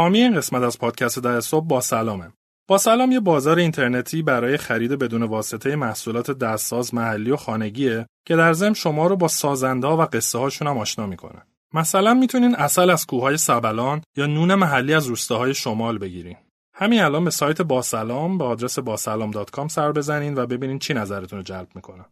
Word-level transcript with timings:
حامی 0.00 0.18
این 0.18 0.36
قسمت 0.36 0.62
از 0.62 0.78
پادکست 0.78 1.18
در 1.18 1.40
صبح 1.40 1.66
با 1.66 1.80
سلامه. 1.80 2.32
با 2.68 2.78
سلام 2.78 3.12
یه 3.12 3.20
بازار 3.20 3.58
اینترنتی 3.58 4.22
برای 4.22 4.56
خرید 4.56 4.92
بدون 4.92 5.22
واسطه 5.22 5.76
محصولات 5.76 6.30
دستساز 6.30 6.94
محلی 6.94 7.30
و 7.30 7.36
خانگیه 7.36 8.06
که 8.26 8.36
در 8.36 8.52
ضمن 8.52 8.74
شما 8.74 9.06
رو 9.06 9.16
با 9.16 9.28
سازنده 9.28 9.86
و 9.86 10.06
قصه 10.06 10.38
هاشون 10.38 10.68
هم 10.68 10.78
آشنا 10.78 11.06
می‌کنه. 11.06 11.42
مثلا 11.74 12.14
می‌تونین 12.14 12.54
اصل 12.54 12.90
از 12.90 13.06
کوههای 13.06 13.36
سبلان 13.36 14.02
یا 14.16 14.26
نون 14.26 14.54
محلی 14.54 14.94
از 14.94 15.06
روستاهای 15.06 15.54
شمال 15.54 15.98
بگیرین. 15.98 16.36
همین 16.74 17.00
الان 17.00 17.24
به 17.24 17.30
سایت 17.30 17.62
باسلام 17.62 18.38
به 18.38 18.44
آدرس 18.44 18.78
باسلام.com 18.78 19.68
سر 19.68 19.92
بزنین 19.92 20.38
و 20.38 20.46
ببینین 20.46 20.78
چی 20.78 20.94
نظرتون 20.94 21.38
رو 21.38 21.42
جلب 21.42 21.68
می‌کنه. 21.74 22.04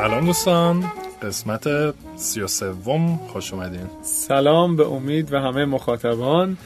سلام 0.00 0.26
دوستان 0.26 0.84
قسمت 1.22 1.64
سی 2.16 2.40
و 2.40 2.46
سوم 2.46 3.16
خوش 3.16 3.52
اومدین. 3.52 3.86
سلام 4.02 4.76
به 4.76 4.86
امید 4.86 5.32
و 5.32 5.38
همه 5.38 5.64
مخاطبان. 5.64 6.56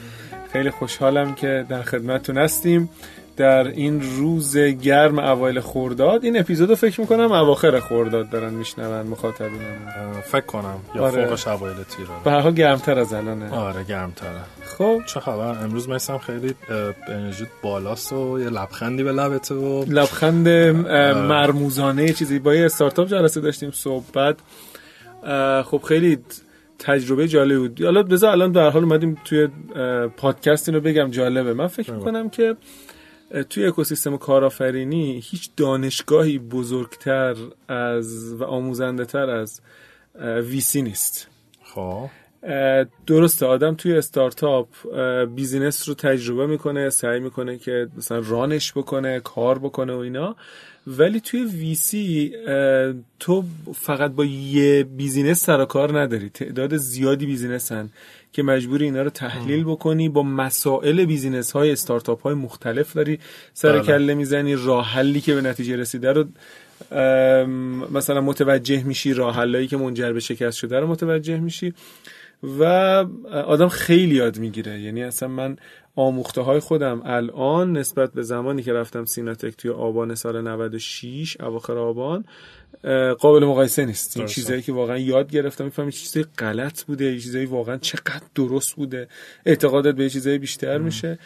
خیلی 0.53 0.69
خوشحالم 0.69 1.35
که 1.35 1.65
در 1.69 1.81
خدمتتون 1.81 2.37
هستیم. 2.37 2.89
در 3.37 3.67
این 3.67 4.01
روز 4.17 4.57
گرم 4.57 5.19
اوایل 5.19 5.59
خورداد 5.59 6.23
این 6.23 6.39
اپیزودو 6.39 6.75
فکر 6.75 7.01
می‌کنم 7.01 7.31
اواخر 7.31 7.79
خورداد 7.79 8.29
دارن 8.29 8.53
میشنون 8.53 9.07
مخاطبین 9.07 9.59
فکر 10.23 10.45
کنم. 10.45 10.79
یا 10.95 11.03
آره. 11.03 11.25
فوقش 11.25 11.47
اوایل 11.47 11.75
تیر 11.75 12.05
به 12.23 12.31
هر 12.31 12.39
حال 12.39 12.53
گرمتر 12.53 12.99
از 12.99 13.13
الانه. 13.13 13.55
آره 13.55 13.83
گرمتره. 13.83 14.29
خب. 14.77 15.01
چه 15.05 15.19
خبر؟ 15.19 15.63
امروز 15.63 15.89
مثلا 15.89 16.17
خیلی 16.17 16.55
انرژی 17.07 17.47
بالاست 17.61 18.13
و 18.13 18.39
یه 18.39 18.49
لبخندی 18.49 19.03
به 19.03 19.11
لبته 19.11 19.55
و 19.55 19.85
لبخند 19.87 20.47
مرموزانه 21.17 22.13
چیزی. 22.13 22.39
با 22.39 22.55
یه 22.55 22.65
استارتاپ 22.65 23.07
جلسه 23.07 23.41
داشتیم 23.41 23.71
صحبت. 23.71 24.35
خب 25.65 25.81
خیلی 25.87 26.17
تجربه 26.79 27.27
جالب 27.27 27.57
بود. 27.57 27.81
حالا 27.81 28.03
بذار 28.03 28.31
الان 28.31 28.51
در 28.51 28.69
حال 28.69 28.83
اومدیم 28.83 29.17
توی 29.25 29.47
پادکست 30.17 30.69
اینو 30.69 30.81
بگم. 30.81 31.11
جالبه. 31.11 31.53
من 31.53 31.67
فکر 31.67 31.93
می‌کنم 31.93 32.29
که 32.29 32.55
توی 33.43 33.65
اکوسیستم 33.65 34.17
کارآفرینی 34.17 35.21
هیچ 35.23 35.49
دانشگاهی 35.57 36.39
بزرگتر 36.39 37.35
از 37.67 38.33
و 38.33 38.43
آموزنده 38.43 39.05
تر 39.05 39.29
از 39.29 39.61
VC 40.21 40.81
نیست. 40.81 41.27
خب. 41.63 42.09
درسته 43.07 43.45
آدم 43.45 43.75
توی 43.75 43.97
استارتاپ 43.97 44.67
business 45.35 45.89
رو 45.89 45.95
تجربه 45.95 46.47
می‌کنه 46.47 46.89
سعی 46.89 47.19
می‌کنه 47.19 47.57
که 47.57 47.87
مثلا 47.97 48.21
run 48.25 48.53
ش 48.53 48.71
بکنه 48.71 49.19
کار 49.19 49.59
بکنه 49.59 49.93
و 49.93 49.97
اینا. 49.97 50.35
ولی 50.87 51.19
توی 51.19 51.43
VC 51.43 52.31
تو 53.19 53.43
فقط 53.75 54.11
با 54.11 54.25
یه 54.25 54.83
business 54.83 55.45
سر 55.45 55.65
کار 55.65 55.99
نداری. 55.99 56.29
تعداد 56.29 56.77
زیادی 56.77 57.25
business 57.25 57.71
هن 57.71 57.89
که 58.31 58.43
مجبوری 58.43 58.85
اینا 58.85 59.01
رو 59.01 59.09
تحلیل 59.09 59.63
بکنی 59.63 60.09
با 60.09 60.23
مسائل 60.23 61.05
business 61.05 61.51
های 61.51 61.71
استارتاپ 61.71 62.21
های 62.21 62.33
مختلف 62.33 62.93
داری 62.93 63.19
سر 63.53 63.71
و 63.71 63.81
کله 63.81 64.13
می‌زنی 64.13 64.55
راه 64.55 64.85
حلی 64.85 65.21
که 65.21 65.35
به 65.35 65.41
نتیجه 65.41 65.75
رسیده 65.75 66.13
رو 66.13 66.25
مثلا 67.91 68.21
متوجه 68.21 68.83
میشی 68.83 69.13
راه 69.13 69.35
حلایی 69.35 69.67
که 69.67 69.77
منجر 69.77 70.13
به 70.13 70.19
شکست 70.19 70.57
شده 70.57 70.79
رو 70.79 70.87
متوجه 70.87 71.37
میشی. 71.39 71.73
و 72.59 72.63
آدم 73.33 73.67
خیلی 73.67 74.15
یاد 74.15 74.37
می‌گیره. 74.39 74.79
یعنی 74.79 75.03
اصلا 75.03 75.29
من 75.29 75.57
آموخته 75.95 76.41
های 76.41 76.59
خودم 76.59 77.01
الان 77.05 77.77
نسبت 77.77 78.13
به 78.13 78.21
زمانی 78.21 78.63
که 78.63 78.73
رفتم 78.73 79.05
سیناتک 79.05 79.57
توی 79.57 79.71
آبان 79.71 80.15
سال 80.15 80.41
96 80.41 81.41
اواخر 81.41 81.77
آبان 81.77 82.25
قابل 83.19 83.45
مقایسه 83.45 83.85
نیست. 83.85 84.17
این 84.17 84.25
چیزایی 84.25 84.61
که 84.61 84.73
واقعا 84.73 84.97
یاد 84.97 85.31
گرفتم 85.31 85.63
می‌فهمی 85.63 85.91
چیزای 85.91 86.25
غلط 86.37 86.83
بوده 86.83 87.05
یه 87.05 87.19
چیزایی 87.19 87.45
واقعا 87.45 87.77
چقدر 87.77 88.25
درست 88.35 88.75
بوده. 88.75 89.07
اعتقادت 89.45 89.95
به 89.95 90.09
چیزای 90.09 90.37
بیشتر 90.37 90.77
میشه. 90.77 91.19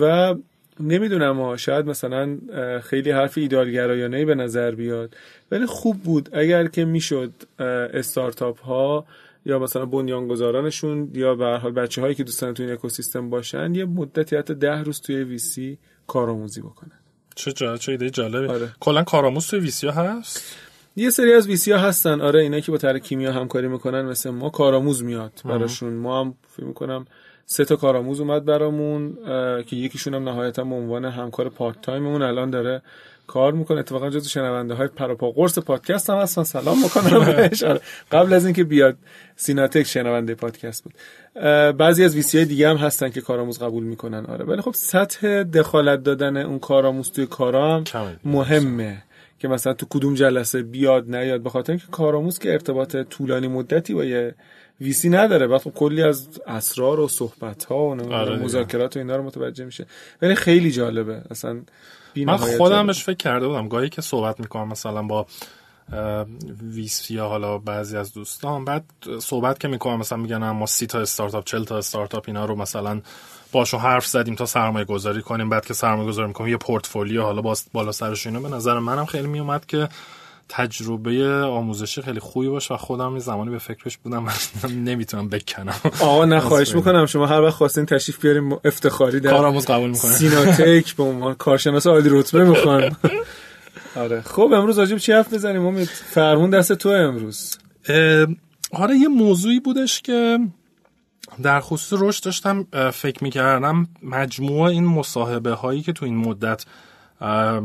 و 0.00 0.34
نمی‌دونم 0.80 1.56
شاید 1.56 1.86
مثلا 1.86 2.38
خیلی 2.82 3.10
حرف 3.10 3.38
ایدالگرایانه 3.38 4.24
به 4.24 4.34
نظر 4.34 4.70
بیاد. 4.70 5.16
ولی 5.50 5.66
خوب 5.66 5.96
بود. 6.02 6.28
اگر 6.32 6.66
که 6.66 6.84
می‌شد 6.84 7.32
استارتاپ 7.94 8.60
ها 8.60 9.04
یا 9.44 9.58
مثلا 9.58 9.86
بنیانگذارانشون 9.86 11.10
یا 11.14 11.34
به 11.34 11.44
هر 11.44 11.56
حال 11.56 11.72
بچه 11.72 12.00
هایی 12.00 12.14
که 12.14 12.24
دوستان 12.24 12.54
تو 12.54 12.62
این 12.62 12.72
اکوسیستم 12.72 13.30
باشن 13.30 13.74
یه 13.74 13.84
مدتی 13.84 14.36
حتی 14.36 14.54
ده 14.54 14.82
روز 14.82 15.00
توی 15.00 15.24
VC 15.24 15.78
کارآموزی 16.06 16.60
بکنن. 16.60 17.00
چه 17.34 17.52
جا 17.52 17.76
چه 17.76 17.92
ایده 17.92 18.10
جالبی 18.10 18.46
آره. 18.46 18.68
کلا 18.80 19.02
کارآموز 19.02 19.46
توی 19.46 19.60
VC 19.60 19.86
ها 19.86 20.02
هست؟ 20.02 20.56
یه 20.96 21.10
سری 21.10 21.32
از 21.32 21.46
VC 21.46 21.72
ها 21.72 21.78
هستن. 21.78 22.20
آره 22.20 22.40
اینا 22.40 22.60
که 22.60 22.72
با 22.72 22.78
طرح 22.78 22.98
کیمیا 22.98 23.32
همکاری 23.32 23.68
می‌کنن 23.68 24.02
مثل 24.02 24.30
ما 24.30 24.50
کارآموز 24.50 25.04
میاد 25.04 25.32
براشون. 25.44 25.92
ما 25.92 26.20
هم 26.20 26.34
فکر 26.48 26.64
می‌کنم 26.64 27.04
سه 27.46 27.64
تا 27.64 27.76
کارآموز 27.76 28.20
اومد 28.20 28.44
برامون 28.44 29.14
که 29.62 29.76
یکیشون 29.76 30.14
هم 30.14 30.28
نهایتا 30.28 30.64
به 30.64 30.74
عنوان 30.74 31.04
همکار 31.04 31.48
part 31.48 31.80
time 31.80 32.04
مون 32.04 32.22
الان 32.22 32.50
داره 32.50 32.82
کار 33.30 33.52
می‌کنه. 33.52 33.78
اتفاقا 33.78 34.10
جز 34.10 34.28
شنونده 34.28 34.74
های 34.74 34.88
پر 34.88 35.09
و 35.09 35.19
پا 35.19 35.30
قرص 35.30 35.58
پادکست 35.58 36.10
هم 36.10 36.18
هستن. 36.18 36.42
سلام 36.42 36.82
می‌کنم 36.82 37.16
آره. 37.70 37.80
قبل 38.12 38.32
از 38.32 38.44
اینکه 38.44 38.64
بیاد 38.64 38.96
سیناتک 39.36 39.82
شنونده 39.82 40.34
پادکست 40.34 40.84
بود. 40.84 40.94
بعضی 41.76 42.04
از 42.04 42.14
ویسی 42.14 42.38
های 42.38 42.46
دیگه 42.46 42.68
هم 42.68 42.76
هستن 42.76 43.08
که 43.08 43.20
کارآموز 43.20 43.58
قبول 43.58 43.84
می‌کنن. 43.84 44.26
آره. 44.26 44.44
ولی 44.44 44.62
خب 44.62 44.74
سطح 44.74 45.42
دخالت 45.42 46.02
دادن 46.02 46.36
اون 46.36 46.58
کارآموز 46.58 47.10
توی 47.12 47.26
کارام 47.26 47.84
مهمه. 48.24 49.02
که 49.38 49.48
مثلا 49.48 49.72
تو 49.72 49.86
کدوم 49.90 50.14
جلسه 50.14 50.62
بیاد 50.62 51.14
نیاد 51.14 51.40
به 51.40 51.50
خاطر 51.50 51.72
اینکه 51.72 51.86
کارآموز 51.90 52.38
که 52.38 52.52
ارتباط 52.52 52.96
طولانی 52.96 53.48
مدتی 53.48 53.94
با 53.94 54.04
یه 54.04 54.34
ویسی 54.80 55.08
نداره. 55.08 55.46
بعد 55.46 55.60
خب 55.60 55.72
کلی 55.74 56.02
از 56.02 56.28
اسرار 56.46 57.00
و 57.00 57.08
صحبت 57.08 57.64
ها 57.64 57.76
و 57.76 58.12
آره 58.12 58.36
مذاکرات 58.36 58.96
و 58.96 58.98
اینا 58.98 59.16
رو 59.16 59.22
متوجه 59.22 59.64
میشه. 59.64 59.86
ولی 60.22 60.34
خیلی 60.34 60.70
جالبه. 60.70 61.22
اصلا 61.30 61.60
من 62.16 62.36
خودم 62.36 62.86
بهش 62.86 63.04
فکر 63.04 63.16
کرده 63.16 63.48
بودم. 63.48 63.68
گاهی 63.68 63.88
که 63.88 64.02
صحبت 64.02 64.40
می‌کنم 64.40 64.68
مثلا 64.68 65.02
با 65.02 65.26
ویسی 66.62 67.14
یا 67.14 67.28
حالا 67.28 67.58
بعضی 67.58 67.96
از 67.96 68.14
دوستان 68.14 68.64
بعد 68.64 68.84
صحبت 69.20 69.60
که 69.60 69.68
می‌کنم 69.68 69.98
مثلا 69.98 70.18
میگن 70.18 70.50
ما 70.50 70.66
سی 70.66 70.86
تا 70.86 71.00
استارتاپ 71.00 71.44
چل 71.44 71.64
تا 71.64 71.78
استارتاپ 71.78 72.24
اینا 72.26 72.44
رو 72.44 72.56
مثلا 72.56 73.00
باشو 73.52 73.78
حرف 73.78 74.06
زدیم 74.06 74.34
تا 74.34 74.46
سرمایه 74.46 74.84
گذاری 74.84 75.22
کنیم. 75.22 75.48
بعد 75.48 75.66
که 75.66 75.74
سرمایه 75.74 76.08
گذاری 76.08 76.28
می‌کنیم 76.28 76.50
یه 76.50 76.56
پورتفولیو 76.56 77.22
حالا 77.22 77.54
بالا 77.72 77.92
سرش 77.92 78.26
اینا 78.26 78.40
به 78.40 78.48
نظر 78.48 78.78
منم 78.78 79.04
خیلی 79.04 79.28
میومد 79.28 79.66
که 79.66 79.88
تجربه 80.52 81.28
آموزشی 81.34 82.02
خیلی 82.02 82.20
خوبی 82.20 82.48
باشه 82.48 82.74
و 82.74 82.76
خودم 82.76 83.12
یه 83.12 83.18
زمانی 83.18 83.50
به 83.50 83.58
فکرش 83.58 83.98
بودم 83.98 84.26
نمی‌تونم 84.88 85.28
بکنم. 85.28 85.74
آقا 86.00 86.24
نه 86.24 86.40
خواهش 86.48 86.74
می‌کنم. 86.74 87.06
شما 87.06 87.26
هر 87.26 87.40
وقت 87.40 87.54
خواستین 87.54 87.86
تشریف 87.86 88.20
بیاریم 88.20 88.52
افتخاری 88.52 89.20
در 89.20 89.30
کارآموز 89.30 89.66
قبول 89.66 89.90
می‌کنه 89.90 90.10
سیناتک 90.10 90.94
به 90.96 91.02
عنوان 91.02 91.34
کارشناس 91.34 91.86
عالی 91.86 92.08
رتبه 92.12 92.44
می‌خوان. 92.44 92.96
آره. 93.96 94.20
خب 94.20 94.50
امروز 94.54 94.78
راجب 94.78 94.98
چی 94.98 95.12
حرف 95.12 95.34
بزنیم؟ 95.34 95.66
امید 95.66 95.88
فرمون 95.88 96.50
دست 96.50 96.72
تو 96.72 96.88
امروز. 96.88 97.58
آره 98.72 98.96
یه 98.96 99.08
موضوعی 99.08 99.60
بودش 99.60 100.02
که 100.02 100.38
در 101.42 101.60
خصوص 101.60 102.00
رشد 102.02 102.24
داشتم 102.24 102.66
فکر 102.92 103.24
می‌کردم 103.24 103.88
مجموعه 104.02 104.72
این 104.72 104.84
مصاحبه 104.84 105.52
هایی 105.52 105.82
که 105.82 105.92
تو 105.92 106.04
این 106.04 106.16
مدت 106.16 106.64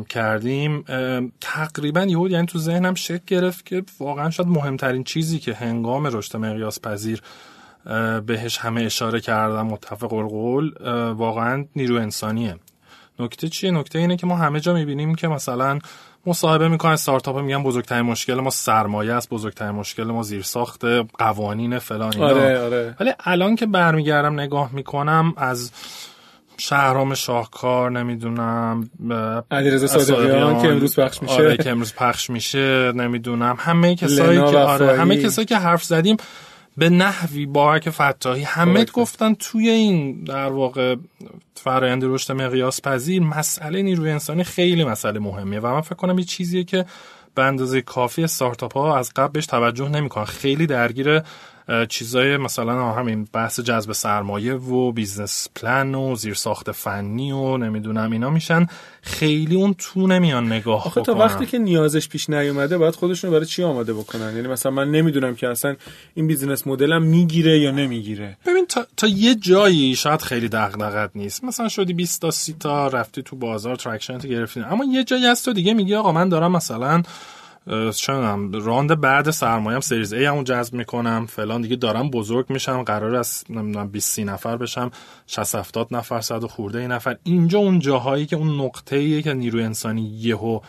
کردیم. 0.09 0.85
تقریبا 1.41 2.01
یهود 2.01 2.31
یعنی 2.31 2.45
تو 2.45 2.59
ذهنم 2.59 2.93
شکل 2.93 3.23
گرفت 3.27 3.65
که 3.65 3.83
واقعا 3.99 4.29
شاید 4.29 4.49
مهمترین 4.49 5.03
چیزی 5.03 5.39
که 5.39 5.53
هنگام 5.53 6.05
رشد 6.05 6.37
مقیاس 6.37 6.81
پذیر 6.81 7.21
بهش 8.25 8.57
همه 8.57 8.81
اشاره 8.81 9.19
کردم 9.19 9.67
متفق 9.67 10.13
القول 10.13 10.73
واقعا 11.11 11.65
نیرو 11.75 11.95
انسانیه. 11.95 12.55
نکته 13.19 13.49
چیه؟ 13.49 13.71
نکته 13.71 13.99
اینه 13.99 14.17
که 14.17 14.27
ما 14.27 14.35
همه 14.35 14.59
جا 14.59 14.73
می‌بینیم 14.73 15.15
که 15.15 15.27
مثلا 15.27 15.79
مصاحبه 16.25 16.67
می‌کنن 16.67 16.91
استارتاپ 16.91 17.37
میگن 17.37 17.63
بزرگترین 17.63 18.01
مشکل 18.01 18.33
ما 18.33 18.49
سرمایه 18.49 19.13
است 19.13 19.29
بزرگترین 19.29 19.71
مشکل 19.71 20.03
ما 20.03 20.23
زیرساخت 20.23 20.85
قوانین 21.17 21.79
فلان 21.79 22.21
آره 22.21 22.59
آره. 22.59 22.95
ولی 22.99 23.13
الان 23.19 23.55
که 23.55 23.65
برمیگردم 23.65 24.39
نگاه 24.39 24.69
می‌کنم 24.73 25.33
از 25.37 25.71
شهرام 26.57 27.13
شاهکار 27.13 27.91
نمی‌دونم 27.91 28.89
علیرضا 29.51 29.87
صادقیان 29.87 30.61
که 30.61 30.67
امروز 30.67 30.99
پخش 30.99 31.21
میشه. 31.21 31.33
آره 31.33 31.57
که 31.57 31.69
امروز 31.69 31.93
پخش 31.93 32.29
میشه 32.29 32.91
نمی‌دونم. 32.91 33.55
همه 33.59 33.95
کسایی 33.95 34.37
که 34.37 34.57
آره 34.57 34.99
همه 34.99 35.17
کسایی 35.17 35.45
که 35.45 35.57
حرف 35.57 35.83
زدیم 35.83 36.17
به 36.77 36.89
نحوی 36.89 37.45
بارک 37.45 37.89
فتاحی. 37.89 38.43
همه 38.43 38.85
گفتن 38.85 39.33
توی 39.33 39.69
این 39.69 40.23
در 40.23 40.51
واقع 40.51 40.95
فرایند 41.55 42.03
رشد 42.03 42.33
مقیاس 42.33 42.81
پذیر. 42.81 43.23
مسئله 43.23 43.81
نیروی 43.81 44.11
انسانی 44.11 44.43
خیلی 44.43 44.83
مسئله 44.83 45.19
مهمیه 45.19 45.59
و 45.59 45.73
من 45.73 45.81
فکر 45.81 45.95
کنم 45.95 46.19
یه 46.19 46.25
چیزیه 46.25 46.63
که 46.63 46.85
به 47.35 47.43
اندازه 47.43 47.81
کافی 47.81 48.23
استارتاپ 48.23 48.77
ها 48.77 48.97
از 48.97 49.11
قبل 49.15 49.31
بهش 49.31 49.45
توجه 49.45 49.89
نمی‌کنن. 49.89 50.25
خیلی 50.25 50.67
درگیر 50.67 51.21
چیزای 51.89 52.37
مثلا 52.37 52.91
همین 52.91 53.27
بحث 53.33 53.59
جذب 53.59 53.91
سرمایه 53.91 54.53
و 54.53 54.91
business 54.91 55.47
plan 55.55 55.95
و 55.95 56.15
زیرساخت 56.15 56.71
فنی 56.71 57.31
و 57.31 57.57
نمی‌دونم 57.57 58.11
اینا 58.11 58.29
میشن. 58.29 58.67
خیلی 59.01 59.55
اون 59.55 59.75
تو 59.77 60.07
نمیان 60.07 60.45
نگاه 60.45 60.85
آخه 60.85 61.01
تا 61.01 61.15
وقتی 61.15 61.45
که 61.45 61.57
نیازش 61.57 62.09
پیش 62.09 62.29
نیومده 62.29 62.77
باید 62.77 62.95
خودشون 62.95 63.31
برای 63.31 63.45
چی 63.45 63.63
آماده 63.63 63.93
بکنن؟ 63.93 64.35
یعنی 64.35 64.47
مثلا 64.47 64.71
من 64.71 64.91
نمی‌دونم 64.91 65.35
که 65.35 65.47
اصلا 65.47 65.75
این 66.13 66.27
business 66.27 66.67
model 66.67 66.97
م 66.97 67.03
می‌گیره 67.03 67.59
یا 67.59 67.71
نمی‌گیره. 67.71 68.37
ببین 68.45 68.65
تا, 68.65 68.85
تا 68.97 69.07
یه 69.07 69.35
جایی 69.35 69.95
شاید 69.95 70.21
خیلی 70.21 70.49
دغدغت 70.49 71.11
نیست. 71.15 71.43
مثلا 71.43 71.69
شدی 71.69 71.93
20 71.93 72.21
تا 72.21 72.31
30 72.31 72.55
تا 72.59 72.87
رفتی 72.87 73.21
تو 73.21 73.35
بازار 73.35 73.75
traction 73.75 74.17
گرفتی. 74.17 74.59
اما 74.59 74.85
یه 74.85 75.03
جایی 75.03 75.25
از 75.25 75.43
تو 75.43 75.53
دیگه 75.53 75.73
میگی 75.73 75.95
آقا 75.95 76.11
من 76.11 76.29
دارم 76.29 76.51
مثلا 76.51 77.03
چمدونم 77.95 78.51
round 78.51 79.01
بعد 79.01 79.29
سرمایه‌ام 79.29 79.81
series 79.81 80.13
A 80.13 80.25
همون 80.25 80.43
جذب 80.43 80.73
می‌کنم 80.73 81.25
فلان 81.25 81.61
دیگه 81.61 81.75
دارم 81.75 82.09
بزرگ 82.09 82.45
میشم 82.49 82.83
قرار 82.83 83.15
است 83.15 83.51
نمی‌دونم 83.51 83.87
20 83.87 84.19
نفر 84.19 84.57
بشم 84.57 84.91
60 85.27 85.55
70 85.55 85.87
نفر 85.91 86.21
صد 86.21 86.43
و 86.43 86.47
خورده 86.47 86.79
ای 86.79 86.87
نفر. 86.87 87.17
اینجا 87.23 87.59
اون 87.59 87.79
جاهایی 87.79 88.25
که 88.25 88.35
اون 88.35 88.61
نقطه 88.61 88.95
ایه 88.95 89.21
که 89.21 89.33
نیروی 89.33 89.63
انسانی 89.63 90.01
یهو 90.01 90.59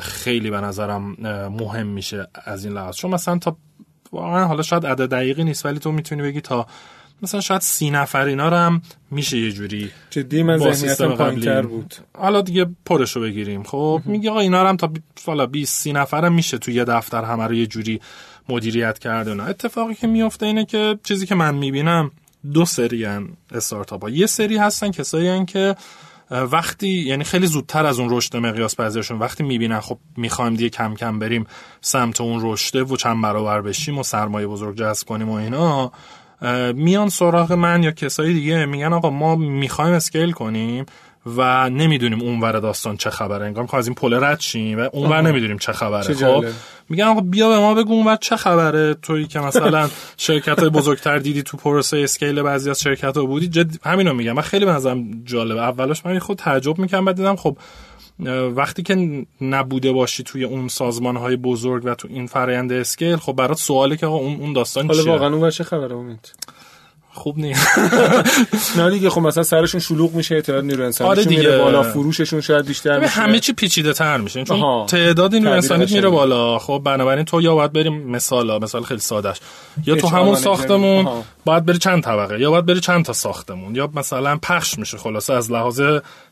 خیلی 0.00 0.50
به 0.50 0.60
نظرم 0.60 1.02
مهم 1.60 1.86
میشه 1.86 2.28
از 2.44 2.64
این 2.64 2.74
لحاظ. 2.74 2.96
چون 2.96 3.10
مثلا 3.10 3.38
تا 3.38 3.56
واقعا 4.12 4.44
حالا 4.44 4.62
شاید 4.62 4.86
عدد 4.86 5.10
دقیقی 5.10 5.44
نیست 5.44 5.66
ولی 5.66 5.78
تو 5.78 5.92
می‌تونی 5.92 6.22
بگی 6.22 6.40
تا 6.40 6.66
مثلا 7.22 7.40
شاید 7.40 7.60
سی 7.60 7.90
نفر 7.90 8.24
اینا 8.24 8.48
رو 8.48 8.56
هم 8.56 8.82
میشه 9.10 9.38
یه 9.38 9.52
جوری 9.52 9.90
جدی 10.10 10.42
من 10.42 10.58
ذهنیتم 10.58 11.14
پایینتر 11.14 11.62
بود. 11.62 11.94
حالا 12.18 12.40
دیگه 12.40 12.66
پرشو 12.84 13.20
بگیریم. 13.20 13.62
خب 13.62 14.02
میگه 14.04 14.30
آقا 14.30 14.40
اینا 14.40 14.62
رو 14.62 14.68
هم 14.68 14.76
تا 14.76 14.90
حالا 15.26 15.46
20 15.46 15.82
سی 15.82 15.92
نفر 15.92 16.24
هم 16.24 16.32
میشه 16.32 16.58
تو 16.58 16.70
یه 16.70 16.84
دفتر 16.84 17.24
همه 17.24 17.46
رو 17.46 17.54
یه 17.54 17.66
جوری 17.66 18.00
مدیریت 18.48 18.98
کرده 18.98 19.34
نه 19.34 19.42
اتفاقی 19.42 19.94
که 19.94 20.06
میفته 20.06 20.46
اینه 20.46 20.64
که 20.64 20.98
چیزی 21.04 21.26
که 21.26 21.34
من 21.34 21.54
می‌بینم 21.54 22.10
دو 22.52 22.64
سری 22.64 23.06
ان 23.06 23.28
استارتاپ 23.52 24.02
ها 24.02 24.10
یه 24.10 24.26
سری 24.26 24.56
هستن 24.56 24.90
کسایی 24.90 25.28
هن 25.28 25.46
که 25.46 25.76
وقتی 26.30 26.88
یعنی 26.88 27.24
خیلی 27.24 27.46
زودتر 27.46 27.86
از 27.86 27.98
اون 27.98 28.08
رشد 28.10 28.36
مقیاس 28.36 28.76
پذیرشون 28.76 29.18
وقتی 29.18 29.42
می‌بینن 29.42 29.80
خب 29.80 29.98
می‌خوایم 30.16 30.54
دیگه 30.54 30.68
کم 30.68 30.94
کم 30.94 31.18
بریم 31.18 31.46
سمت 31.80 32.20
اون 32.20 32.40
رشده 32.42 32.84
و 32.84 32.96
چند 32.96 33.22
برابر 33.22 33.60
بشیم 33.60 33.98
و 33.98 34.02
سرمایه 34.02 34.46
بزرگ 34.46 34.76
جذب 34.76 35.06
کنیم 35.06 35.28
و 35.28 35.32
اینا 35.32 35.92
میان 36.74 37.08
سراغ 37.08 37.52
من 37.52 37.82
یا 37.82 37.90
کسایی 37.90 38.34
دیگه 38.34 38.66
میگن 38.66 38.92
آقا 38.92 39.10
ما 39.10 39.36
می‌خوایم 39.36 39.94
اسکیل 39.94 40.32
کنیم 40.32 40.86
و 41.36 41.70
نمی‌دونیم 41.70 42.22
اونور 42.22 42.52
داستان 42.52 42.96
چه 42.96 43.10
خبره. 43.10 43.46
انگار 43.46 43.66
که 43.66 43.76
از 43.76 43.86
این 43.86 43.94
پل 43.94 44.24
رد 44.24 44.40
شیم 44.40 44.78
و 44.78 44.88
اونور 44.92 45.22
نمی‌دونیم 45.22 45.58
چه 45.58 45.72
خبره. 45.72 46.14
خب؟ 46.14 46.44
میگن 46.88 47.04
آقا 47.04 47.20
بیا 47.20 47.48
به 47.48 47.58
ما 47.58 47.74
بگو 47.74 47.92
اونور 47.92 48.16
چه 48.16 48.36
خبره. 48.36 48.94
تویی 48.94 49.26
که 49.26 49.40
مثلا 49.40 49.88
شرکت 50.16 50.58
های 50.58 50.68
بزرگتر 50.68 51.18
دیدی 51.18 51.42
تو 51.42 51.56
پروسه 51.56 51.96
اسکیل 51.96 52.42
بعضی 52.42 52.70
از 52.70 52.80
شرکت 52.80 53.16
ها 53.16 53.24
بودی. 53.24 53.48
جد 53.48 53.86
همینو 53.86 54.14
میگم. 54.14 54.32
من 54.32 54.42
خیلی 54.42 54.64
بنظرم 54.64 55.24
جالبه. 55.24 55.60
اولش 55.60 56.06
من 56.06 56.18
خود 56.18 56.38
تعجب 56.38 56.78
می‌کنم 56.78 57.04
بعد 57.04 57.16
دیدم 57.16 57.36
خب 57.36 57.56
وقتی 58.54 58.82
که 58.82 59.26
نبوده 59.40 59.92
باشی 59.92 60.22
توی 60.22 60.44
اون 60.44 60.68
سازمان 60.68 61.16
های 61.16 61.36
بزرگ 61.36 61.82
و 61.84 61.94
تو 61.94 62.08
این 62.10 62.26
فرآیند 62.26 62.72
اسکیل 62.72 63.16
خب 63.16 63.32
برات 63.32 63.58
سواله 63.58 63.96
که 63.96 64.06
اون 64.06 64.40
اون 64.40 64.52
داستان 64.52 64.88
چیه؟ 64.88 64.96
حالا 64.96 65.12
واقعا 65.12 65.34
اون 65.36 65.50
چه 65.50 65.64
خبره 65.64 65.96
امید؟ 65.96 66.32
خوب 67.18 67.38
نیست. 67.38 67.68
نه 68.78 68.90
دیگه 68.90 69.10
خب 69.10 69.20
مثلا 69.20 69.42
سرشون 69.42 69.80
شلوغ 69.80 70.14
میشه 70.14 70.34
اعتماد 70.34 70.64
نیرو 70.64 70.84
انسانی 70.84 71.10
آره 71.10 71.24
دیگه 71.24 71.40
میره 71.40 71.58
بالا 71.58 71.82
فروششون 71.82 72.40
شاید 72.40 72.66
بیشتر 72.66 72.98
میشه. 72.98 73.10
همه 73.10 73.40
چی 73.40 73.52
پیچیده 73.52 73.92
تر 73.92 74.16
میشه. 74.16 74.44
چون 74.44 74.86
تعداد 74.86 75.34
نیرو 75.34 75.50
انسانی 75.50 75.86
میره 75.90 76.08
بالا. 76.08 76.58
خب 76.58 76.82
بنابراین 76.84 77.24
تو 77.24 77.42
یا 77.42 77.54
باید 77.54 77.72
بریم 77.72 78.10
مثالا 78.10 78.58
مثال 78.58 78.82
خیلی 78.82 79.00
سادهش. 79.00 79.36
یا 79.86 79.96
تو 79.96 80.08
همون 80.08 80.34
ساختمون 80.34 81.08
باید 81.44 81.64
بری 81.64 81.78
چند 81.78 82.02
طبقه 82.02 82.40
یا 82.40 82.50
باید 82.50 82.66
بری 82.66 82.80
چند 82.80 83.04
تا 83.04 83.12
ساختمون 83.12 83.74
یا 83.74 83.90
مثلا 83.94 84.36
پخش 84.36 84.78
میشه 84.78 84.98
خلاصه 84.98 85.32
از 85.34 85.52
لحاظ 85.52 85.82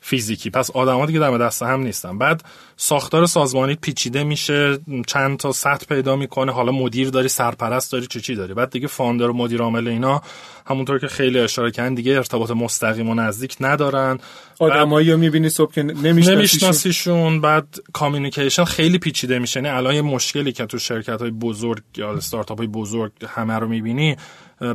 فیزیکی. 0.00 0.50
پس 0.50 0.70
آدما 0.70 1.06
دیگه 1.06 1.18
دم 1.18 1.38
دست 1.38 1.62
هم 1.62 1.80
نیستن. 1.80 2.18
بعد 2.18 2.42
ساختار 2.76 3.26
سازمانی 3.26 3.74
پیچیده 3.74 4.24
میشه 4.24 4.78
چند 5.06 5.38
تا 5.38 5.52
سطح 5.52 5.86
پیدا 5.86 6.16
می‌کنه. 6.16 6.52
حالا 6.52 6.72
مدیر 6.72 7.10
داری 7.10 7.28
سرپرست 7.28 7.92
داری 7.92 8.06
چی 8.06 8.20
چی 8.20 8.34
داری؟ 8.34 8.54
بعد 8.54 8.70
دیگه 8.70 8.86
founder 8.86 9.30
و 9.30 9.32
مدیر 9.32 9.62
عامل 9.62 9.88
اینا 9.88 10.22
همونطور 10.66 10.98
که 10.98 11.06
خیلی 11.06 11.38
اشاره 11.38 11.70
کردن 11.70 11.94
دیگه 11.94 12.12
ارتباط 12.12 12.50
مستقیم 12.50 13.08
و 13.08 13.14
نزدیک 13.14 13.56
ندارن. 13.60 14.18
آدمایی 14.58 15.12
رو 15.12 15.18
می‌بینی 15.18 15.48
صبح 15.48 15.72
که 15.72 15.82
نمیشناسیشون. 15.82 17.40
بعد 17.40 17.66
communication 17.92 18.64
خیلی 18.64 18.98
پیچیده 18.98 19.38
میشه. 19.38 19.60
یعنی 19.60 19.76
الان 19.76 19.94
یه 19.94 20.02
مشکلی 20.02 20.52
که 20.52 20.66
تو 20.66 20.78
شرکت 20.78 21.20
های 21.20 21.30
بزرگ 21.30 21.82
یا 21.96 22.12
استارتاپ 22.12 22.58
های 22.58 22.66
بزرگ 22.66 23.12
همه 23.28 23.54
رو 23.54 23.68
می‌بینی 23.68 24.16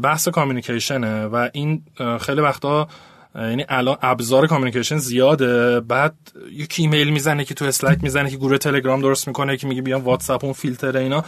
بحث 0.04 0.28
communication 0.28 1.19
ه 1.19 1.26
و 1.26 1.50
این 1.54 1.84
خیلی 2.22 2.42
وقتا 2.42 2.88
یعنی 3.36 3.66
الان 3.70 3.98
ابزار 4.02 4.48
communication 4.48 4.98
زیاده 4.98 5.80
بعد 5.80 6.16
یکی 6.52 6.82
ایمیل 6.82 7.10
می‌زنه 7.10 7.46
که 7.46 7.54
تو 7.54 7.66
Slack 7.66 8.04
می‌زنه 8.04 8.30
که 8.30 8.38
گروه 8.38 8.58
تلگرام 8.58 9.02
درست 9.02 9.28
می‌کنه 9.28 9.58
که 9.58 9.68
میگه 9.68 9.82
بیام 9.82 10.04
واتساپ 10.04 10.44
اون 10.44 10.54
فیلتر 10.54 10.98
اینا. 10.98 11.24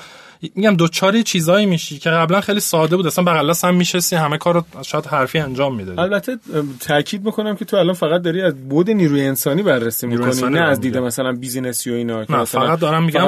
میگم 0.56 0.76
دچار 0.76 1.08
یه 1.08 1.24
چیزایی 1.24 1.66
میشی 1.66 2.00
که 2.00 2.10
قبلا 2.10 2.42
خیلی 2.42 2.60
ساده 2.60 2.96
بود. 2.96 3.08
اصلا 3.08 3.24
بغل 3.24 3.54
هم 3.64 3.76
میشستی 3.76 4.16
همه 4.16 4.38
کارو 4.38 4.64
شاید 4.82 5.06
حرفی 5.06 5.40
انجام 5.40 5.76
می‌دادی. 5.76 6.02
البته 6.02 6.38
تاکید 6.80 7.26
می‌کنم 7.26 7.56
که 7.56 7.66
تو 7.66 7.78
الان 7.78 7.94
فقط 7.94 8.22
داری 8.22 8.42
از 8.42 8.70
بعد 8.70 8.92
نیروی 8.92 9.28
انسانی 9.28 9.64
بررسی 9.64 10.08
می‌کنی 10.08 10.42
نه 10.42 10.62
از 10.62 10.82
دید 10.82 10.98
مثلا 10.98 11.32
business 11.32 11.85
ی 11.85 11.92
و 11.92 11.94
اینا 11.94 12.26
نه 12.30 12.46
فقط 12.46 12.80
دارم 12.80 13.04
میگم 13.04 13.26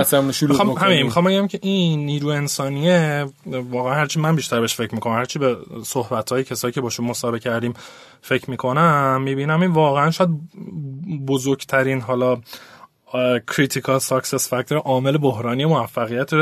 می‌خوام 0.47 0.69
همین 0.69 1.03
می‌خوام 1.03 1.25
بگم 1.25 1.47
که 1.47 1.59
این 1.61 2.05
نیرو 2.05 2.27
انسانیه. 2.27 3.25
واقعا 3.45 3.93
هرچی 3.93 4.19
من 4.19 4.35
بیشتر 4.35 4.61
بهش 4.61 4.75
فکر 4.75 4.95
می‌کنم 4.95 5.13
هرچی 5.13 5.39
به 5.39 5.57
صحبت 5.83 6.31
های 6.31 6.43
کسایی 6.43 6.71
که 6.71 6.81
باشون 6.81 7.05
مصاحبه 7.05 7.39
کردیم 7.39 7.73
فکر 8.21 8.49
می‌کنم 8.49 9.21
می‌بینم 9.21 9.61
این 9.61 9.71
واقعا 9.71 10.11
شاید 10.11 10.29
بزرگترین 11.27 12.01
حالا 12.01 12.37
critical 13.55 13.99
success 13.99 14.49
factor 14.49 14.77
عامل 14.77 15.17
بحرانی 15.17 15.65
موفقیت 15.65 16.33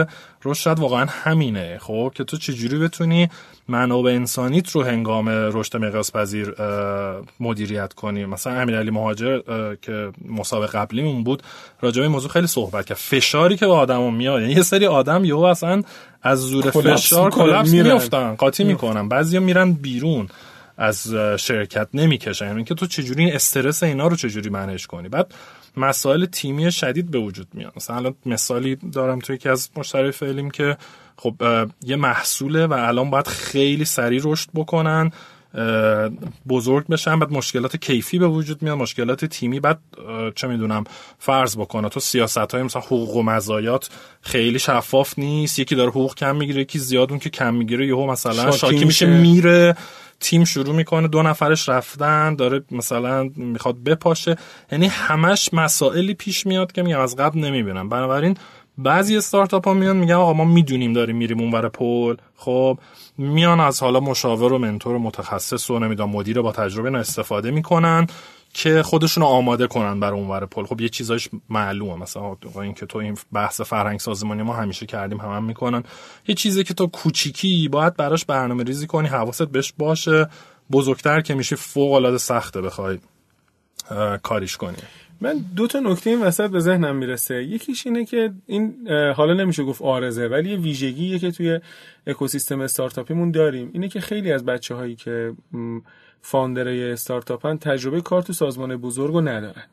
رو 0.42 0.54
شاید 0.54 0.80
واقعا 0.80 1.06
همینه. 1.10 1.78
خب 1.82 2.12
که 2.16 2.24
تو 2.24 2.38
چجوری 2.38 2.80
بتونی 2.80 3.30
منابع 3.68 4.12
انسانیت 4.12 4.70
رو 4.70 4.84
هنگام 4.84 5.30
رشد 5.30 5.78
مقیاس 5.78 6.12
پذیر 6.12 6.54
مدیریت 7.40 7.94
کنی؟ 7.94 8.26
مثلا 8.26 8.54
امیرعلی 8.54 8.92
مهاجر 8.92 9.40
که 9.82 10.12
مصاحبه 10.30 10.80
قبلیمون 10.80 11.24
بود 11.24 11.44
راجع 11.82 12.02
به 12.02 12.08
موضوع 12.08 12.32
خیلی 12.32 12.48
صحبت 12.48 12.86
کرد. 12.86 12.98
فشاری 12.98 13.58
که 13.58 13.66
به 13.66 13.74
آدمو 13.74 14.12
میاد 14.12 14.42
یعنی 14.42 14.54
یه 14.54 14.62
سری 14.62 14.86
آدم 14.86 15.26
یهو 15.26 15.40
اصلا 15.40 15.82
از 16.22 16.40
زور 16.40 16.72
فشار 16.72 17.32
کلاپس 17.32 17.72
میافتن 17.72 18.36
قاطی 18.36 18.64
می‌کنن. 18.64 19.10
بعضیا 19.10 19.40
میرن 19.40 19.74
بیرون 19.74 20.28
از 20.78 21.14
شرکت 21.38 21.88
نمی‌کشن. 21.94 22.48
یعنی 22.48 22.64
که 22.64 22.76
تو 22.76 22.86
چجوری 22.86 23.32
استرس 23.32 23.84
اینا 23.84 24.08
رو 24.08 24.16
چجوری 24.16 24.50
منیج 24.50 24.88
کنی؟ 24.88 25.10
بعد 25.10 25.34
مسائل 25.78 26.26
تیمی 26.26 26.72
شدید 26.72 27.12
به 27.12 27.20
وجود 27.20 27.48
میاد. 27.54 27.74
مثلا 27.76 27.96
الان 27.96 28.16
مثالی 28.26 28.76
دارم 28.76 29.20
توی 29.20 29.36
یکی 29.36 29.50
از 29.50 29.70
مشتری 29.78 30.12
فعلیم 30.12 30.52
که 30.52 30.78
خب 31.18 31.36
یه 31.82 31.96
محصوله 31.96 32.68
و 32.68 32.74
الان 32.74 33.10
باید 33.10 33.28
خیلی 33.28 33.86
سریع 33.86 34.22
رشد 34.24 34.50
بکنن 34.56 35.12
بزرگ 36.50 36.88
بشن 36.88 37.20
بعد 37.20 37.32
مشکلات 37.32 37.78
کیفی 37.78 38.20
به 38.20 38.28
وجود 38.28 38.62
میاد 38.62 38.78
مشکلات 38.78 39.26
تیمی 39.26 39.60
بعد 39.60 39.80
چه 40.36 40.48
می‌دونم 40.48 40.84
فرض 41.20 41.58
بکنه 41.58 41.90
تو 41.90 42.00
سیاست 42.00 42.38
های 42.38 42.64
مثلا 42.64 42.82
حقوق 42.82 43.16
و 43.16 43.24
مزایات 43.24 43.90
خیلی 44.22 44.60
شفاف 44.60 45.20
نیست 45.20 45.60
یکی 45.60 45.76
داره 45.76 45.90
حقوق 45.90 46.16
کم 46.16 46.36
می‌گیره 46.36 46.62
یکی 46.62 46.80
زیاد 46.80 47.10
اون 47.10 47.20
که 47.20 47.30
کم 47.30 47.54
می‌گیره 47.54 47.88
یهو 47.88 48.12
مثلا 48.12 48.52
شاکی 48.52 48.86
میشه. 48.86 49.06
میره. 49.06 49.76
تیم 50.24 50.44
شروع 50.44 50.76
می‌کنه 50.76 51.08
دو 51.08 51.24
نفرش 51.24 51.70
رفتن 51.70 52.36
داره 52.36 52.64
مثلا 52.72 53.30
می‌خواد 53.36 53.84
بپاشه. 53.84 54.36
یعنی 54.72 54.88
همش 54.88 55.50
مسائلی 55.54 56.14
پیش 56.14 56.46
میاد 56.46 56.72
که 56.72 56.84
میگم 56.84 57.00
از 57.00 57.16
قبل 57.16 57.40
نمی‌بینم. 57.40 57.90
بنابراین 57.90 58.38
بعضی 58.78 59.18
استارتاپ 59.18 59.68
ها 59.68 59.74
میان 59.74 59.98
میگن 59.98 60.14
آقا 60.14 60.34
ما 60.34 60.46
می‌دونیم 60.46 60.94
داریم 60.94 61.16
میریم 61.16 61.40
اونور 61.40 61.70
پل. 61.70 62.16
خب 62.36 62.80
میان 63.18 63.60
از 63.60 63.84
حالا 63.84 64.00
مشاور 64.00 64.54
و 64.54 64.58
منتور 64.58 64.96
و 64.96 65.00
متخصص 65.00 65.70
و 65.70 65.80
نمی‌دونم 65.80 66.10
مدیر 66.10 66.42
با 66.42 66.52
تجربه 66.52 66.98
استفاده 66.98 67.52
می‌کنن. 67.52 68.08
که 68.54 68.84
خودشون 68.84 69.24
آماده 69.24 69.68
کنن 69.68 70.00
برای 70.00 70.20
اونور 70.20 70.46
پل. 70.46 70.66
خب 70.66 70.82
یه 70.82 70.90
چیزایش 70.90 71.30
معلومه. 71.50 71.96
مثلا 71.96 72.38
اینکه 72.56 72.86
تو 72.86 73.00
این 73.00 73.18
بحث 73.34 73.62
فرهنگ 73.62 74.00
سازمانی 74.00 74.42
ما 74.42 74.54
همیشه 74.54 74.86
کردیم 74.86 75.18
هم, 75.18 75.30
هم 75.30 75.44
می‌کنن. 75.44 75.84
یه 76.28 76.36
چیزی 76.36 76.64
که 76.64 76.74
تو 76.74 76.88
کوچیکی 76.88 77.68
باید 77.68 77.96
براش 77.98 78.26
برنامه 78.26 78.64
ریزی 78.64 78.88
کنی 78.88 79.08
حواست 79.08 79.44
بهش 79.44 79.74
باشه. 79.78 80.30
بزرگتر 80.72 81.22
که 81.22 81.36
میشه 81.36 81.56
فوق 81.56 81.94
العاده 81.94 82.18
سخته 82.18 82.62
بخوای 82.62 83.00
کاریش 84.24 84.58
کنی. 84.58 84.78
من 85.22 85.46
دو 85.56 85.68
تا 85.68 85.80
نکته 85.80 86.10
این 86.10 86.22
وسط 86.22 86.50
به 86.50 86.60
ذهنم 86.60 86.96
می‌رسه. 86.96 87.44
یکیش 87.44 87.88
اینه 87.88 88.06
که 88.06 88.32
این 88.48 88.88
حالا 89.16 89.34
نمیشه 89.34 89.64
گفت 89.64 89.82
آرزه 89.82 90.28
ولی 90.28 90.50
یه 90.50 90.58
ویژگیه 90.58 91.20
که 91.20 91.32
توی 91.32 91.60
اکوسیستم 92.08 92.62
استارتاپیمون 92.62 93.32
داریم. 93.32 93.70
اینه 93.74 93.88
که 93.88 94.00
خیلی 94.02 94.32
از 94.32 94.46
بچه 94.46 94.76
هایی 94.76 94.96
که 94.96 95.34
فاندرای 96.22 96.92
استارتاپن 96.92 97.58
تجربه 97.58 98.02
کار 98.02 98.22
تو 98.22 98.34
سازمان 98.34 98.78
بزرگ 98.78 99.14
رو 99.14 99.22
ندارن. 99.22 99.64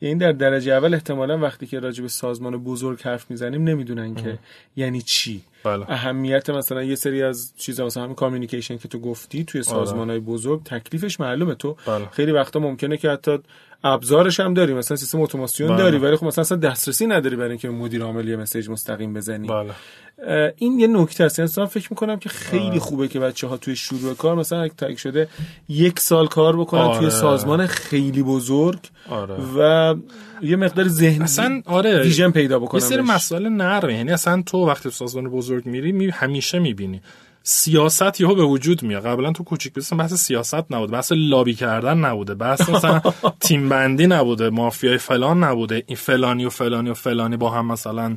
یعنی 0.00 0.18
در 0.18 0.32
درجه 0.32 0.72
اول 0.72 0.94
احتمالا 0.94 1.38
وقتی 1.38 1.66
که 1.66 1.80
راجع 1.80 2.02
به 2.02 2.08
سازمان 2.08 2.56
بزرگ 2.56 3.02
حرف 3.02 3.30
می‌زنیم 3.30 3.64
نمی‌دونن 3.64 4.14
که 4.14 4.38
یعنی 4.76 5.02
چی. 5.02 5.42
بله. 5.64 5.90
اهمیت 5.90 6.50
مثلا 6.50 6.82
یه 6.82 6.94
سری 6.94 7.22
از 7.22 7.52
چیزا 7.56 7.86
مثلا 7.86 8.02
همین 8.02 8.14
کامیونیکیشن 8.14 8.76
که 8.76 8.88
تو 8.88 8.98
گفتی 8.98 9.44
توی 9.44 9.62
سازمان 9.62 10.10
های 10.10 10.18
بزرگ 10.18 10.62
تکلیفش 10.64 11.20
معلومه. 11.20 11.54
تو 11.54 11.76
بله. 11.86 12.06
خیلی 12.10 12.32
وقتا 12.32 12.60
ممکنه 12.60 12.96
که 12.96 13.10
حتی 13.10 13.38
ابزارش 13.84 14.40
هم 14.40 14.54
داری. 14.54 14.74
مثلا 14.74 14.96
سیستم 14.96 15.20
اتوماسیون 15.20 15.68
بله. 15.68 15.78
داری 15.78 15.98
ولی 15.98 16.16
خب 16.16 16.26
مثلا 16.26 16.42
اصلا 16.42 16.58
دسترسی 16.58 17.06
نداری 17.06 17.36
برای 17.36 17.50
اینکه 17.50 17.68
مدیر 17.68 18.02
عامل 18.02 18.28
یه 18.28 18.36
مسیج 18.36 18.70
مستقیم 18.70 19.14
بزنی. 19.14 19.48
بله. 19.48 19.74
این 20.56 20.80
یه 20.80 20.86
نکته 20.86 21.24
است. 21.24 21.38
یعنی 21.38 21.66
فکر 21.66 21.88
می‌کنم 21.90 22.18
که 22.18 22.28
خیلی 22.28 22.78
خوبه 22.78 23.08
که 23.08 23.20
بچه 23.20 23.46
ها 23.46 23.56
توی 23.56 23.76
شروع 23.76 24.14
کار 24.14 24.34
مثلا 24.34 24.68
تاک 24.68 24.98
شده 24.98 25.28
یک 25.68 26.00
سال 26.00 26.26
کار 26.26 26.56
بکنن 26.56 26.80
آره. 26.80 26.98
توی 26.98 27.10
سازمان 27.10 27.66
خیلی 27.66 28.22
بزرگ 28.22 28.78
آره. 29.08 29.34
و 29.56 29.94
یه 30.42 30.56
مقدار 30.56 30.88
ذهن 30.88 31.22
اصلا 31.22 31.62
آره. 31.66 32.02
ویژن 32.02 32.30
پیدا 32.30 32.54
یه 32.56 32.62
بکنن 32.62 32.80
سری 32.80 33.02
بهش. 33.02 33.10
مسائل 33.10 33.48
نرمه 33.48 33.94
یعنی 33.94 34.12
اصلا 34.12 34.42
تو 34.46 34.66
وقتی 34.66 34.82
تو 34.82 34.90
سازمان 34.90 35.28
بزرگ 35.28 35.66
میری 35.66 35.92
می 35.92 36.08
همیشه 36.10 36.58
می‌بینی. 36.58 37.00
سیاست 37.42 38.20
یهو 38.20 38.34
به 38.34 38.44
وجود 38.44 38.82
میاد. 38.82 39.06
قبلا 39.06 39.32
تو 39.32 39.44
کوچیک 39.44 39.72
بیسن 39.72 39.96
بحث 39.96 40.14
سیاست 40.14 40.72
نبوده 40.72 40.92
بحث 40.92 41.12
لابی 41.16 41.54
کردن 41.54 41.98
نبوده 41.98 42.34
بحث 42.34 42.68
مثلا 42.68 43.00
تیم 43.40 43.68
بندی 43.68 44.06
نبوده 44.06 44.50
مافیای 44.50 44.98
فلان 44.98 45.44
نبوده 45.44 45.82
این 45.86 45.96
فلانی 45.96 46.44
و 46.44 46.50
فلانی 46.50 46.90
و 46.90 46.94
فلانی 46.94 47.36
با 47.36 47.50
هم 47.50 47.66
مثلا 47.66 48.16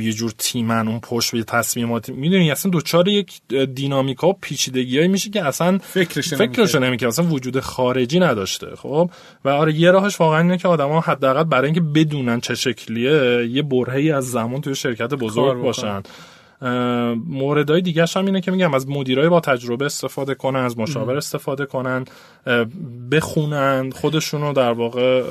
یه 0.00 0.12
جور 0.12 0.32
تیمن 0.38 0.88
اون 0.88 1.00
پشت 1.00 1.32
به 1.32 1.42
تصمیمات 1.42 2.08
می‌دونی 2.08 2.50
اصلا 2.50 2.70
دوچار 2.70 3.08
یک 3.08 3.40
دینامیکا 3.74 4.28
و 4.28 4.32
پیچیدگیایی 4.40 5.08
میشه 5.08 5.30
که 5.30 5.44
اصلا 5.44 5.78
فکرش 5.78 6.34
فکرشو 6.34 6.78
نمی‌کنه 6.78 7.08
اصلا 7.08 7.26
وجود 7.26 7.60
خارجی 7.60 8.20
نداشته 8.20 8.66
خب؟ 8.76 9.10
و 9.44 9.48
آره 9.48 9.74
یه 9.74 9.90
راهش 9.90 10.20
واقعا 10.20 10.40
اینه 10.40 10.58
که 10.58 10.68
آدما 10.68 11.00
حداقل 11.00 11.44
برای 11.44 11.64
اینکه 11.64 11.80
بدونن 11.80 12.40
چه 12.40 12.54
شکلیه 12.54 13.48
یه 13.50 13.62
برهه‌ای 13.62 14.10
از 14.10 14.30
زمان 14.30 14.60
توی 14.60 14.74
شرکت 14.74 15.14
بزرگ. 15.14 15.62
باشن. 15.62 16.02
موردهای 17.26 17.80
دیگه 17.80 18.04
هم 18.16 18.26
اینه 18.26 18.40
که 18.40 18.50
میگم 18.50 18.74
از 18.74 18.88
مدیرای 18.88 19.28
با 19.28 19.40
تجربه 19.40 19.84
استفاده 19.84 20.34
کنن 20.34 20.60
از 20.60 20.78
مشاور 20.78 21.16
استفاده 21.16 21.66
کنن. 21.66 22.04
بخونن 23.10 23.90
خودشونو 23.90 24.52
در 24.52 24.72
واقع 24.72 25.22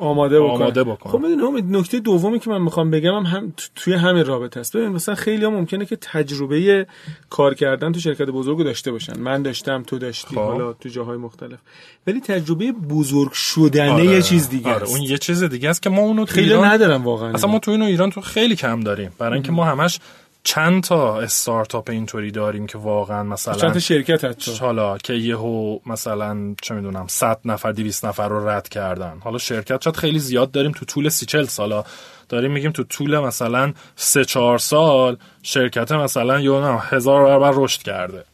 آماده 0.00 0.40
بکنن. 0.40 0.50
آماده 0.62 0.84
بکنن. 0.84 1.12
خب 1.12 1.18
می‌دونی 1.18 1.78
نکته 1.78 2.00
دومی 2.00 2.38
که 2.38 2.50
من 2.50 2.62
می‌خوام 2.62 2.90
بگم 2.90 3.14
هم, 3.14 3.22
هم 3.22 3.52
تو- 3.56 3.68
توی 3.74 3.94
همین 3.94 4.24
رابطه 4.24 4.60
است. 4.60 4.76
ببین 4.76 4.88
مثلا 4.88 5.14
خیلی 5.14 5.44
ها 5.44 5.50
ممکنه 5.50 5.86
که 5.86 5.96
تجربه 5.96 6.86
کار 7.30 7.54
کردن 7.54 7.92
تو 7.92 8.00
شرکت 8.00 8.26
بزرگ 8.26 8.58
رو 8.58 8.64
داشته 8.64 8.92
باشن. 8.92 9.18
من 9.18 9.42
داشتم 9.42 9.82
تو 9.82 9.98
داشتی 9.98 10.34
خب. 10.34 10.40
حالا 10.40 10.72
تو 10.72 10.88
جاهای 10.88 11.16
مختلف. 11.16 11.58
ولی 12.06 12.20
تجربه 12.20 12.72
بزرگ 12.72 13.32
شدنه 13.32 13.92
آره، 13.92 14.04
یه 14.04 14.22
چیز 14.22 14.48
دیگه 14.48 14.74
آره 14.74 14.82
است. 14.82 14.92
اون 14.92 15.02
یه 15.02 15.18
چیز 15.18 15.42
دیگه 15.44 15.68
است 15.68 15.82
که 15.82 15.90
ما 15.90 16.00
اونو 16.02 16.24
خیلی 16.24 16.46
ایران 16.46 16.64
ندارم 16.64 17.04
واقعا. 17.04 17.32
اصلا 17.32 17.50
ما 17.50 17.58
تو 17.58 17.70
اینو 17.70 17.84
ایران 17.84 18.10
تو 18.10 18.20
خیلی 18.20 18.56
کم 18.56 18.80
داریم. 18.80 19.10
برای 19.18 19.34
اینکه 19.34 19.52
ما 19.52 19.64
همش 19.64 20.00
چند 20.46 20.82
تا 20.82 21.20
استارتاپ 21.20 21.90
اینطوری 21.90 22.30
داریم 22.30 22.66
که 22.66 22.78
واقعا 22.78 23.22
مثلا 23.22 23.54
چند 23.54 23.72
تا 23.72 23.78
شرکت 23.78 24.24
حتی 24.24 24.52
حالا 24.60 24.98
که 24.98 25.12
یهو 25.12 25.78
مثلا 25.86 26.54
چه 26.62 26.74
می‌دونم 26.74 27.06
100 27.06 27.40
نفر 27.44 27.72
200 27.72 28.04
نفر 28.04 28.28
رو 28.28 28.48
رد 28.48 28.68
کردن. 28.68 29.18
حالا 29.20 29.38
شرکت 29.38 29.82
شاید 29.82 29.96
خیلی 29.96 30.18
زیاد 30.18 30.50
داریم 30.50 30.72
تو 30.72 30.84
طول 30.84 31.08
30 31.08 31.26
40 31.26 31.44
سالا 31.44 31.84
داریم 32.28 32.52
میگیم 32.52 32.72
تو 32.72 32.84
طول 32.84 33.18
مثلا 33.18 33.72
3 33.96 34.24
4 34.24 34.58
سال 34.58 35.16
شرکت 35.42 35.92
مثلا 35.92 36.40
یه 36.40 36.50
نه 36.50 36.80
هزار 36.80 37.24
برابر 37.24 37.52
رشد 37.54 37.82
کرده. 37.82 38.24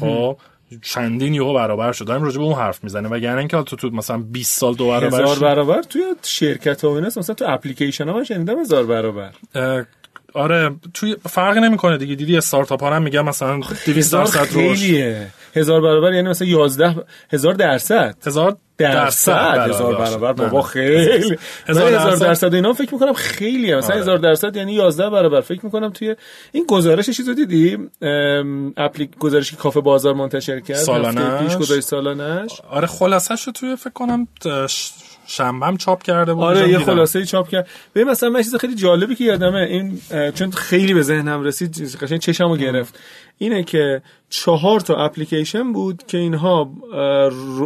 خب 0.00 0.36
چندین 0.82 1.34
یهو 1.34 1.54
برابر 1.54 1.92
شد. 1.92 2.04
داریم 2.06 2.24
راجع 2.24 2.38
به 2.38 2.44
اون 2.44 2.54
حرف 2.54 2.84
می‌زنیم. 2.84 3.12
وگرنه 3.12 3.38
اینکه 3.38 3.62
تو 3.62 3.76
تو 3.76 3.90
مثلا 3.90 4.18
20 4.18 4.58
سال 4.58 4.74
دو 4.74 4.88
برابر 4.88 5.22
هزار. 5.22 5.38
برابر 5.38 5.82
توی 5.82 6.02
شرکت 6.22 6.84
ها 6.84 6.90
مثلا 6.90 7.34
تو 7.34 7.44
اپلیکیشن 7.48 8.08
ها 8.08 8.16
من 8.16 8.24
شنیدم 8.24 8.60
هزار 8.60 8.86
برابر. 8.86 9.32
آره 10.36 10.74
توی 10.94 11.16
فرقی 11.28 11.60
نمی‌کنه 11.60 11.96
دیگه. 11.96 12.14
دیدی 12.14 12.36
استارتاپ 12.36 12.82
ها 12.82 12.96
هم 12.96 13.02
میگن 13.02 13.20
مثلا 13.20 13.56
200 13.56 13.88
هزار 13.88 14.24
درصد 14.24 14.44
خیلیه. 14.44 15.26
هزار 15.56 15.80
برابر 15.80 16.12
یعنی 16.12 16.28
مثلا 16.28 16.48
11 16.48 16.94
هزار 17.32 17.54
درصد. 17.54 18.16
هزار 18.26 18.56
درصد 18.78 19.68
هزار 19.68 19.96
برابر. 19.96 20.32
بابا 20.32 20.62
خیلی. 20.62 21.36
هزار 21.68 21.94
هزار 21.94 22.16
درصد. 22.16 22.54
اینا 22.54 22.72
فکر 22.72 22.94
می‌کنم 22.94 23.12
خیلیه. 23.12 23.76
مثلا 23.76 23.90
آره. 23.90 24.02
هزار 24.02 24.18
درصد 24.18 24.56
یعنی 24.56 24.72
11 24.74 25.10
برابر. 25.10 25.40
فکر 25.40 25.60
می‌کنم 25.64 25.90
توی 25.90 26.16
این 26.52 26.64
گزارش 26.68 27.10
چیزو 27.10 27.34
دیدی؟ 27.34 27.78
ام، 28.02 28.72
اپلیک 28.76 29.18
گزارشی 29.18 29.56
که 29.56 29.62
کافه 29.62 29.80
بازار 29.80 30.14
منتشر 30.14 30.60
کرد 30.60 30.76
سالانش؟ 30.76 31.18
هفته 31.18 31.44
پیش 31.44 31.56
گزارش 31.56 31.82
سالانش 31.82 32.60
آره 32.70 32.86
خلاصش 32.86 33.42
رو 33.42 33.52
توی 33.52 33.76
فکر 33.76 33.92
کنم 33.92 34.28
ت- 35.26 35.30
ش- 35.30 35.36
شنبهم 35.36 35.76
چاپ 35.76 36.02
کرده 36.02 36.34
بود 36.34 36.44
آره 36.44 36.68
یه. 36.68 36.78
خلاصه 36.78 37.24
چاپ 37.24 37.48
کرد. 37.48 37.68
ببین 37.94 38.08
مثلا 38.08 38.28
من 38.30 38.42
چیز 38.42 38.54
خیلی 38.56 38.74
جالبی 38.74 39.14
که 39.14 39.24
یادمه 39.24 39.58
این 39.58 40.00
چون 40.34 40.50
خیلی 40.50 40.94
به 40.94 41.02
ذهنم 41.02 41.42
رسید 41.42 41.96
قشنگ 42.02 42.18
چشمو 42.20 42.56
گرفت. 42.56 42.98
اینه 43.38 43.62
که 43.62 44.02
چهار 44.30 44.80
تا 44.80 44.94
اپلیکیشن 45.04 45.72
بود 45.72 46.02
که 46.06 46.18
اینها 46.18 46.70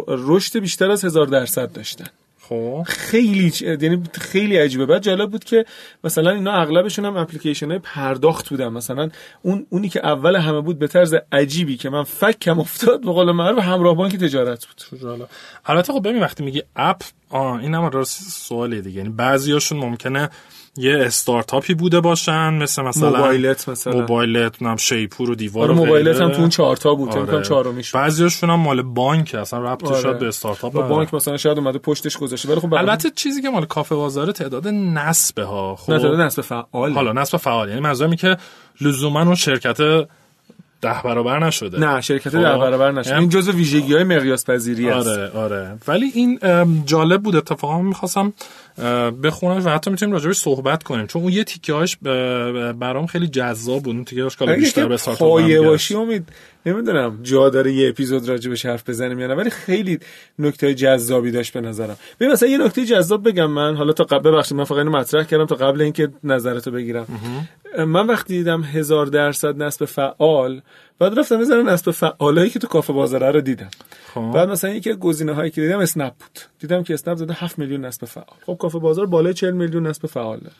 رشد 0.09 0.59
بیشتر 0.59 0.91
از 0.91 1.05
هزار 1.05 1.27
درصد 1.27 1.73
داشتن. 1.73 2.07
خب. 2.51 2.83
خیلی 2.87 3.53
یعنی 3.61 4.03
خیلی 4.21 4.57
عجیبه. 4.57 4.87
بعد 4.87 5.03
جالب 5.03 5.31
بود 5.31 5.45
که 5.45 5.65
مثلا 6.05 6.31
اینا 6.31 6.53
اغلبشون 6.53 7.05
هم 7.05 7.17
اپلیکیشن 7.17 7.71
های 7.71 7.79
پرداخت 7.79 8.49
بودن. 8.49 8.69
مثلا 8.69 9.11
اون 9.43 9.67
اونی 9.71 9.89
که 9.89 10.07
اول 10.07 10.37
همه 10.37 10.61
بود 10.61 10.79
به 10.79 10.87
طرز 10.87 11.15
عجیبی 11.33 11.77
که 11.77 11.91
من 11.91 12.05
فکم 12.05 12.61
افتاد 12.61 13.01
به 13.01 13.13
قول 13.13 13.33
معروف 13.33 13.65
همراه 13.65 13.97
بانک 13.97 14.17
تجارت 14.17 14.67
بود. 14.67 15.01
جالب. 15.01 15.29
البته 15.67 15.93
خب 15.93 16.09
ببین 16.09 16.23
وقتی 16.23 16.45
میگی 16.45 16.63
اپ 16.77 17.03
آه 17.31 17.61
این 17.61 17.75
هم 17.75 17.85
راست 17.85 18.31
سوالیه 18.31 18.81
دیگه. 18.81 18.99
یعنی 18.99 19.09
بعضیاشون 19.09 19.79
ممکنه 19.79 20.31
یه 20.77 20.99
استارتاپی 20.99 21.75
بوده 21.75 22.01
باشن 22.01 22.55
مثل 22.55 22.83
مثلا 22.83 23.11
موبایلت 23.11 23.69
مثلا 23.69 23.93
موبایلت 23.93 24.63
نم 24.63 24.77
شیپور 24.77 25.31
و 25.31 25.35
دیوار 25.35 25.65
آره 25.65 25.75
موبایلت. 25.75 26.21
هم 26.21 26.31
تو 26.31 26.41
اون 26.41 26.49
چهارتا 26.49 26.95
بود 26.95 27.17
آره. 27.17 27.43
چهارمیش 27.43 27.93
بود. 27.93 28.01
بعضیاشون 28.01 28.51
هم 28.51 28.61
مال 28.61 28.83
بانک 28.83 29.35
اصلا 29.35 29.73
ربطی 29.73 29.87
آره. 29.87 30.01
شد 30.01 30.19
به 30.19 30.29
استارتاپ 30.29 30.73
با. 30.73 30.83
بانک 30.83 31.15
مثلا 31.15 31.37
شاید 31.37 31.59
اومده 31.59 31.79
پشتش 31.79 32.19
گذاشته 32.19 32.49
ولی 32.49 32.61
خب 32.61 32.75
البته 32.75 33.11
چیزی 33.11 33.43
که 33.43 33.51
مال 33.51 33.65
کافه 33.65 33.95
بازاره 33.95 34.33
تعداد 34.33 34.69
نصبه 34.69 35.45
ها 35.45 35.77
خب 35.77 35.97
تعداد 35.97 36.21
نصب 36.21 36.43
فعال 36.43 36.93
حالا 36.93 37.13
نصب 37.13 37.37
فعال 37.37 37.69
یعنی 37.69 37.81
منظورم 37.81 38.15
که 38.17 38.37
لزوما 38.81 39.23
اون 39.23 39.35
شرکت 39.35 40.07
ده 40.83 41.03
برابر 41.05 41.47
نشده 41.47 41.79
نه 41.79 42.01
شرکت 42.01 42.29
خب. 42.29 42.39
ده 42.39 42.59
برابر 42.59 42.93
نشد 42.93 43.13
ام- 43.13 43.19
این 43.21 43.29
جزء 43.29 43.53
ویژگی 43.53 43.95
های 43.95 44.05
مقیاس 44.05 44.51
پذیری 44.51 44.91
است 44.91 45.09
آره 45.09 45.31
آره 45.31 45.79
ولی 45.89 46.07
این 46.15 46.39
جالب 46.87 47.23
بود 47.23 47.37
اتفاقا 47.37 47.83
می‌خواستم 47.83 48.33
بخونم 49.23 49.67
و 49.67 49.71
حتی 49.71 49.91
می‌تونیم 49.91 50.13
راجبش 50.13 50.37
صحبت 50.37 50.83
کنیم. 50.83 51.07
چون 51.07 51.23
اون 51.23 51.33
یه 51.33 51.45
تیکه 51.45 51.73
هاش 51.73 51.97
برام 52.77 53.07
خیلی 53.07 53.29
جذاب 53.29 53.83
بود. 53.83 53.95
اون 53.95 54.05
تیکه 54.05 54.23
هاش 54.23 54.37
که 54.37 54.43
اگه 54.43 54.55
بیشتر 54.55 54.89
به 54.89 54.99
هم 55.07 55.15
پایه. 55.15 55.61
باشی 55.61 55.95
امید 55.95 56.29
نمی‌دونم 56.67 57.19
جا 57.23 57.49
داره 57.49 57.73
یه 57.73 57.89
اپیزود 57.89 58.29
راجبش 58.29 58.67
حرف 58.67 58.89
بزنیم 58.89 59.19
یا 59.21 59.27
نه 59.27 59.35
ولی 59.35 59.51
خیلی 59.51 59.99
نکته 60.39 60.75
جذابی 60.75 61.31
داشت 61.31 61.53
به 61.53 61.61
نظرم. 61.61 61.97
ببین 62.21 62.33
مثلا 62.33 62.49
یه 62.49 62.59
نکته 62.59 62.85
جذاب 62.87 63.29
بگم 63.29 63.51
من 63.51 63.77
حالا 63.77 63.93
تا 63.93 64.05
قبل 64.05 64.31
ببخشید 64.31 64.57
من 64.57 64.65
فقط 64.65 64.79
اینو 64.79 64.91
مطرح 64.91 65.25
کردم 65.25 65.47
تا 65.47 65.55
قبل 65.55 65.81
اینکه 65.81 66.09
نظرتو 66.25 66.71
بگیرم. 66.71 67.07
من 67.79 68.07
وقتی 68.07 68.39
دیدم 68.39 68.63
هزار 68.63 69.07
درصد 69.07 69.63
نصب 69.63 69.85
فعال 69.85 70.63
بعد 70.99 71.19
رفتم 71.19 71.39
بزنم 71.39 71.69
نصب 71.69 71.91
فعالایی 71.91 72.51
که 72.51 72.59
تو 72.59 72.67
کافه 72.67 72.93
بازاره 72.93 73.31
رو 73.31 73.41
دیدم. 73.41 73.71
خب. 74.15 74.31
بعد 74.35 74.49
مثلا 74.49 74.71
یکی 74.71 74.93
گزینه 74.93 75.33
هایی 75.33 75.51
که 75.51 75.61
دیدم 75.61 75.79
اسنپ 75.79 76.13
بود. 76.13 76.41
دیدم 76.59 76.83
که 76.83 76.95
اسنپ 76.95 77.17
زده 77.17 77.33
7 77.33 77.59
میلیون 77.59 77.85
نصب 77.85 78.07
فعال. 78.07 78.37
خب 78.47 78.57
کافه 78.61 78.79
بازار 78.79 79.07
بالای 79.07 79.35
40 79.35 79.55
میلیون 79.55 79.87
نصب 79.87 80.07
فعال 80.07 80.39
داره. 80.39 80.55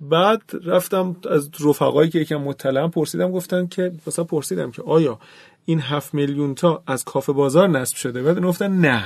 بعد 0.00 0.42
رفتم 0.64 1.16
از 1.30 1.50
رفقایی 1.66 2.10
که 2.10 2.18
یکم 2.18 2.36
مطلعم 2.36 2.90
پرسیدم 2.90 3.32
گفتن 3.32 3.66
که 3.66 3.92
مثلا 4.06 4.24
پرسیدم 4.24 4.70
که 4.70 4.82
آیا 4.82 5.18
این 5.64 5.80
7 5.80 6.14
میلیون 6.14 6.54
تا 6.54 6.82
از 6.86 7.04
کافه 7.04 7.32
بازار 7.32 7.68
نصب 7.68 7.96
شده؟ 7.96 8.22
بعد 8.22 8.40
گفتن 8.40 8.72
نه. 8.72 9.04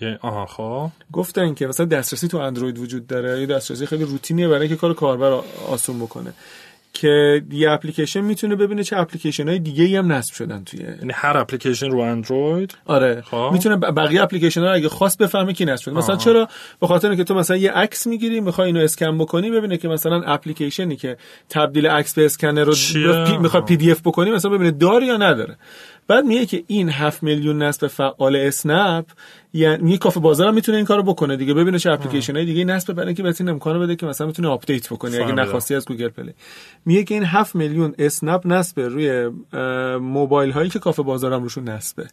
یه- 0.00 0.18
آها 0.22 0.46
خب. 0.46 0.90
گفتن 1.12 1.54
که 1.54 1.66
مثلا 1.66 1.86
دسترسی 1.86 2.28
تو 2.28 2.38
اندروید 2.38 2.78
وجود 2.78 3.06
داره 3.06 3.40
یه 3.40 3.46
دسترسی 3.46 3.86
خیلی 3.86 4.04
روتینیه 4.04 4.48
برای 4.48 4.60
اینکه 4.60 4.76
کار 4.76 4.94
کاربر 4.94 5.40
آسون 5.68 5.98
بکنه. 5.98 6.32
که 6.92 7.42
یه 7.50 7.70
اپلیکیشن 7.70 8.20
می‌تونه 8.20 8.56
ببینه 8.56 8.84
چه 8.84 8.96
اپلیکیشن 8.96 9.48
های 9.48 9.58
دیگه 9.58 9.84
ای 9.84 9.96
هم 9.96 10.12
نصب 10.12 10.34
شدن 10.34 10.64
توی 10.64 10.80
یعنی 10.80 11.12
هر 11.14 11.36
اپلیکیشن 11.36 11.90
رو 11.90 11.98
اندروید؟ 11.98 12.74
آره. 12.86 13.20
خب. 13.20 13.50
می‌تونه 13.52 13.76
بقیه 13.76 14.22
اپلیکیشن 14.22 14.60
ها 14.60 14.66
رو 14.66 14.74
اگه 14.74 14.88
خواست 14.88 15.18
بفهمه 15.18 15.52
کی 15.52 15.64
نصب 15.64 15.82
شده 15.82 15.94
مثلا 15.94 16.16
چرا؟ 16.16 16.48
به 16.80 16.86
خاطر 16.86 17.08
اینکه 17.08 17.24
تو 17.24 17.34
مثلا 17.34 17.56
یه 17.56 17.70
عکس 17.72 18.06
می‌گیری 18.06 18.40
می‌خوای 18.40 18.66
اینو 18.66 18.80
اسکن 18.80 19.18
بکنی 19.18 19.50
ببینه 19.50 19.76
که 19.76 19.88
مثلا 19.88 20.22
اپلیکیشنی 20.22 20.96
که 20.96 21.16
تبدیل 21.48 21.86
عکس 21.86 22.14
به 22.14 22.24
اسکنر 22.24 22.64
رو. 22.64 22.74
می‌خوای 23.40 23.62
PDF 23.62 24.00
بکنی 24.00 24.30
مثلا 24.30 24.50
ببینه 24.50 24.70
داره 24.70 25.06
یا 25.06 25.16
نداره. 25.16 25.56
بعد 26.08 26.24
میگه 26.24 26.46
که 26.46 26.64
این 26.66 26.88
7 26.88 27.22
میلیون 27.22 27.62
نصب 27.62 27.86
فعال 27.86 28.36
اسنپ 28.36 29.06
یعنی 29.52 29.98
کافه 29.98 30.20
بازار 30.20 30.48
هم 30.48 30.54
می‌تونه 30.54 30.76
این 30.76 30.86
کارو 30.86 31.02
بکنه 31.02 31.36
دیگه. 31.36 31.54
ببینه 31.54 31.78
چه 31.78 31.90
اپلیکیشن 31.90 32.36
های 32.36 32.44
دیگه. 32.44 32.64
نصب 32.64 32.92
برای 32.92 33.06
اینکه 33.06 33.22
بتونه 33.22 33.50
امکانو 33.50 33.80
بده 33.80 33.96
که 33.96 34.06
مثلا 34.06 34.26
می‌تونه 34.26 34.48
update 34.48 34.88
بکنه 34.88 35.16
اگه 35.16 35.32
نخواستی 35.32 35.74
از 35.74 35.86
Google 35.86 36.08
Play. 36.08 36.34
میگه 36.86 37.04
که 37.04 37.14
این 37.14 37.24
7 37.24 37.56
میلیون 37.56 37.94
اسنپ 37.98 38.42
نصب 38.44 38.80
روی 38.80 39.30
موبایل 40.00 40.50
هایی 40.50 40.70
که 40.70 40.78
کافه 40.78 41.02
بازار 41.02 41.32
هم 41.32 41.42
روشون 41.42 41.68
نصبه. 41.68 42.06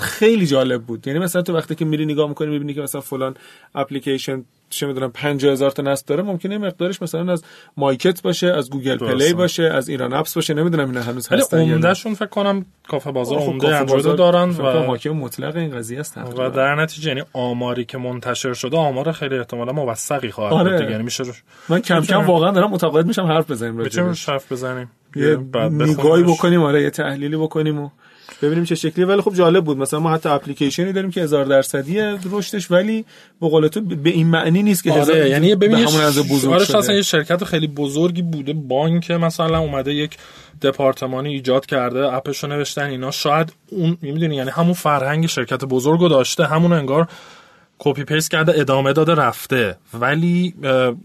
خیلی 0.00 0.46
جالب 0.46 0.82
بود. 0.82 1.06
یعنی 1.06 1.18
مثلا 1.18 1.42
تو 1.42 1.56
وقتی 1.56 1.74
که 1.74 1.84
میری 1.84 2.06
نگاه 2.06 2.28
می‌کنی 2.28 2.50
می‌بینی 2.50 2.74
که 2.74 2.80
مثلا 2.80 3.00
فلان 3.00 3.34
اپلیکیشن 3.74 4.44
چه 4.70 4.86
می‌دونم 4.86 5.10
50000 5.10 5.70
تا 5.70 5.82
نصب 5.82 6.06
داره. 6.06 6.22
ممکنه 6.22 6.58
مقدارش 6.58 7.02
مثلا 7.02 7.32
از 7.32 7.44
مایکت 7.76 8.22
باشه 8.22 8.46
از 8.46 8.70
Google 8.70 8.96
Play 8.96 9.32
باشه 9.32 9.62
از 9.62 9.88
ایران 9.88 10.12
اپس 10.12 10.34
باشه. 10.34 10.54
نمی‌دونم 10.54 10.88
اینا 10.88 11.02
هنوز 11.02 11.28
هستن 11.28 11.58
عمدهشون 11.58 12.14
فکر 12.14 12.26
کنم 12.26 12.66
کافه 12.88 13.12
بازار 13.12 13.38
عمده 13.38 13.76
اندروید 13.76 14.16
دارن 14.16 14.50
و 14.50 14.62
حاکم 14.62 15.10
مطلق 15.10 15.56
این 15.56 15.70
قضیه 15.70 16.00
است 16.00 16.18
و 16.18 16.50
در 16.70 16.82
نتیجه 16.82 17.08
یعنی 17.08 17.22
آماری 17.32 17.84
که 17.84 17.98
منتشر 17.98 18.52
شده 18.52 18.76
آمار 18.76 19.12
خیلی 19.12 19.38
احتمالا 19.38 19.72
موثقی 19.72 20.30
خواهد 20.30 20.52
آره. 20.52 20.78
بود 20.78 20.90
یعنی 20.90 21.02
میشه 21.02 21.24
من 21.68 21.80
کم 21.80 22.00
کم 22.00 22.26
واقعا 22.26 22.50
دارم 22.50 22.70
متقاعد 22.70 23.06
میشم 23.06 23.26
حرف 23.26 23.50
بزنیم 23.50 23.78
راجعش 23.78 24.28
حرف 24.28 24.52
بزنیم. 24.52 24.90
یه 25.16 25.36
نگاهی 25.70 26.22
بکنیم 26.22 26.62
آره 26.62 26.82
یه 26.82 26.90
تحلیلی 26.90 27.36
بکنیم 27.36 27.78
و 27.78 27.90
ببینیم 28.42 28.64
چه 28.64 28.74
شکلی. 28.74 29.04
ولی 29.04 29.20
خب 29.20 29.34
جالب 29.34 29.64
بود. 29.64 29.78
مثلا 29.78 30.00
ما 30.00 30.10
حتی 30.10 30.28
اپلیکیشنی 30.28 30.92
داریم 30.92 31.10
که 31.10 31.20
هزار 31.20 31.44
درصدی 31.44 32.00
رشدش 32.32 32.70
ولی 32.70 33.04
به 33.40 33.48
قول 33.48 33.68
تو 33.68 33.80
به 33.80 34.10
این 34.10 34.26
معنی 34.26 34.62
نیست 34.62 34.84
که 34.84 34.92
آره 34.92 35.30
یعنی 35.30 35.54
ببین 35.54 35.74
همون 35.74 36.00
از 36.00 36.18
بزرگ 36.18 36.52
آره 36.52 36.64
شده. 36.64 36.94
یه 36.94 37.02
شرکت 37.02 37.44
خیلی 37.44 37.66
بزرگی 37.66 38.22
بوده. 38.22 38.52
بانک 38.52 39.10
مثلا 39.10 39.58
اومده 39.58 39.94
یک 39.94 40.16
دپارتمانی 40.62 41.34
ایجاد 41.34 41.66
کرده 41.66 42.12
app 42.12 42.29
شو 42.29 42.46
نوشتن 42.46 42.84
اینا. 42.84 43.10
شاید 43.10 43.52
اون 43.70 43.98
می‌دونی 44.02 44.36
یعنی 44.36 44.50
همون 44.50 44.72
فرهنگ 44.72 45.26
شرکت 45.26 45.64
بزرگو 45.64 46.08
داشته 46.08 46.46
همون 46.46 46.72
انگار 46.72 47.08
copy 47.82 48.04
paste 48.04 48.30
کرده 48.30 48.60
ادامه 48.60 48.92
داده 48.92 49.14
رفته. 49.14 49.76
ولی 49.94 50.54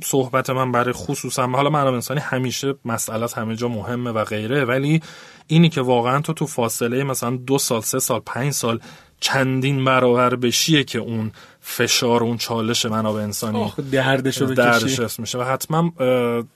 صحبت 0.03 0.49
من 0.49 0.71
برای 0.71 0.93
خصوصا 0.93 1.47
حالا 1.47 1.69
من 1.69 1.87
انسانی 1.87 2.19
همیشه 2.19 2.75
مسئله 2.85 3.27
همه 3.35 3.55
جا 3.55 3.67
مهمه 3.67 4.11
و 4.11 4.23
غیره. 4.23 4.65
ولی 4.65 5.01
اینی 5.47 5.69
که 5.69 5.81
واقعا 5.81 6.21
تو 6.21 6.33
تو 6.33 6.45
فاصله 6.45 7.03
مثلا 7.03 7.35
دو 7.35 7.57
سال 7.57 7.81
سه 7.81 7.99
سال 7.99 8.21
پنج 8.25 8.53
سال 8.53 8.79
چندین 9.19 9.85
برابر 9.85 10.35
بشیه 10.35 10.83
که 10.83 10.99
اون 10.99 11.31
فشار 11.61 12.23
اون 12.23 12.37
چالش 12.37 12.85
منابع 12.85 13.21
انسانی 13.21 13.73
دردش 13.91 14.41
رو 14.41 14.53
دردش 14.53 15.19
میشه. 15.19 15.37
و 15.37 15.43
حتما 15.43 15.93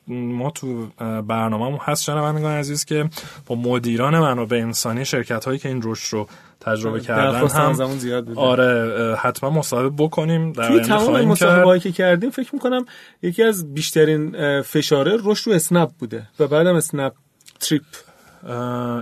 ما 0.08 0.52
تو 0.52 0.88
برنامه 1.28 1.80
هست 1.82 2.04
شنوندگان 2.04 2.52
عزیز 2.52 2.86
که 2.86 3.10
با 3.46 3.56
مدیران 3.56 4.20
منابع 4.20 4.58
انسانی 4.58 5.06
شرکت 5.06 5.46
هایی 5.46 5.60
که 5.60 5.70
این 5.70 5.82
رشد 5.84 6.14
رو 6.14 6.28
تجربه 6.62 7.00
کردن 7.00 7.48
هم 7.48 7.98
زیاد 7.98 8.26
بوده. 8.26 8.40
آره 8.40 9.16
حتما 9.16 9.50
مصاحبه 9.50 10.04
بکنیم 10.04 10.52
در 10.52 10.68
توی 10.68 10.80
تمام 10.80 11.22
مصاحبه‌ای 11.22 11.80
که 11.80 11.92
کردیم 11.92 12.30
فکر 12.30 12.50
می‌کنم 12.54 12.86
یکی 13.22 13.44
از 13.44 13.74
بیشترین 13.74 14.62
فشاره 14.62 15.18
رشد 15.24 15.48
رو 15.50 15.56
اسنپ 15.56 15.90
بوده 16.00 16.28
و 16.40 16.48
بعدم 16.48 16.76
اسنپ 16.76 17.14
تریپ. 17.60 17.84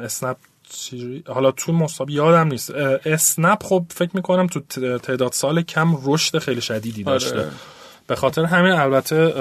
اسنپ 0.03 0.37
حالا 1.27 1.51
تو 1.51 1.73
مصاحبه 1.73 2.13
یادم 2.13 2.47
نیست. 2.47 2.71
اسنپ 3.05 3.63
خب 3.63 3.85
فکر 3.89 4.11
می‌کنم 4.13 4.47
تو 4.47 4.59
تعداد 4.97 5.31
سال 5.31 5.61
کم 5.61 5.97
رشد 6.05 6.39
خیلی 6.39 6.61
شدیدی 6.61 7.03
آره. 7.03 7.13
داشته. 7.13 7.39
آره. 7.39 7.51
به 8.07 8.15
خاطر 8.15 8.43
همین 8.43 8.71
البته 8.71 9.33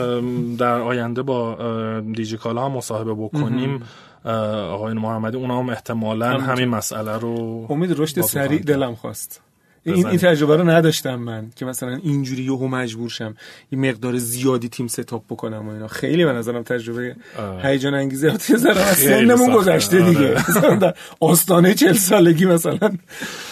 در 0.59 0.81
آینده 0.81 1.23
با 1.23 2.01
دیجیکالا 2.15 2.65
هم 2.65 2.73
مصاحبه 2.73 3.15
بکنیم. 3.15 3.83
آقای 4.27 4.95
محمدی 4.95 5.37
اونا 5.37 5.59
هم 5.59 5.69
احتمالا 5.69 6.39
همین 6.39 6.69
مسئله 6.69 7.13
رو 7.19 7.67
امید 7.71 8.01
رشد 8.01 8.21
سریع 8.21 8.59
دلم 8.59 8.95
خواست. 8.95 9.41
این 9.85 10.07
این 10.07 10.19
تجربه 10.19 10.57
رو 10.57 10.71
نداشتم 10.71 11.15
من 11.15 11.51
که 11.57 11.65
مثلا 11.65 11.99
اینجوری 12.03 12.43
یهو 12.43 12.69
مجبور 12.69 13.09
شم 13.11 13.35
یه 13.73 13.79
مقدار 13.79 14.17
زیادی 14.17 14.69
تیم 14.69 14.87
ستاپ 14.87 15.25
بکنم 15.31 15.69
و 15.69 15.71
اینا. 15.71 15.89
خیلی 15.89 16.25
به 16.25 16.33
نظرم 16.33 16.63
تجربه 16.63 17.17
هیجان 17.63 17.95
انگیزه 17.95 18.27
یه 18.49 18.57
ذره 18.57 18.81
از 18.81 18.97
سنمون 18.97 19.53
گذشته 19.55 20.01
دیگه. 20.01 20.37
آره. 20.65 20.95
آستانه 21.21 21.75
40 21.75 21.93
سالگی 21.93 22.47
مثلا. 22.47 22.91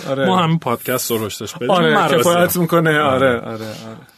آره. 0.09 0.27
ما 0.27 0.39
هم 0.39 0.59
پادکست 0.59 1.11
رو 1.11 1.27
رشدش 1.27 1.55
بدیم. 1.55 1.71
آره 1.71 2.19
کفایت 2.19 2.57
می‌کنه. 2.57 2.99
آره 2.99 3.41
آره 3.41 3.55
آره. 3.55 4.14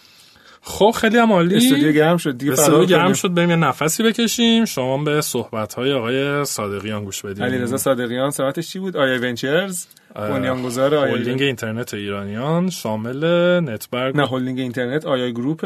خب 0.69 0.91
خیلی 0.91 1.19
هم 1.19 1.33
عالی. 1.33 1.57
استودیو 1.57 1.93
گرم 1.93 2.17
شد 2.17 2.39
دیگه 2.39 2.53
استودیو 2.53 2.85
گرم 2.85 3.13
شد 3.13 3.35
بریم 3.35 3.51
یه 3.51 3.57
نفسی 3.57 4.03
بکشیم. 4.03 4.65
شما 4.65 5.05
به 5.05 5.21
صحبت 5.21 5.75
های 5.75 5.93
آقای 5.93 6.45
صادقیان 6.45 7.05
گوش 7.05 7.23
بدید. 7.23 7.43
علیرضا 7.43 7.77
صادقیان 7.77 8.31
صحبتش 8.31 8.69
چی 8.69 8.79
بود؟ 8.79 8.97
IIA 8.97 9.21
Ventures؟ 9.21 9.87
بنیانگذار 10.15 10.95
آیا 10.95 11.15
هلدینگ 11.15 11.43
اینترنت 11.43 11.95
ایرانیان 11.95 12.71
شامل 12.71 13.25
نتبرگ 13.61 14.17
نه 14.17 14.29
هلدینگ 14.29 14.59
اینترنت 14.59 15.07
آیا 15.07 15.31
Group 15.31 15.65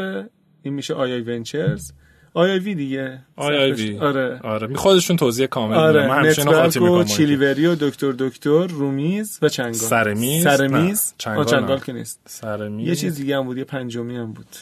این 0.61 0.73
میشه 0.73 0.93
آیا 0.93 1.23
ونچرز. 1.23 1.91
آی 2.33 2.59
وی 2.59 2.75
دیگه. 2.75 3.19
آی 3.35 3.57
آی 3.57 3.71
وی. 3.71 3.97
آره. 3.97 4.39
آره. 4.43 4.67
می 4.67 4.75
خودشون 4.75 5.17
توضیح 5.17 5.45
کامل 5.45 5.75
آره. 5.75 6.07
من 6.07 6.17
همیشه 6.17 6.41
اینو 6.41 6.53
خاطی 6.53 6.79
می‌کنم. 6.79 7.03
چیلیوری 7.03 7.65
و 7.65 7.75
دکتر 7.75 8.11
دکتر 8.11 8.67
رومیز 8.67 9.39
و 9.41 9.49
چنگال. 9.49 9.73
سرمیز 9.73 10.43
سرمیز 10.43 11.13
چنگال, 11.17 11.45
چنگال 11.45 11.79
که 11.79 11.93
نیست. 11.93 12.19
سرمیز 12.25 12.87
یه 12.87 12.95
چیز 12.95 13.15
دیگه 13.15 13.37
هم 13.37 13.43
بود 13.43 13.57
یه 13.57 13.63
پنجمی 13.63 14.17
هم 14.17 14.33
بود. 14.33 14.55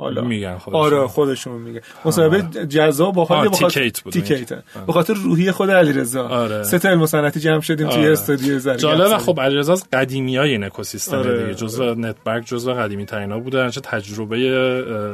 حالا. 0.00 0.22
میگن 0.22 0.58
خودشون. 0.58 0.80
آره 0.80 1.06
خودشون 1.06 1.60
میگه 1.62 1.82
مصاحبه 2.04 2.42
جذاب 2.66 3.14
با 3.14 3.24
خاطر 3.24 3.48
تیکیت 3.68 4.00
بود 4.00 4.12
تیکیت. 4.12 4.52
به 4.86 4.92
خاطر 4.92 5.14
روحی 5.14 5.50
خود 5.52 5.70
علیرضا. 5.70 6.28
آره. 6.28 6.62
سه 6.62 6.78
تا 6.78 6.88
علم 6.88 7.06
صنعتی 7.06 7.40
جمع 7.40 7.60
شدیم 7.60 7.86
آره. 7.86 7.96
توی 7.96 8.08
استودیو 8.08 8.58
زرگرد 8.58 8.80
جالب 8.80 9.18
خب 9.18 9.40
علیرضا 9.40 9.72
از 9.72 9.84
قدیمیای 9.92 10.50
این 10.50 10.64
اکوسیستم 10.64 11.16
آره. 11.16 11.42
دیگه. 11.42 11.54
جزء 11.54 11.94
نتورک 11.94 12.44
جزء 12.44 12.74
قدیمی 12.74 13.06
ترینا 13.06 13.38
بوده. 13.40 13.70
چه 13.70 13.80
تجربه 13.80 14.38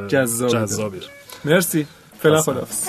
جذاب 0.09 0.51
جذابی 0.51 1.01
مرسی. 1.45 1.87
فعلا 2.19 2.41
خداحافظ. 2.43 2.89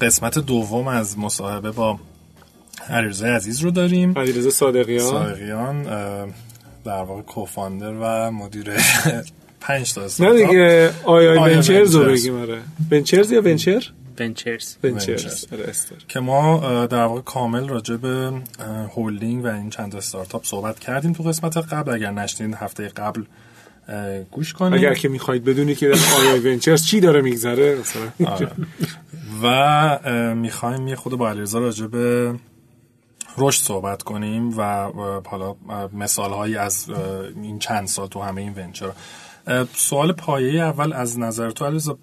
قسمت 0.00 0.38
دوم 0.38 0.88
از 0.88 1.18
مصاحبه 1.18 1.70
با 1.70 1.98
علیرضا 2.88 3.26
عزیز 3.26 3.60
رو 3.60 3.70
داریم. 3.70 4.18
علیرضا 4.18 4.50
صادقیان. 4.50 5.10
صادقیان 5.10 5.82
در 6.84 7.02
واقع 7.02 7.22
co-founder 7.22 7.92
و 8.00 8.30
مدیر 8.30 8.70
پنج 9.60 9.94
تا 9.94 10.06
نه 10.18 10.46
دیگه 10.46 10.90
آی 11.04 11.28
آی 11.28 11.54
Ventures 11.54 11.94
رو 11.94 12.04
بگیم 12.04 12.40
آره. 12.40 12.60
Ventures 12.90 13.32
یا 13.32 13.42
Venture 13.42 13.92
Ventures 14.20 14.76
Ventures 14.84 15.46
که 16.08 16.20
ما 16.20 16.86
در 16.86 17.04
واقع 17.04 17.20
کامل 17.20 17.68
راجع 17.68 17.96
به 17.96 18.32
هولدینگ 18.96 19.44
و 19.44 19.46
این 19.46 19.70
چند 19.70 19.96
استارتاپ 19.96 20.44
صحبت 20.44 20.78
کردیم 20.78 21.12
تو 21.12 21.22
قسمت 21.22 21.56
قبل. 21.56 21.92
اگر 21.92 22.10
نشنید 22.10 22.54
هفته 22.54 22.88
قبل 22.88 23.22
گوش 24.30 24.52
کنید 24.52 24.74
اگر 24.74 24.94
که 24.94 25.08
می‌خواید 25.08 25.44
بدونی 25.44 25.74
که 25.74 25.86
آی 26.18 26.28
آی 26.28 26.38
Ventures 26.38 26.86
چی 26.86 27.00
داره 27.00 27.20
میگذره 27.22 27.78
مثلا. 27.80 28.38
و 29.42 30.34
می‌خوایم 30.34 30.88
یه 30.88 30.96
خود 30.96 31.14
با 31.14 31.30
علیرضا 31.30 31.58
راجع 31.58 31.86
به 31.86 32.34
رشد 33.38 33.62
صحبت 33.62 34.02
کنیم 34.02 34.58
و 34.58 34.90
حالا 35.26 35.56
مثال 35.92 36.32
هایی 36.32 36.56
از 36.56 36.90
این 37.42 37.58
چند 37.58 37.86
سال 37.86 38.08
تو 38.08 38.22
همه 38.22 38.40
این 38.40 38.54
venture. 38.56 38.92
سوال 39.74 40.12
پایه 40.12 40.62
اول 40.62 40.92
از 40.92 41.18
نظر 41.18 41.50
تو 41.50 41.64
علیرضا 41.64 41.98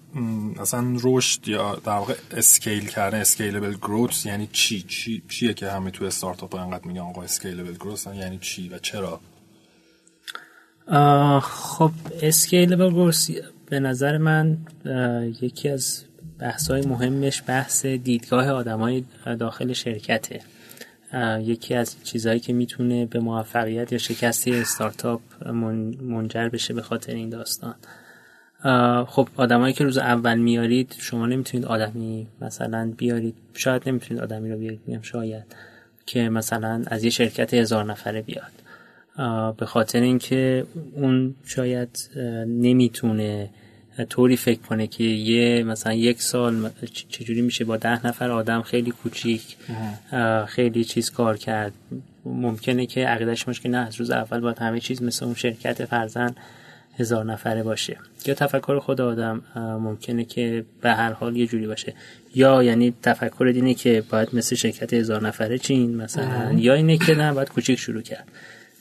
اصلا 0.60 0.96
رشد 1.02 1.48
یا 1.48 1.74
در 1.74 1.92
واقع 1.92 2.14
scale 2.30 2.86
کردن 2.86 3.20
scalable 3.20 3.74
growth 3.74 4.26
یعنی 4.26 4.48
چی؟ 4.52 4.82
چی 4.82 5.22
چیه 5.28 5.54
که 5.54 5.70
همه 5.70 5.90
تو 5.90 6.04
استارتاپ 6.04 6.54
انقدر 6.54 6.86
میگن 6.86 7.00
آقا 7.00 7.22
scalable 7.22 7.72
growth 7.72 8.06
یعنی 8.06 8.38
چی 8.38 8.68
و 8.68 8.78
چرا؟ 8.78 9.20
خب 11.40 11.90
اسکیلبل 12.22 12.90
گروت 12.90 13.16
به 13.66 13.80
نظر 13.80 14.18
من 14.18 14.58
یکی 15.42 15.68
از 15.68 16.04
بحث‌های 16.38 16.86
مهمش 16.86 17.42
بحث 17.46 17.86
دیدگاه 17.86 18.50
آدمای 18.50 19.04
داخل 19.38 19.72
شرکته. 19.72 20.40
یکی 21.40 21.74
از 21.74 21.96
چیزهایی 22.04 22.40
که 22.40 22.52
می‌تونه 22.52 23.06
به 23.06 23.20
موفقیت 23.20 23.92
یا 23.92 23.98
شکستی 23.98 24.54
استارتاپ 24.54 25.20
منجر 26.02 26.48
بشه 26.48 26.74
به 26.74 26.82
خاطر 26.82 27.12
این 27.12 27.28
داستان. 27.28 27.74
خب 29.06 29.28
آدمایی 29.36 29.74
که 29.74 29.84
روز 29.84 29.98
اول 29.98 30.38
میارید 30.38 30.94
شما 30.98 31.26
نمی‌تونید 31.26 31.66
آدمی 31.66 32.26
مثلا 32.40 32.92
بیارید 32.96 33.34
شاید 33.54 33.88
نمی‌تونید 33.88 34.22
آدمی 34.22 34.50
رو 34.50 34.58
بیارید 34.58 34.80
میگم 34.86 35.02
شاید 35.02 35.44
که 36.06 36.28
مثلا 36.28 36.82
از 36.86 37.04
یه 37.04 37.10
شرکت 37.10 37.54
هزار 37.54 37.84
نفره 37.84 38.22
بیاد. 38.22 38.52
به 39.56 39.66
خاطر 39.66 40.00
اینکه 40.00 40.66
اون 40.94 41.34
شاید 41.44 42.10
نمی‌تونه 42.46 43.50
طوری 44.10 44.36
فکر 44.36 44.60
کنه 44.60 44.86
که 44.86 45.04
یه 45.04 45.62
مثلا 45.62 45.92
یک 45.92 46.22
سال 46.22 46.70
چجوری 47.08 47.42
میشه 47.42 47.64
با 47.64 47.76
ده 47.76 48.06
نفر 48.06 48.30
آدم 48.30 48.62
خیلی 48.62 48.90
کوچیک 48.90 49.56
خیلی 50.46 50.84
چیز 50.84 51.10
کار 51.10 51.36
کرد. 51.36 51.72
ممکنه 52.24 52.86
که 52.86 53.06
عقیدش 53.06 53.44
باشه 53.44 53.62
که 53.62 53.68
نه 53.68 53.78
از 53.78 53.96
روز 53.96 54.10
اول 54.10 54.40
باید 54.40 54.58
همه 54.58 54.80
چیز 54.80 55.02
مثل 55.02 55.24
اون 55.24 55.34
شرکت 55.34 55.84
فرزن 55.84 56.34
هزار 56.98 57.24
نفره 57.24 57.62
باشه. 57.62 57.96
یا 58.26 58.34
تفکر 58.34 58.78
خود 58.78 59.00
آدم 59.00 59.42
ممکنه 59.56 60.24
که 60.24 60.64
به 60.80 60.90
هر 60.90 61.12
حال 61.12 61.36
یه 61.36 61.46
جوری 61.46 61.66
باشه. 61.66 61.94
یا 62.34 62.62
یعنی 62.62 62.94
تفکر 63.02 63.44
اینه 63.44 63.74
که 63.74 64.02
باید 64.10 64.28
مثل 64.32 64.56
شرکت 64.56 64.94
هزار 64.94 65.26
نفره 65.26 65.58
چین 65.58 65.96
مثلا 65.96 66.52
یا 66.52 66.74
اینه 66.74 66.98
که 66.98 67.14
نه 67.14 67.32
باید 67.32 67.48
کوچیک 67.48 67.78
شروع 67.78 68.02
کرد. 68.02 68.28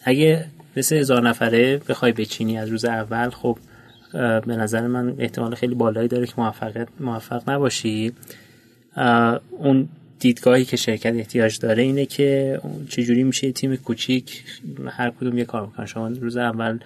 اگه 0.03 0.45
مثل 0.77 0.95
هزار 0.95 1.29
نفره 1.29 1.77
بخوای 1.77 2.11
بچینی 2.11 2.57
از 2.57 2.69
روز 2.69 2.85
اول 2.85 3.29
خب 3.29 3.57
به 4.13 4.55
نظر 4.55 4.87
من 4.87 5.15
احتمال 5.19 5.55
خیلی 5.55 5.75
بالایی 5.75 6.07
داره 6.07 6.27
که 6.27 6.33
موفقیت 6.37 6.87
موفق 6.99 7.49
نباشی. 7.49 8.13
اون 9.59 9.89
دیدگاهی 10.19 10.65
که 10.65 10.77
شرکت 10.77 11.15
احتیاج 11.15 11.59
داره 11.59 11.83
اینه 11.83 12.05
که 12.05 12.59
چجوری 12.89 13.23
میشه 13.23 13.51
تیم 13.51 13.75
کوچیک 13.75 14.43
هر 14.89 15.09
کدوم 15.09 15.37
یه 15.37 15.45
کار 15.45 15.65
بکنن 15.65 15.85
شما 15.85 16.07
روز 16.07 16.37
اول 16.37 16.79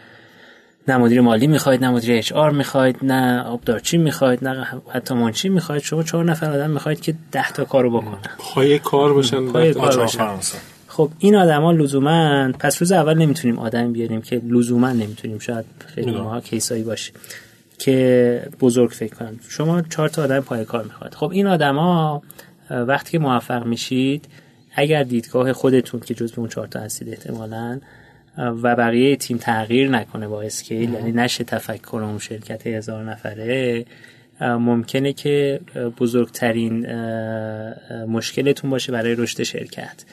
نه 0.88 0.98
مدیر 0.98 1.22
مالی 1.22 1.48
می‌خواید 1.48 1.84
نه 1.84 1.90
مدیر 1.90 2.18
اچ 2.18 2.32
آر 2.32 2.52
می‌خواید 2.52 2.98
نه 3.02 3.42
آبدارچی 3.42 3.98
می‌خواید 3.98 4.48
نه 4.48 4.68
حتی 4.94 5.14
منشی 5.14 5.50
می‌خواید. 5.50 5.84
شما 5.84 6.04
چهار 6.04 6.26
نفر 6.26 6.52
آدم 6.52 6.70
می‌خواید 6.70 7.02
که 7.02 7.16
ده 7.32 7.52
تا 7.52 7.66
کارو 7.66 8.02
بکنن. 8.02 8.20
پای 8.38 8.80
کار 8.80 9.14
باشن. 9.14 9.48
پای 9.48 9.74
کار 9.74 9.98
باشن. 9.98 10.40
خب 10.98 11.10
این 11.20 11.36
آدما 11.36 11.72
لزوما 11.72 12.52
پس 12.60 12.82
روز 12.82 12.92
اول 12.92 13.14
نمی‌تونیم 13.14 13.60
آدم 13.60 13.94
بیاریم 13.94 14.22
که 14.22 14.42
لزوما 14.50 14.92
نمی‌تونیم 14.92 15.40
شاید 15.40 15.66
خیلی 15.86 16.12
ماها 16.12 16.42
کیسایی 16.42 16.84
باشه 16.84 17.12
که 17.80 18.48
بزرگ 18.60 18.90
فکر 18.90 19.16
کنن. 19.16 19.40
شما 19.50 19.82
چهار 19.82 20.10
تا 20.10 20.24
آدم 20.24 20.40
پای 20.40 20.66
کار 20.66 20.84
می‌خواد 20.84 21.14
خب 21.14 21.32
این 21.32 21.48
آدما 21.48 22.22
وقتی 22.70 23.12
که 23.12 23.20
موفق 23.20 23.66
میشید 23.66 24.26
اگر 24.76 25.04
دیدگاه 25.04 25.54
خودتون 25.54 26.00
که 26.00 26.14
جز 26.14 26.34
اون 26.38 26.50
چهار 26.50 26.68
تا 26.68 26.80
هستید 26.80 27.10
احتمالاً 27.10 27.80
و 28.38 28.76
بقیه 28.76 29.16
تیم 29.16 29.38
تغییر 29.38 29.90
نکنه 29.90 30.28
با 30.28 30.42
اسکیل 30.42 30.94
یعنی 30.94 31.12
نشه 31.12 31.44
تفکر 31.44 32.02
اون 32.04 32.20
شرکت 32.20 32.68
هزار 32.68 33.04
نفره 33.04 33.86
ممکنه 34.42 35.14
که 35.14 35.60
بزرگترین 36.00 36.88
مشکلتون 38.06 38.70
باشه 38.70 38.92
برای 38.92 39.16
رشد 39.16 39.44
شرکت. 39.44 40.06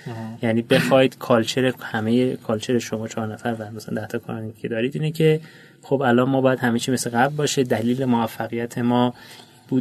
یعنی 0.42 0.62
بخواید 0.62 1.18
کالچر 1.18 1.72
همه 1.80 2.37
کالچر 2.37 2.78
شما 2.78 3.08
چهار 3.08 3.32
نفر 3.32 3.56
و 3.58 3.70
مثلا 3.70 4.00
ده 4.00 4.06
تا 4.06 4.20
که 4.62 4.68
دارید 4.68 4.96
اینه 4.96 5.10
که 5.10 5.40
خب 5.82 6.02
الان 6.02 6.28
ما 6.28 6.40
باید 6.40 6.58
همه 6.58 6.78
چی 6.78 6.92
مثل 6.92 7.10
قبل 7.10 7.37
باشه. 7.37 7.62
دلیل 7.62 8.04
موفقیت 8.04 8.78
ما 8.78 9.14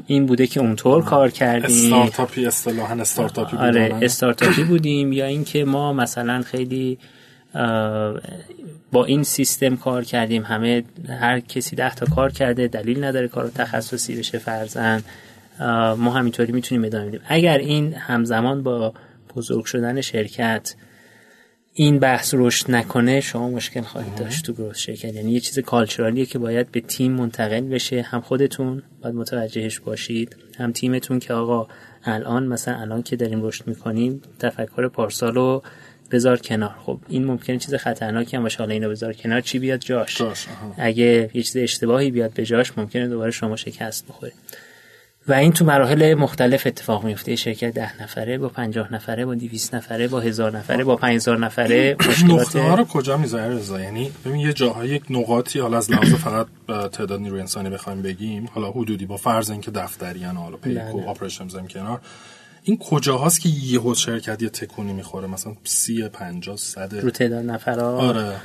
این 0.08 0.26
بوده 0.26 0.48
که 0.48 0.60
اونطور 0.60 1.04
کار 1.04 1.30
کردیم. 1.30 1.94
استارتاپی 1.94 2.46
اصطلاحا 2.46 2.96
استارتاپی 2.96 3.58
آره 3.58 3.96
استارتاپی 4.02 4.64
بودیم 4.64 5.14
یا 5.14 5.26
اینکه 5.26 5.66
ما 5.66 5.94
مثلا 5.94 6.42
خیلی 6.42 6.98
با 8.92 9.06
این 9.06 9.24
سیستم 9.24 9.76
کار 9.76 10.04
کردیم 10.04 10.44
همه 10.44 10.84
هر 11.10 11.40
کسی 11.40 11.76
ده 11.76 11.96
تا 11.96 12.06
کار 12.06 12.32
کرده 12.32 12.68
دلیل 12.68 13.04
نداره 13.04 13.28
کار 13.28 13.52
تخصصی 13.56 14.16
بشه 14.16 14.38
فرزن 14.38 15.04
ما 15.98 16.12
همینطوری 16.12 16.52
می‌تونیم 16.52 16.86
ادامه 16.86 17.08
بدیم. 17.08 17.22
اگر 17.28 17.58
این 17.58 17.94
همزمان 17.94 18.64
با 18.64 18.94
بزرگ 19.36 19.66
شدن 19.66 20.02
شرکت 20.02 20.76
این 21.74 22.00
بحث 22.00 22.34
رشد 22.38 22.72
نکنه 22.72 23.22
شما 23.22 23.50
مشکل 23.50 23.82
خواهید 23.82 24.16
داشت 24.16 24.46
تو 24.46 24.54
گروه 24.54 24.74
شرکت. 24.74 25.14
یعنی 25.14 25.32
یه 25.32 25.40
چیز 25.40 25.60
کالچورالیه 25.60 26.26
که 26.26 26.40
باید 26.40 26.72
به 26.72 26.82
تیم 26.82 27.12
منتقل 27.12 27.62
بشه. 27.62 28.02
هم 28.02 28.22
خودتون 28.22 28.84
باید 29.02 29.16
متوجهش 29.16 29.80
باشید 29.80 30.36
هم 30.60 30.72
تیمتون 30.72 31.20
که 31.20 31.34
آقا 31.34 31.68
الان 32.04 32.48
مثلا 32.48 32.76
الان 32.76 33.04
که 33.04 33.16
داریم 33.16 33.46
رشد 33.46 33.68
می‌کنیم 33.68 34.22
تفکر 34.40 34.88
پارسالو 34.88 35.62
بذار 36.14 36.38
کنار. 36.38 36.76
خب 36.86 37.00
این 37.08 37.26
ممکنه 37.26 37.58
چیز 37.58 37.76
خطرناکی 37.76 38.38
هم 38.38 38.44
باشه. 38.44 38.58
حالا 38.58 38.74
اینو 38.74 38.90
بذار 38.90 39.14
کنار 39.14 39.42
چی 39.42 39.60
بیاد؟ 39.60 39.80
جاش, 39.80 40.22
اگه 40.78 41.30
یه 41.34 41.44
چیز 41.44 41.58
اشتباهی 41.58 42.12
بیاد 42.12 42.34
به 42.34 42.46
جاش 42.46 42.78
ممکنه 42.78 43.08
دوباره 43.08 43.32
شما 43.32 43.56
شکست 43.56 44.08
بخورید. 44.08 44.34
و 45.28 45.34
این 45.34 45.52
تو 45.52 45.66
مراحل 45.66 46.14
مختلف 46.14 46.68
اتفاق 46.68 47.04
میفته. 47.04 47.36
شرکت 47.36 47.74
ده 47.74 48.04
نفره 48.04 48.38
با 48.38 48.50
پنجاه 48.50 48.94
نفره 48.94 49.26
با 49.26 49.36
200 49.36 49.76
نفره 49.76 50.08
با 50.08 50.20
هزار 50.20 50.58
نفره 50.58 50.84
با 50.84 50.96
5000 50.96 51.38
نفره. 51.38 51.96
مشکلات 52.10 52.56
ها 52.56 52.76
رو 52.76 52.84
کجا 52.86 53.18
می‌ذاره 53.18 53.56
رضا؟ 53.56 53.82
یعنی 53.82 54.12
ببین 54.26 54.40
یه 54.40 54.54
جاهای 54.54 54.90
یک 54.90 55.04
نقاطی 55.10 55.60
حالا 55.60 55.78
از 55.78 55.92
لحاظ 55.92 56.14
فقط 56.14 56.48
تعداد 56.68 57.20
نیروی 57.20 57.40
انسانی 57.40 57.70
بخوایم 57.70 58.02
بگیم 58.02 58.50
حالا 58.54 58.72
حدودی 58.72 59.06
با 59.06 59.18
فرض 59.18 59.50
اینکه 59.50 59.72
دفتری 59.72 60.24
حالا 60.24 60.58
پیکو 60.58 61.02
آپریشنز 61.08 61.56
کنار. 61.56 62.02
این 62.64 62.78
کجاهاست 62.78 63.42
که 63.42 63.50
یهو 63.50 63.96
شرکت 63.96 64.42
یه 64.42 64.50
تکونی 64.50 64.94
می‌خوره؟ 64.94 65.28
مثلا 65.28 65.54
سی 65.64 66.08
پنجاه 66.08 66.58
صد؟ 66.58 66.96
رو 66.96 67.10
تعداد 67.10 67.46
نفرها؟ 67.46 67.98
آره. 67.98 68.36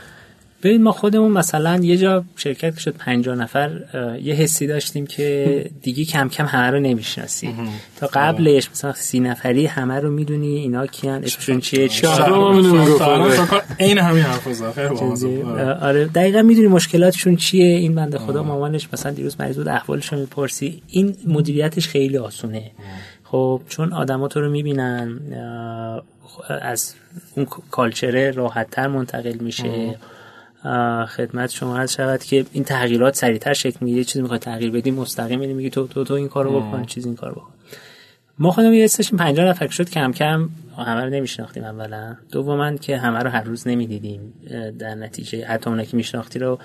ببین 0.62 0.82
ما 0.82 0.92
خودمون 0.92 1.32
مثلا 1.32 1.76
یه 1.76 1.96
جا 1.96 2.24
شرکت 2.36 2.74
که 2.74 2.80
شد 2.80 2.96
50 2.96 3.36
نفر 3.36 3.80
یه 4.22 4.34
حسی 4.34 4.66
داشتیم 4.66 5.06
که 5.06 5.70
دیگه 5.82 6.04
کم 6.04 6.28
کم 6.28 6.46
همه 6.46 6.70
رو 6.70 6.80
نمی‌شناسیم. 6.80 7.68
تا 7.96 8.06
قبلش 8.12 8.70
مثلا 8.70 8.92
سی 8.92 9.20
نفری 9.20 9.66
همه 9.66 10.00
رو 10.00 10.10
می‌دونی 10.10 10.56
اینا 10.56 10.86
کیان 10.86 11.24
اسمشون 11.24 11.60
چیه 11.60 11.88
این 13.78 13.98
همین 13.98 14.22
حرف 14.22 14.62
آره. 15.82 16.04
دقیقا 16.06 16.42
می‌دونی 16.42 16.66
مشکلاتشون 16.66 17.36
چیه؟ 17.36 17.64
این 17.64 17.94
بنده 17.94 18.18
خدا 18.18 18.42
مامانش 18.42 18.88
مثلا 18.92 19.12
دیروز 19.12 19.36
مریض 19.40 19.56
بود 19.56 19.68
احوالش 19.68 20.12
رو 20.12 20.18
می‌پرسی. 20.18 20.82
این 20.88 21.16
مدیریتش 21.26 21.88
خیلی 21.88 22.18
آسونه. 22.18 22.70
خب 23.30 23.60
چون 23.68 23.92
آدما 23.92 24.28
تو 24.28 24.40
رو 24.40 24.50
می‌بینن 24.50 25.20
از 26.48 26.94
اون 27.36 27.46
کالچره 27.70 28.30
راحت 28.30 28.70
تر 28.70 28.86
منتقل 28.86 29.38
میشه. 29.40 29.98
خدمت 31.08 31.50
شما 31.50 31.76
هست 31.76 31.94
شود 31.94 32.24
که 32.24 32.46
این 32.52 32.64
تغییرات 32.64 33.14
سریعتر 33.14 33.52
شکل 33.52 33.76
می‌گیره. 33.80 34.04
چیزی 34.04 34.22
می‌خواد 34.22 34.40
تغییر 34.40 34.70
بدیم 34.70 34.94
مستقیم 34.94 35.56
میگی 35.56 35.70
تو 35.70 35.86
تو 35.86 36.04
تو 36.04 36.14
این 36.14 36.28
کارو 36.28 36.60
بکن 36.60 36.84
چیز 36.84 37.06
این 37.06 37.16
کارو 37.16 37.34
بکن. 37.34 37.52
ما 38.38 38.50
خودمون 38.50 38.74
یه 38.74 38.84
استشیم 38.84 39.18
50 39.18 39.46
نفر 39.46 39.68
شد 39.68 39.90
کم 39.90 40.12
کم 40.12 40.48
همه 40.78 41.04
رو 41.04 41.10
نمیشناختیم 41.10 41.64
اولا. 41.64 42.16
دوما 42.32 42.76
که 42.76 42.98
همه 42.98 43.18
رو 43.18 43.30
هر 43.30 43.42
روز 43.42 43.68
نمی‌دیدیم. 43.68 44.32
در 44.78 44.94
نتیجه 44.94 45.46
حتی 45.46 45.70
اونا 45.70 45.84
که 45.84 45.96
میشناختی 45.96 46.38
رو 46.38 46.58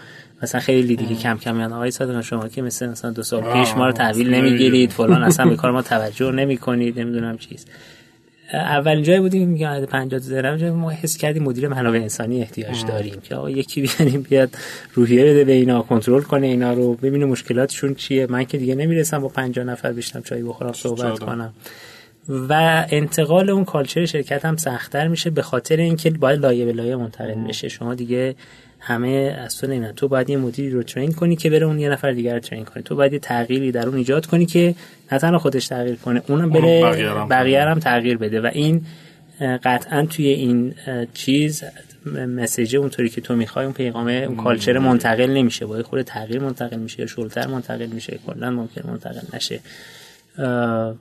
مثلا 0.44 0.62
خیلی 0.62 0.96
دیگه 0.96 1.16
کم 1.16 1.38
کم 1.38 1.56
میان 1.56 1.74
آقای 1.74 1.92
صادق 1.92 2.22
شما 2.22 2.48
که 2.48 2.62
مثل 2.62 2.90
مثلا 2.90 3.12
دو 3.12 3.24
سال 3.24 3.54
پیش 3.54 3.74
ما 3.74 3.86
رو 3.86 3.92
تحویل 3.92 4.34
نمی‌گیرید 4.34 4.92
فلان 4.92 5.24
اصلا 5.24 5.46
به 5.46 5.56
کار 5.56 5.72
ما 5.72 5.82
توجه 5.82 6.32
نمی‌کنید 6.32 7.00
نمی‌دونم 7.00 7.38
چیز. 7.38 7.66
اولین 8.54 9.04
جایی 9.04 9.20
بودیم 9.20 9.50
میگم 9.50 9.86
50 9.86 10.20
درم 10.20 10.70
ما 10.70 10.90
حس 10.90 11.18
کردیم 11.18 11.44
مدیر 11.44 11.68
منابع 11.68 11.98
انسانی 12.00 12.42
احتیاج 12.42 12.86
داریم 12.86 13.22
که 13.24 13.36
آقا 13.36 13.50
یکی 13.50 13.82
بیاریم 13.82 14.22
بیاد 14.22 14.50
روحیه 14.94 15.24
بده 15.26 15.44
به 15.44 15.52
اینا 15.52 15.82
کنترل 15.82 16.22
کنه 16.22 16.48
اینا 16.48 16.74
رو 16.74 16.94
ببینه 16.94 17.26
مشکلاتشون 17.26 17.96
چیه. 17.96 18.28
من 18.28 18.44
که 18.44 18.58
دیگه 18.58 18.76
نمی‌رسم 18.76 19.20
با 19.20 19.28
50 19.28 19.66
نفر 19.66 19.94
بشتم 19.94 20.22
چای 20.22 20.44
بخورم 20.44 20.74
صحبت 20.74 21.20
کنم. 21.20 21.54
و 22.30 22.86
انتقال 22.90 23.50
اون 23.50 23.66
کالچر 23.66 24.06
شرکت 24.06 24.46
هم 24.46 24.58
سختتر 24.58 25.08
میشه 25.08 25.30
به 25.30 25.42
خاطر 25.42 25.78
اینکه 25.78 26.10
باید 26.10 26.40
لایه 26.40 26.66
به 26.66 26.74
لایه 26.74 26.96
منتقل 26.96 27.48
بشه. 27.48 27.70
شما 27.70 27.96
دیگه 27.96 28.36
همه 28.86 29.38
از 29.46 29.58
تو 29.58 29.68
نمیدن 29.68 29.92
تو 29.92 30.08
باید 30.08 30.30
یه 30.30 30.38
مدیری 30.38 30.70
رو 30.70 30.84
ترین 30.84 31.12
کنی 31.12 31.36
که 31.36 31.50
بره 31.50 31.66
اون 31.66 31.80
یه 31.80 31.90
نفر 31.90 32.12
دیگر 32.12 32.34
رو 32.34 32.40
ترین 32.40 32.66
کنی 32.66 32.84
تو 32.84 32.96
باید 32.96 33.14
یه 33.14 33.20
تغییری 33.20 33.72
در 33.72 33.88
اون 33.88 33.98
ایجاد 33.98 34.26
کنی 34.26 34.46
که 34.46 34.76
نه 35.12 35.20
تنها 35.20 35.38
خودش 35.38 35.68
تغییر 35.68 35.96
کنه 35.96 36.22
اونم 36.28 36.50
بره 36.50 36.82
بقیه 37.30 37.62
هم 37.62 37.80
تغییر 37.80 38.18
بده. 38.18 38.42
و 38.42 38.50
این 38.54 38.82
قطعا 39.64 40.06
توی 40.06 40.28
این 40.28 40.74
چیز 41.14 41.64
message 42.28 42.76
اونطوری 42.76 43.10
که 43.10 43.22
تو 43.22 43.36
می‌خوای 43.36 43.66
اون 43.66 43.74
پیغام 43.74 44.08
اون 44.08 44.36
culture 44.36 44.78
منتقل 44.78 45.30
نمیشه. 45.30 45.66
با 45.66 45.84
خود 45.84 46.02
تغییر 46.02 46.40
منتقل 46.40 46.78
میشه 46.78 47.00
یا 47.00 47.06
شلتر 47.06 47.48
منتقل 47.48 47.86
میشه 47.86 48.20
کلا 48.28 48.52
ممکن 48.52 48.90
منتقل 48.90 49.22
نشه. 49.34 49.60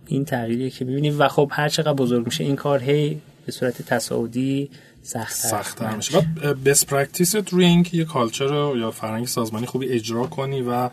این 0.07 0.25
تغییریه 0.25 0.71
که 0.71 0.85
ببینیم 0.85 1.21
و 1.21 1.29
خب 1.29 1.51
هر 1.53 1.69
چقدر 1.69 1.93
بزرگ 1.93 2.25
میشه 2.25 2.45
این 2.45 2.57
کار 2.57 2.83
هی 2.83 3.19
به 3.47 3.53
صورت 3.53 3.83
تصاعدی 3.83 4.71
سخت‌تر. 5.03 5.97
میشه. 5.97 6.19
و 6.19 6.55
best 6.55 6.87
practice 6.87 7.53
روی 7.53 7.65
اینکه 7.65 7.97
یه 7.97 8.05
culture 8.05 8.77
یا 8.77 8.91
فرهنگ 8.91 9.27
سازمانی 9.27 9.67
خوبی 9.67 9.89
اجرا 9.89 10.27
کنی 10.27 10.63
و 10.63 10.91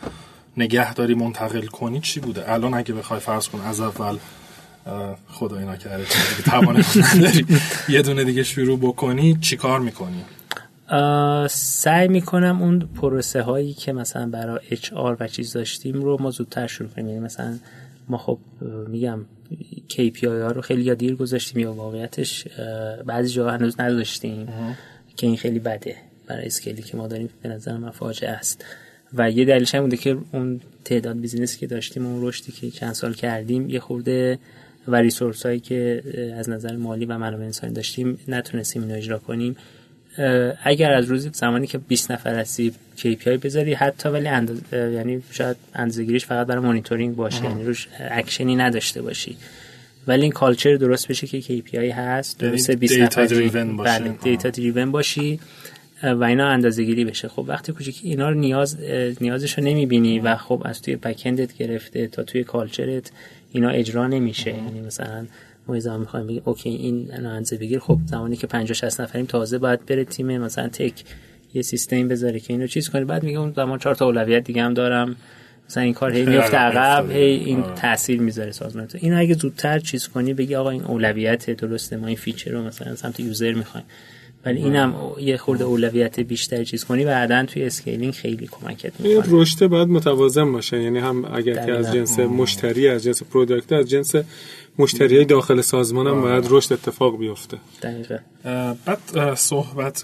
نگهداری 0.57 1.13
منتقل 1.13 1.65
کنی 1.65 1.99
چی 1.99 2.19
بوده؟ 2.19 2.51
الان 2.51 2.73
اگه 2.73 2.93
بخوای 2.93 3.19
فرض 3.19 3.47
کن 3.47 3.61
از 3.61 3.79
اول 3.79 4.17
خدا 5.27 5.57
اینا 5.57 5.75
کرده 5.75 6.05
توان 6.45 6.83
نداری. 6.95 7.45
یه 7.89 8.01
دونه 8.01 8.23
دیگه 8.23 8.43
شروع 8.43 8.79
بکنی 8.79 9.37
چی 9.41 9.57
کار 9.57 9.79
می‌کنی؟ 9.79 10.23
سعی 11.49 12.07
می‌کنم 12.07 12.61
اون 12.61 12.79
پروسه 12.79 13.41
هایی 13.41 13.73
که 13.73 13.93
مثلا 13.93 14.29
برای 14.29 14.59
اچ 14.71 14.93
آر 14.93 15.17
و 15.19 15.27
چیز 15.27 15.53
داشتیم 15.53 16.01
رو 16.01 16.17
ما 16.21 16.31
زودتر 16.31 16.67
شروع 16.67 16.89
کنیم. 16.89 17.07
یعنی 17.07 17.19
مثلا 17.19 17.59
ما 18.09 18.17
خب 18.17 18.39
میگم 18.87 19.25
KPI 19.89 20.23
ها 20.23 20.51
رو 20.51 20.61
خیلی 20.61 20.81
یا 20.81 20.93
دیر 20.93 21.15
گذاشتیم 21.15 21.61
یا 21.61 21.73
واقعیتش 21.73 22.47
بعضی 23.05 23.33
جاها 23.33 23.51
هنوز 23.51 23.79
نداشتیم 23.79 24.47
که 25.15 25.27
این 25.27 25.37
خیلی 25.37 25.59
بده 25.59 25.95
برای 26.27 26.45
scale 26.45 26.75
ی 26.75 26.81
که 26.81 26.97
ما 26.97 27.07
داریم 27.07 27.29
به 27.41 27.49
نظر 27.49 27.77
من 27.77 27.89
فاجعه 27.89 28.29
است. 28.29 28.65
و 29.13 29.31
یه 29.31 29.45
دلیلش 29.45 29.75
هم 29.75 29.81
بوده 29.81 29.97
که 29.97 30.17
اون 30.33 30.61
تعداد 30.85 31.19
business 31.19 31.55
ی 31.55 31.59
که 31.59 31.67
داشتیم 31.67 32.05
اون 32.05 32.27
رشدی 32.27 32.51
که 32.51 32.71
چند 32.71 32.93
سال 32.93 33.13
کردیم 33.13 33.69
یه 33.69 33.79
خورده 33.79 34.39
و 34.87 34.95
resource 34.95 35.45
هایی 35.45 35.59
که 35.59 36.03
از 36.37 36.49
نظر 36.49 36.75
مالی 36.75 37.05
و 37.05 37.17
منابع 37.17 37.43
انسانی 37.43 37.73
داشتیم 37.73 38.19
نتونستیم 38.27 38.81
اینو 38.81 38.95
اجرا 38.95 39.19
کنیم. 39.19 39.55
اگر 40.63 40.93
از 40.93 41.05
روزی 41.05 41.29
زمانی 41.33 41.67
که 41.67 41.77
20 41.77 42.11
نفر 42.11 42.39
هستی 42.39 42.73
KPI 42.97 43.27
بذاری 43.27 43.73
حتی 43.73 44.09
ولی 44.09 44.27
انداز... 44.27 44.57
یعنی 44.71 45.23
شاید 45.31 45.57
اندازه‌گیریش 45.75 46.25
فقط 46.25 46.47
برای 46.47 46.63
مانیتورینگ 46.63 47.15
باشه 47.15 47.43
یعنی 47.43 47.63
روش 47.63 47.87
اکشنی 47.99 48.55
نداشته 48.55 49.01
باشی. 49.01 49.37
ولی 50.07 50.21
این 50.21 50.31
culture 50.31 50.75
درست 50.75 51.07
بشه 51.07 51.27
که 51.27 51.41
KPI 51.41 51.75
هست 51.75 52.39
درست 52.39 52.71
20 52.71 52.99
نفر 52.99 53.25
بله 53.83 54.09
data 54.23 54.49
driven 54.49 54.91
باشی 54.91 55.39
و 56.03 56.23
اینا 56.23 56.47
اندازه 56.47 56.83
گیری 56.83 57.05
بشه. 57.05 57.27
خب 57.27 57.45
وقتی 57.47 57.71
کوچیکی 57.71 58.09
اینا 58.09 58.29
رو 58.29 58.35
نیاز 58.35 58.77
نیازش 59.21 59.57
رو 59.57 59.63
نمی‌بینی 59.63 60.19
و 60.19 60.35
خب 60.35 60.61
از 60.65 60.81
توی 60.81 60.95
backend 60.95 61.49
ت 61.49 61.57
گرفته 61.57 62.07
تا 62.07 62.23
توی 62.23 62.43
culture 62.43 63.03
ت 63.03 63.11
اینا 63.51 63.69
اجرا 63.69 64.07
نمیشه. 64.07 64.49
یعنی 64.49 64.81
مثلا 64.81 65.25
ما 65.69 65.79
زمان 65.79 65.99
می‌خوایم 65.99 66.27
بگیم 66.27 66.41
okay 66.45 66.69
این 66.69 67.11
اندازه 67.13 67.57
بگیر. 67.57 67.79
خب 67.79 67.97
زمانی 68.05 68.35
که 68.35 68.47
50 68.47 68.73
60 68.73 69.01
نفریم 69.01 69.25
تازه 69.25 69.57
باید 69.57 69.85
بره 69.85 70.03
تیم 70.03 70.37
مثلا 70.37 70.67
tech 70.67 71.03
یه 71.53 71.61
سیستم 71.61 72.07
بذاره 72.07 72.39
که 72.39 72.53
اینو 72.53 72.67
چیز 72.67 72.89
کنه. 72.89 73.05
بعد 73.05 73.25
اون 73.25 73.53
زمان 73.55 73.79
چهار 73.79 73.95
تا 73.95 74.05
اولویت 74.05 74.43
دیگه 74.43 74.63
هم 74.63 74.73
دارم. 74.73 75.15
مثلا 75.69 75.83
این 75.83 75.93
کار 75.93 76.11
هی 76.13 76.25
میفته 76.25 76.57
عقب 76.57 77.11
هی 77.11 77.19
این 77.19 77.63
تاثیر 77.75 78.21
می‌ذاره 78.21 78.51
سازمان 78.51 78.87
تو 78.87 78.97
اینو 79.01 79.19
اگه 79.19 79.33
زودتر 79.33 79.79
چیز 79.79 80.07
کنی 80.07 80.33
بگی 80.33 80.55
آقا 80.55 80.69
این 80.69 80.83
اولویت 80.83 81.49
درسته 81.49 81.97
ما 81.97 82.07
این 82.07 82.15
feature 82.15 82.51
رو 82.51 82.63
مثلا 82.63 82.95
سمت 82.95 83.19
user 83.19 83.53
می‌خوایم. 83.53 83.85
ولی 84.45 84.63
اینم 84.63 84.95
یه 85.21 85.37
خورده 85.37 85.63
اولویت 85.63 86.19
بیشتر 86.19 86.63
چیز 86.63 86.85
کنی 86.85 87.05
بعدا 87.05 87.45
توی 87.45 87.63
scaling 87.63 88.13
خیلی 88.13 88.47
کمکت 88.51 88.99
می‌کنه. 88.99 89.23
رشد 89.27 89.67
باید 89.67 89.87
متوازن 89.87 90.51
باشه. 90.51 90.83
یعنی 90.83 90.99
هم 90.99 91.25
اگر 91.33 91.65
که 91.65 91.71
از 91.71 91.93
جنس 91.93 92.19
مشتری 92.19 92.87
از 92.87 93.03
جنس 93.03 93.23
product 93.23 93.71
از 93.71 93.89
جنس 93.89 94.15
مشتری 94.79 95.15
های 95.15 95.25
داخل 95.25 95.61
سازمان 95.61 96.07
هم 96.07 96.21
باید 96.21 96.47
رشد 96.49 96.73
اتفاق 96.73 97.17
بیفته. 97.17 97.57
دقیقا. 97.81 98.17
بعد 98.85 99.35
صحبت 99.35 100.03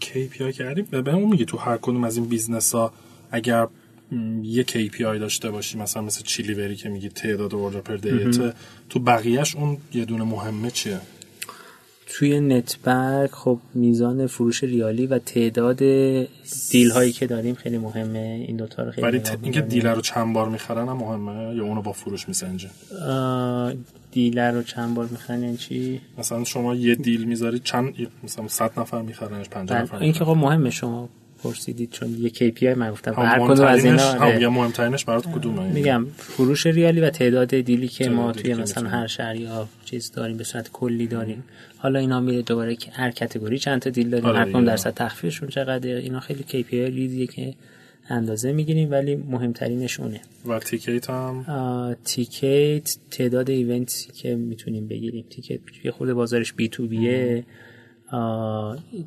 KPI 0.00 0.52
کردیم. 0.52 0.84
به 0.84 1.12
همون 1.12 1.30
میگی 1.30 1.44
تو 1.44 1.56
هر 1.56 1.76
کدوم 1.76 2.04
از 2.04 2.16
این 2.16 2.26
business 2.26 2.74
ها 2.74 2.92
اگر 3.30 3.66
یه 4.42 4.64
KPI 4.64 5.00
داشته 5.00 5.50
باشی 5.50 5.78
مثلا 5.78 6.02
مثل 6.02 6.22
چیلیوری 6.22 6.76
که 6.76 6.88
میگی 6.88 7.08
تعداد 7.08 7.54
order 7.54 7.80
per 7.80 7.96
day 7.96 8.39
ت 8.39 8.54
تو 8.88 8.98
بقیهش 8.98 9.56
اون 9.56 9.76
یه 9.94 10.04
دونه 10.04 10.24
مهمه 10.24 10.70
چیه؟ 10.70 11.00
توی 12.06 12.40
نتبرک 12.40 13.30
خب 13.30 13.58
میزان 13.74 14.26
فروش 14.26 14.64
ریالی 14.64 15.06
و 15.06 15.18
تعداد 15.18 15.78
دیل 16.70 16.90
هایی 16.90 17.12
که 17.12 17.26
داریم 17.26 17.54
خیلی 17.54 17.78
مهمه. 17.78 18.44
این 18.48 18.56
دوتا 18.56 18.82
رو 18.82 18.90
خیلی 18.90 19.06
ولی 19.06 19.20
اینکه 19.42 19.60
دیلر 19.60 19.94
رو 19.94 20.00
چند 20.00 20.34
بار 20.34 20.48
می‌خرن 20.48 20.88
هم 20.88 20.96
مهمه 20.96 21.56
یا 21.56 21.64
اونو 21.64 21.82
با 21.82 21.92
فروش 21.92 22.28
میسنجه؟ 22.28 22.70
دیلر 24.12 24.50
رو 24.50 24.62
چند 24.62 24.94
بار 24.94 25.06
می‌خرن 25.06 25.42
یعنی 25.42 25.56
چی؟ 25.56 26.00
مثلا 26.18 26.44
شما 26.44 26.74
یه 26.74 26.94
دیل 26.94 27.24
می‌ذاری 27.24 27.58
چند 27.58 27.94
مثلا 28.24 28.48
100 28.48 28.80
نفر 28.80 29.02
میخرنش 29.02 29.48
50 29.48 29.82
نفر 29.82 29.96
این 29.96 30.12
که 30.12 30.24
خب 30.24 30.36
مهمه 30.36 30.70
شما 30.70 31.08
پرسیدید 31.42 31.90
چون 31.90 32.16
یه 32.18 32.30
KPI 32.30 32.62
من 32.62 32.90
گفتم 32.90 33.14
هر 33.14 33.38
کدوم 33.38 33.66
از 33.66 33.84
اینا 33.84 34.38
یا 34.38 34.50
مهمترینش 34.50 35.04
برات 35.04 35.26
کدومه؟ 35.26 35.72
میگم 35.72 36.06
فروش 36.16 36.66
ریالی 36.66 37.00
و 37.00 37.10
تعداد 37.10 37.60
دیلی 37.60 37.88
که 37.88 38.08
ما 38.08 38.32
توی 38.32 38.54
مثلا 38.54 38.88
هر 38.88 39.06
شهر 39.06 39.36
یا 39.36 39.68
چیز 39.84 40.12
داریم 40.12 40.36
به 40.36 40.44
صورت 40.44 40.72
کلی 40.72 41.06
داریم. 41.06 41.44
حالا 41.76 41.98
اینا 41.98 42.20
میره 42.20 42.42
دوباره 42.42 42.76
که 42.76 42.90
هر 42.90 43.10
category 43.10 43.58
چند 43.58 43.80
تا 43.80 43.90
deal 43.90 44.10
داریم 44.10 44.26
هر 44.28 44.44
کدوم 44.44 44.64
درصد 44.64 44.94
تخفیفشون 44.94 45.48
چقدر 45.48 45.88
اینا 45.88 46.20
خیلی 46.20 46.44
KPI 46.48 46.72
ریزیه 46.72 47.26
که 47.26 47.54
اندازه 48.08 48.52
می‌گیریم 48.52 48.90
ولی 48.90 49.16
مهمترینش 49.16 50.00
اونه. 50.00 50.20
و 50.46 50.58
تیکیت 50.58 51.10
هم؟ 51.10 51.96
تیکیت 52.04 52.96
تعداد 53.10 53.50
event 53.50 54.02
ی 54.02 54.12
که 54.12 54.34
می‌تونیم 54.34 54.88
بگیریم. 54.88 55.24
تیکت 55.30 55.60
یه 55.84 55.90
خود 55.90 56.12
بازارش 56.12 56.52
B2B 56.52 56.68
ه 56.68 57.44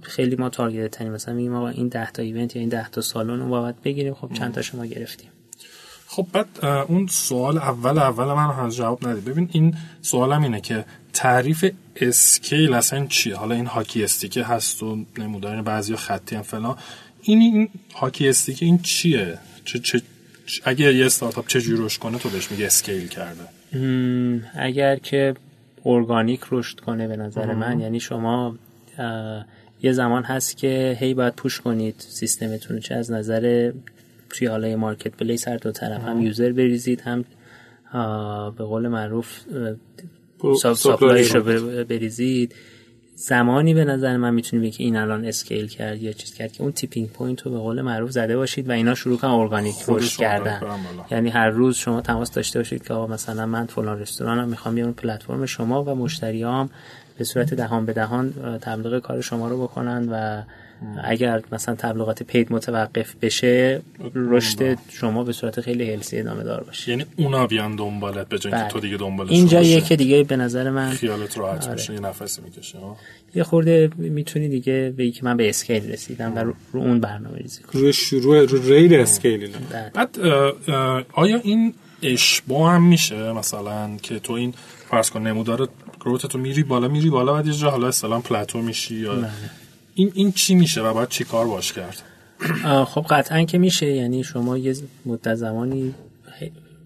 خیلی 0.02 0.36
ما 0.36 0.50
target 0.50 0.92
تنیم 0.92 1.12
مثلا 1.12 1.34
میگیم 1.34 1.54
آقا 1.54 1.68
این 1.68 1.88
10 1.88 2.12
تا 2.12 2.22
event 2.22 2.56
یا 2.56 2.60
این 2.60 2.70
10 2.70 2.90
تا 2.90 3.02
سالن 3.02 3.40
رو 3.40 3.50
باید 3.50 3.82
بگیریم. 3.82 4.14
خب 4.14 4.34
چند 4.34 4.54
تا 4.54 4.62
شما 4.62 4.86
گرفتیم. 4.86 5.30
خب 6.08 6.28
بعد 6.34 6.66
اون 6.88 7.08
سوال 7.08 7.58
اول 7.58 7.98
اول 7.98 8.26
من 8.26 8.54
هم 8.54 8.70
جواب 8.70 9.08
ندید 9.08 9.26
ببین 9.26 9.50
این 9.52 9.76
سوالم 10.02 10.44
اینه 10.44 10.62
که 10.62 10.86
تعریف 11.14 11.66
scale 11.96 12.74
اصلا 12.74 13.06
چیه؟ 13.06 13.36
حالا 13.36 13.56
این 13.56 13.66
hockey 13.66 14.04
stick 14.04 14.37
ه 14.37 14.44
هست 14.44 14.84
و 14.84 15.06
نمودار 15.18 15.62
بعضی 15.62 15.96
خطی 15.96 16.36
هم 16.36 16.42
فلان. 16.42 16.78
این 17.24 17.42
این 17.42 17.70
hockey 17.96 18.30
stick 18.30 18.60
ه 18.60 18.66
این 18.66 18.78
چیه؟ 18.78 19.38
چه 19.66 19.80
چه 19.80 20.02
اگر 20.64 20.96
یه 20.96 21.06
استارتاپ 21.06 21.48
چه 21.48 21.62
جوری 21.62 21.84
رشد 21.84 22.00
کنه 22.00 22.18
تو 22.18 22.30
بهش 22.30 22.52
میگه 22.52 22.66
scale 22.66 23.08
کرده. 23.08 23.44
اگر 24.54 24.96
که 24.96 25.34
ارگانیک 25.86 26.42
رشد 26.52 26.80
کنه 26.80 27.08
به 27.08 27.16
نظر 27.16 27.54
من 27.54 27.80
یعنی 27.80 28.00
شما 28.00 28.58
یه 29.84 29.92
زمان 29.92 30.24
هست 30.24 30.58
که 30.58 30.98
هی 31.00 31.14
باید 31.14 31.36
push 31.36 31.62
کنید 31.62 31.96
سیستمتون 31.98 32.80
چه 32.80 32.96
از 32.96 33.12
نظر 33.12 33.72
توی 34.30 34.48
حالا 34.48 34.76
marketplace 34.76 35.48
هر 35.48 35.58
دو 35.58 35.72
طرف 35.72 36.02
هم 36.02 36.22
user 36.22 36.52
بریزید 36.52 37.02
هم 37.02 37.26
به 38.58 38.64
قول 38.64 38.88
معروف 38.88 39.40
supply 40.76 41.21
ش 41.21 41.36
رو 41.36 41.44
بریزید. 41.84 42.56
زمانی 43.16 43.74
به 43.74 43.86
نظر 43.86 44.18
من 44.18 44.34
می‌تونیم 44.34 44.72
که 44.72 44.84
این 44.84 44.96
الان 44.96 45.26
scale 45.26 45.68
کرد 45.68 46.02
یا 46.02 46.12
چیز 46.12 46.34
کرد 46.34 46.52
که 46.52 46.64
اون 46.64 46.72
tipping 46.72 47.10
point 47.10 47.42
رو 47.42 47.52
به 47.52 47.58
قول 47.58 47.82
معروف 47.82 48.12
زده 48.12 48.38
باشید 48.38 48.70
و 48.70 48.72
اینا 48.72 48.96
شروع 48.96 49.18
کنن 49.18 49.32
ارگانیک 49.32 49.76
رشد 49.88 50.20
کردن. 50.20 50.62
یعنی 51.12 51.30
هر 51.30 51.50
روز 51.50 51.76
شما 51.76 52.02
تماس 52.02 52.32
داشته 52.32 52.60
باشید 52.60 52.84
که 52.84 52.94
آقا 52.94 53.08
مثلا 53.14 53.46
من 53.46 53.66
فلان 53.66 54.00
رستورانم 54.00 54.50
می‌خوام 54.50 54.76
بیام 54.76 54.94
پلتفرم 54.94 55.46
شما 55.46 55.84
و 55.84 55.96
مشتریام 55.96 56.70
به 57.18 57.24
صورت 57.24 57.54
دهان 57.54 57.86
به 57.86 57.94
دهان 57.94 58.34
تبلیغ 58.62 59.00
کار 59.00 59.22
شما 59.22 59.48
رو 59.48 59.64
بکنن 59.64 60.10
و 60.10 60.44
اگر 61.04 61.42
مثلا 61.52 61.76
تبلیغات 61.76 62.24
paid 62.24 62.54
متوقف 62.54 63.16
بشه 63.22 63.82
رشد 64.16 64.78
شما 64.90 65.24
به 65.24 65.34
صورت 65.34 65.62
خیلی 65.62 65.94
healthy 65.94 66.20
ادامه 66.20 66.44
دار 66.44 66.64
باشه. 66.64 66.92
یعنی 66.92 67.06
اونا 67.18 67.48
بیان 67.48 67.76
دنبالت 67.76 68.30
به 68.30 68.40
جای 68.40 68.54
تو 68.70 68.80
دیگه 68.80 68.98
دنبالش 68.98 69.32
اینجا 69.32 69.62
یه 69.62 69.80
دیگه 69.80 70.24
به 70.24 70.36
نظر 70.36 70.70
من 70.70 70.90
خیالت 70.90 71.38
راحت 71.38 71.66
آره. 71.66 71.76
بشه 71.76 71.94
یه 71.94 72.00
نفسی 72.00 72.42
می‌کشه 72.42 72.78
یه 73.36 73.44
خورده 73.44 73.90
می‌تونی 73.98 74.50
دیگه 74.50 74.94
بگی 74.98 75.12
که 75.12 75.26
من 75.26 75.38
به 75.38 75.50
scale 75.50 75.92
رسیدم 75.92 76.36
و 76.36 76.40
رو, 76.40 76.54
اون 76.74 77.00
برنامه 77.00 77.38
ریزی 77.38 77.64
کنم. 77.64 77.82
روی 77.82 77.94
شروع 77.94 78.46
رو 78.46 78.62
real 78.62 78.96
scale 78.96 79.50
بعد 79.94 80.20
آیا 81.14 81.40
این 81.44 81.74
اشباع 82.02 82.72
هم 82.72 82.84
میشه؟ 82.84 83.34
مثلا 83.34 83.98
که 84.02 84.20
تو 84.20 84.34
این 84.34 84.54
فرض 84.90 85.10
کن 85.10 85.28
نمودار 85.28 85.70
growth 86.00 86.26
تو 86.26 86.38
میری 86.38 86.64
بالا 86.64 86.88
میری 86.88 87.10
بالا 87.10 87.34
بعد 87.34 87.48
یه 87.48 87.54
جا 87.54 87.70
حالا 87.70 87.88
اصلا 87.88 88.22
plateau 88.22 88.62
میشی 88.62 88.96
یا 88.96 89.16
نه. 89.16 89.30
این 89.96 90.12
این 90.14 90.32
چی 90.32 90.56
میشه 90.56 90.82
و 90.82 90.94
باید 90.94 91.10
چی 91.10 91.24
کار 91.24 91.48
باش 91.48 91.74
کرد؟ 91.74 92.02
خب 92.86 93.06
قطعا 93.10 93.44
که 93.44 93.58
میشه. 93.58 93.88
یعنی 93.88 94.24
شما 94.24 94.58
یه 94.58 94.76
مدت 95.06 95.36
زمانی 95.36 95.94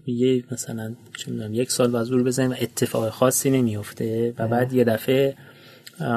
یه 0.06 0.44
مثلا 0.50 0.94
چه 1.16 1.30
می‌دونم 1.30 1.54
یک 1.54 1.70
سال 1.70 1.94
زور 1.94 2.22
بزنیم 2.22 2.50
و 2.50 2.54
اتفاق 2.60 3.10
خاصی 3.10 3.50
نمیفته 3.50 4.34
و 4.38 4.48
بعد 4.48 4.72
یه 4.72 4.84
دفعه 4.84 5.34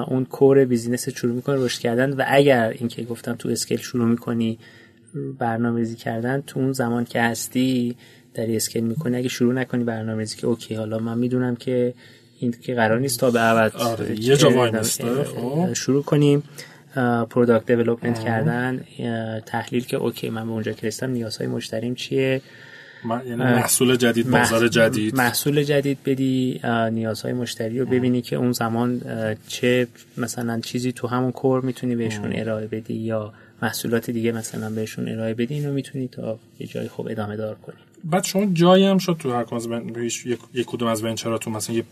اون 0.08 0.26
core 0.26 0.66
business 0.66 1.10
شروع 1.10 1.36
می‌کنه 1.36 1.66
رشد 1.66 1.80
کردن 1.80 2.14
و 2.14 2.24
اگر 2.28 2.70
اینکه 2.70 3.04
گفتم 3.04 3.36
تو 3.36 3.50
scale 3.50 3.78
شروع 3.78 4.06
می‌کنی 4.08 4.60
برنامه‌ریزی 5.40 5.96
کردن 5.96 6.42
تو 6.48 6.60
اون 6.60 6.74
زمان 6.74 7.06
که 7.06 7.22
هستی 7.22 7.96
داری 8.34 8.56
scale 8.56 8.84
می‌کنی. 8.84 9.18
اگه 9.18 9.30
شروع 9.30 9.54
نکنی 9.54 9.84
برنامه‌ریزی 9.84 10.38
که 10.38 10.48
اوکی 10.48 10.76
حالا 10.76 11.00
من 11.00 11.18
می‌دونم 11.18 11.56
که 11.56 11.94
این 12.40 12.56
که 12.62 12.76
قرار 12.76 13.00
نیست 13.00 13.20
تا 13.20 13.32
ابد 13.32 13.76
آره. 13.76 14.20
یه 14.20 14.38
جا 14.38 14.50
خب. 15.24 15.74
شروع 15.74 16.04
کنیم. 16.04 16.44
product 17.30 17.72
development 17.72 18.20
کردن 18.20 18.82
تحلیل 19.46 19.86
که 19.86 19.98
اوکی 19.98 20.30
من 20.30 20.46
به 20.46 20.52
اونجا 20.52 20.72
که 20.72 20.88
رسیدم 20.88 21.12
نیازهای 21.12 21.48
مشتریم 21.48 21.96
چیه؟ 21.96 22.42
یعنی 23.26 23.36
محصول 23.36 23.96
جدید 23.96 24.30
بازار 24.30 24.68
جدید. 24.68 25.16
محصول 25.16 25.64
جدید 25.64 25.98
بدی 26.06 26.62
نیازهای 26.92 27.34
مشتری 27.34 27.80
رو 27.80 27.86
ببینی 27.86 28.22
که 28.22 28.36
اون 28.36 28.52
زمان 28.52 29.02
چه 29.48 29.88
مثلا 30.18 30.60
چیزی 30.60 30.92
تو 30.92 31.08
همون 31.08 31.32
core 31.32 31.62
می‌تونی 31.62 31.96
بهشون 31.96 32.32
ارائه 32.36 32.68
بدی 32.68 32.94
یا 32.94 33.34
محصولات 33.62 34.12
دیگه 34.12 34.32
مثلا 34.32 34.70
بهشون 34.70 35.10
ارائه 35.10 35.34
بدی 35.34 35.54
اینو 35.54 35.74
می‌تونی 35.74 36.08
تا 36.08 36.40
یه 36.60 36.68
جای 36.68 36.88
خوب 36.88 37.08
ادامه 37.08 37.36
دار 37.36 37.56
کنی. 37.56 37.76
بعد 38.04 38.24
شما 38.24 38.46
جایی 38.54 38.86
هم 38.86 38.98
شد 38.98 39.16
تو 39.20 39.32
هر 39.32 39.46
یک 40.54 40.66
کدوم 40.66 40.88
از 40.88 41.04
venture 41.04 41.39
اتون 41.39 41.54
مثلا 41.54 41.76
یه 41.76 41.84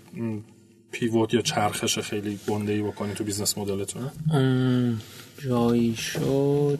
pivot 0.92 1.34
یا 1.34 1.42
چرخش 1.42 2.00
خیلی 2.00 2.40
گنده 2.48 2.72
ای 2.72 2.82
بکنی 2.82 3.14
تو 3.14 3.24
business 3.24 3.58
model 3.58 3.87
تون؟ 3.87 4.10
جایی 5.48 5.96
شد. 5.96 6.80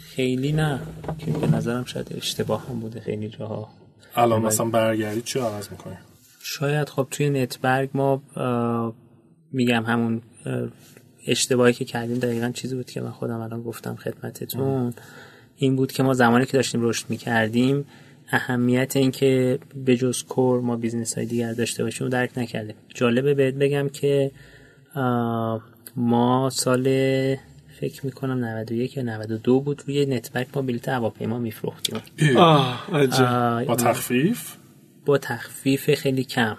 خیلی 0.00 0.52
نه. 0.52 0.80
که 1.18 1.30
به 1.30 1.46
نظرم 1.46 1.84
شاید 1.84 2.12
اشتباه 2.16 2.68
هم 2.68 2.80
بوده 2.80 3.00
خیلی 3.00 3.28
جاها. 3.28 3.68
الان 4.16 4.42
مثلا 4.42 4.66
برگردی 4.66 5.22
چی 5.22 5.38
عوض 5.38 5.68
می‌کنی؟ 5.70 5.96
شاید 6.40 6.88
خب 6.88 7.06
توی 7.10 7.30
نتبرگ 7.30 7.90
ما 7.94 8.22
میگم 9.52 9.84
همون 9.84 10.22
اشتباهی 11.26 11.72
که 11.72 11.84
کردیم 11.84 12.18
دقیقا 12.18 12.50
چیزی 12.54 12.74
بود 12.74 12.90
که 12.90 13.00
من 13.00 13.10
خودم 13.10 13.40
الان 13.40 13.62
گفتم 13.62 13.96
خدمتتون. 13.96 14.94
این 15.56 15.76
بود 15.76 15.92
که 15.92 16.02
ما 16.02 16.14
زمانی 16.14 16.46
که 16.46 16.52
داشتیم 16.52 16.80
رشد 16.82 17.04
می‌کردیم 17.08 17.84
اهمیت 18.30 18.96
این 18.96 19.10
که 19.10 19.58
به 19.84 19.96
جز 19.96 20.22
core 20.22 20.60
ما 20.60 20.76
business 20.76 21.14
های 21.14 21.26
دیگر 21.26 21.52
داشته 21.52 21.84
باشیم 21.84 22.06
و 22.06 22.10
درک 22.10 22.38
نکردیم. 22.38 22.76
جالبه 22.94 23.34
بهت 23.34 23.54
بگم 23.54 23.88
که 23.88 24.30
ما 25.96 26.50
سال 26.52 26.84
فکر 27.80 28.06
می‌کنم 28.06 28.44
91 28.44 28.96
یا 28.96 29.02
92 29.02 29.60
بود 29.60 29.82
روی 29.86 30.06
نتبرگ 30.06 30.46
ما 30.54 30.62
بلیت 30.62 30.88
هواپیما 30.88 31.38
میفروختیم. 31.38 32.00
با 33.66 33.76
تخفیف؟ 33.76 34.55
با 35.06 35.18
تخفیف 35.18 35.94
خیلی 35.94 36.24
کم. 36.24 36.56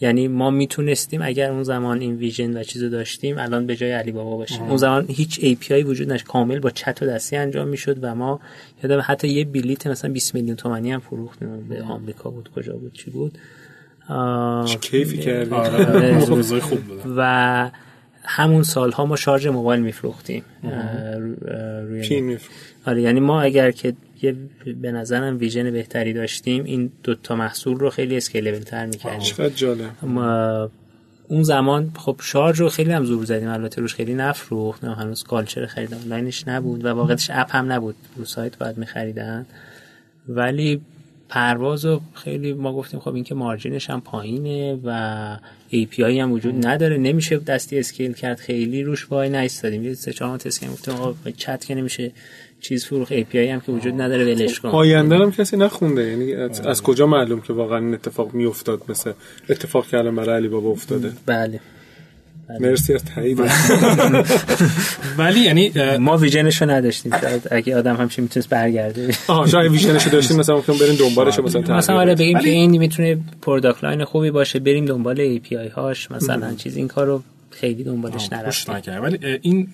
یعنی 0.00 0.28
ما 0.28 0.50
می‌تونستیم 0.50 1.22
اگر 1.22 1.50
اون 1.50 1.62
زمان 1.62 2.00
این 2.00 2.16
ویژن 2.16 2.56
و 2.56 2.62
چیزو 2.62 2.88
داشتیم 2.88 3.38
الان 3.38 3.66
به 3.66 3.76
جای 3.76 3.92
علی 3.92 4.12
بابا 4.12 4.36
باشیم. 4.36 4.62
اون 4.62 4.76
زمان 4.76 5.06
هیچ 5.08 5.40
API 5.40 5.70
وجود 5.70 6.06
نداشت. 6.06 6.26
کامل 6.26 6.58
با 6.58 6.70
چت 6.70 7.02
و 7.02 7.06
دستی 7.06 7.36
انجام 7.36 7.68
می‌شد 7.68 7.98
و 8.02 8.14
ما 8.14 8.40
یادم 8.82 9.02
حتی 9.04 9.28
یه 9.28 9.44
بلیت 9.44 9.86
مثلا 9.86 10.12
20 10.12 10.34
میلیون 10.34 10.56
تومانی 10.56 10.92
هم 10.92 11.00
فروختیم. 11.00 11.68
به 11.68 11.82
آمریکا 11.82 12.30
بود 12.30 12.50
کجا 12.56 12.72
بود 12.76 12.92
چی 12.92 13.10
بود؟ 13.10 13.38
کیفی 14.80 15.18
کردیم؟ 15.18 15.52
آره. 15.52 16.20
خوب 16.60 16.78
و 17.16 17.70
همون 18.24 18.62
سالها 18.62 19.06
ما 19.06 19.16
شارژ 19.16 19.46
موبایل 19.46 19.80
میفروختیم. 19.80 20.44
روی 21.82 22.38
آره 22.86 23.02
یعنی 23.02 23.20
ما 23.20 23.42
اگر 23.42 23.70
که 23.70 23.94
یه 24.22 24.36
به 24.82 24.92
نظرم 24.92 25.38
vision 25.38 25.70
بهتری 25.70 26.12
داشتیم. 26.12 26.64
این 26.64 26.92
دوتا 27.02 27.36
محصول 27.36 27.78
رو 27.78 27.90
خیلی 27.90 28.16
scalable 28.16 28.58
تر 28.58 28.86
می‌کردیم. 28.86 29.20
چقدر 29.20 29.48
جالب. 29.48 29.90
اون 31.28 31.42
زمان 31.42 31.92
خب 31.96 32.20
شارژ 32.22 32.60
رو 32.60 32.68
خیلی 32.68 32.92
هم 32.92 33.04
زور 33.04 33.24
زدیم. 33.24 33.48
البته 33.48 33.80
روش 33.80 33.94
خیلی 33.94 34.14
نفروخت. 34.14 34.84
نه 34.84 34.94
هنوز 34.94 35.22
culture 35.22 35.66
خرید 35.66 35.94
آنلاینش 35.94 36.48
نبود 36.48 36.84
و 36.84 36.88
واقعیتش 36.88 37.30
app 37.34 37.56
هم 37.56 37.72
نبود. 37.72 37.94
رو 38.16 38.24
سایت 38.24 38.58
باید 38.58 38.78
میخریدن. 38.78 39.46
ولی 40.28 40.80
پرواز 41.28 41.84
رو 41.84 42.00
خیلی 42.14 42.52
ما 42.52 42.72
گفتیم 42.72 43.00
خب 43.00 43.14
این 43.14 43.24
که 43.24 43.34
margin 43.34 43.76
ش 43.76 43.90
هم 43.90 44.00
پایینه 44.00 44.78
و 44.84 45.36
API 45.72 46.00
هم 46.00 46.32
وجود 46.32 46.66
نداره. 46.66 46.96
نمیشه 46.96 47.38
دستی 47.38 47.78
scale 47.78 48.12
کرد. 48.12 48.38
خیلی 48.38 48.82
روش 48.82 49.12
وای 49.12 49.28
نایستادیم. 49.28 49.84
یه 49.84 49.94
سه 49.94 50.12
چهار 50.12 50.38
تست 50.38 50.60
کردیم 50.60 50.74
گفتیم 50.74 50.94
آقا 50.94 51.30
چت 51.36 51.64
که 51.64 51.74
نمیشه 51.74 52.12
چیز 52.60 52.84
فروخ 52.84 53.08
API 53.08 53.36
هم 53.36 53.60
که 53.60 53.72
وجود 53.72 54.00
نداره 54.00 54.34
ولش 54.34 54.60
کن. 54.60 54.68
آینده 54.68 55.16
هم 55.16 55.32
کسی 55.32 55.56
نخونده. 55.56 56.04
یعنی 56.04 56.34
از, 56.34 56.60
از 56.60 56.82
کجا 56.82 57.06
معلوم 57.06 57.40
که 57.40 57.52
واقعا 57.52 57.78
این 57.78 57.94
اتفاق 57.94 58.34
میافتاد 58.34 58.82
مثل 58.88 59.12
اتفاق 59.48 59.86
که 59.86 59.98
الان 59.98 60.16
برای 60.16 60.36
علی 60.36 60.48
بابا 60.48 60.70
افتاده؟ 60.70 61.12
بله. 61.26 61.60
مرسی 62.60 62.94
از 62.94 63.04
تایید. 63.04 63.40
ولی 65.18 65.40
یعنی 65.40 65.72
ما 65.98 66.16
vision 66.16 66.52
شو 66.52 66.70
نداشتیم. 66.70 67.20
شاید 67.20 67.48
اگه 67.50 67.76
آدم 67.76 67.96
همش 67.96 68.18
می‌تونست 68.18 68.48
برگرده. 68.48 69.14
آها 69.28 69.46
شاید 69.46 69.72
vision 69.72 69.97
شو 69.97 70.10
داشتیم 70.16 70.36
مثلا 70.36 70.56
ممکن 70.56 70.78
بریم 70.78 70.94
دنبالش 70.94 71.38
مثلا 71.38 71.76
مثلا 71.76 72.00
آره 72.00 72.14
بگیم 72.14 72.38
که 72.38 72.50
این 72.50 72.78
می‌تونه 72.78 73.18
product 73.42 73.84
line 73.84 74.04
خوبی 74.04 74.30
باشه 74.30 74.58
بریم 74.58 74.84
دنبال 74.84 75.20
API 75.20 75.68
هاش 75.76 76.10
مثلا 76.10 76.54
چیز 76.54 76.76
این 76.76 76.88
کارو 76.88 77.22
خیلی 77.50 77.84
دنبالش 77.84 78.32
نرفتیم. 78.32 79.02
ولی 79.02 79.18
این 79.42 79.68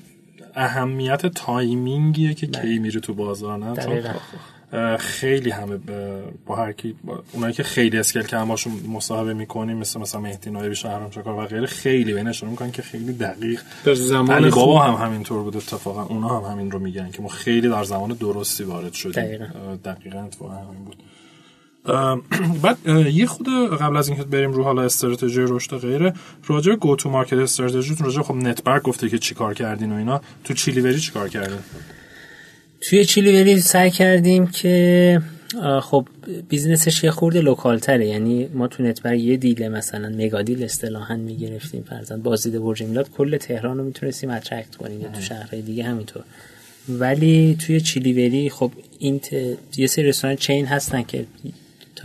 اهمیت 0.56 1.26
تایمینگیه 1.26 2.34
که 2.34 2.46
کی 2.46 2.78
میره 2.78 3.00
تو 3.00 3.14
بازار 3.14 3.58
نه؟ 3.58 4.96
خیلی 4.96 5.50
همه 5.50 5.78
با 6.46 6.56
هر 6.56 6.72
کی 6.72 6.94
اونایی 7.32 7.54
که 7.54 7.62
خیلی 7.62 7.98
اسکل 7.98 8.22
که 8.22 8.36
باشون 8.36 8.72
مصاحبه 8.88 9.34
می‌کنیم 9.34 9.76
مثل 9.76 10.00
مثلا 10.00 10.20
مهدی 10.20 10.50
نایبی 10.50 10.74
شهرام 10.74 11.10
چکار 11.10 11.34
و 11.34 11.46
غیره 11.46 11.66
خیلی 11.66 12.12
به 12.12 12.22
نشون 12.22 12.50
می‌کنن 12.50 12.70
که 12.70 12.82
خیلی 12.82 13.12
دقیق. 13.12 13.60
در 13.84 13.94
زمان 13.94 14.50
بابا 14.50 14.82
هم 14.82 15.06
همینطور 15.06 15.42
بود 15.42 15.56
اتفاقا 15.56 16.02
اونا 16.02 16.40
هم 16.40 16.52
همین 16.52 16.70
رو 16.70 16.78
میگن 16.78 17.10
که 17.10 17.22
ما 17.22 17.28
خیلی 17.28 17.68
در 17.68 17.84
زمان 17.84 18.12
درستی 18.12 18.64
وارد 18.64 18.92
شدیم. 18.92 19.24
دقیقاً. 19.24 19.46
دقیقاً 19.84 20.18
اتفاقا 20.18 20.54
همین 20.54 20.84
بود. 20.84 20.96
بعد 22.62 22.78
یه 23.12 23.26
خود 23.26 23.46
قبل 23.80 23.96
از 23.96 24.08
اینکه 24.08 24.24
بریم 24.24 24.52
رو 24.52 24.64
حالا 24.64 24.82
استراتژی 24.82 25.40
رشد 25.40 25.72
و 25.72 25.78
غیره 25.78 26.14
راجع 26.46 26.70
به 26.70 26.76
go 26.76 26.96
to 26.96 27.10
market 27.10 27.32
strategy 27.32 27.86
تون 27.86 28.06
راجع 28.06 28.22
خب 28.22 28.34
نتبرگ 28.34 28.82
گفته 28.82 29.08
که 29.08 29.18
چیکار 29.18 29.54
کردین 29.54 29.92
و 29.92 29.96
اینا. 29.96 30.20
تو 30.44 30.54
چیلیوری 30.54 31.00
چیکار 31.00 31.28
کردین؟ 31.28 31.58
توی 32.80 33.04
چیلیوری 33.04 33.60
سعی 33.60 33.90
کردیم 33.90 34.46
که 34.46 35.22
خب 35.82 36.08
business 36.48 36.93
ش 36.93 37.04
یه 37.04 37.10
خورده 37.10 37.40
local 37.40 37.78
تره 37.78 38.06
یعنی 38.06 38.48
ما 38.54 38.68
تو 38.68 38.82
نتبرگ 38.82 39.20
یه 39.20 39.36
deal 39.36 39.68
مثلا 39.68 40.08
mega 40.08 40.42
deal 40.42 40.64
اصطلاحا 40.64 41.16
می‌گرفتیم. 41.16 41.84
فرضاً 41.88 42.16
بازدید 42.16 42.62
برج 42.62 42.82
میلاد 42.82 43.10
کل 43.10 43.36
تهران 43.36 43.78
رو 43.78 43.84
می‌تونستیم 43.84 44.30
attract 44.30 44.76
کنیم. 44.76 45.00
یا 45.00 45.08
تو 45.08 45.20
شهرهای 45.20 45.62
دیگه 45.62 45.84
همینطور. 45.84 46.22
ولی 46.88 47.56
توی 47.66 47.80
چیلیوری 47.80 48.50
خب 48.50 48.72
این 48.98 49.20
ت... 49.20 49.32
یه 49.76 49.86
سری 49.86 50.04
رستوران 50.04 50.36
chain 50.36 50.66
هستن 50.66 51.02
که 51.02 51.26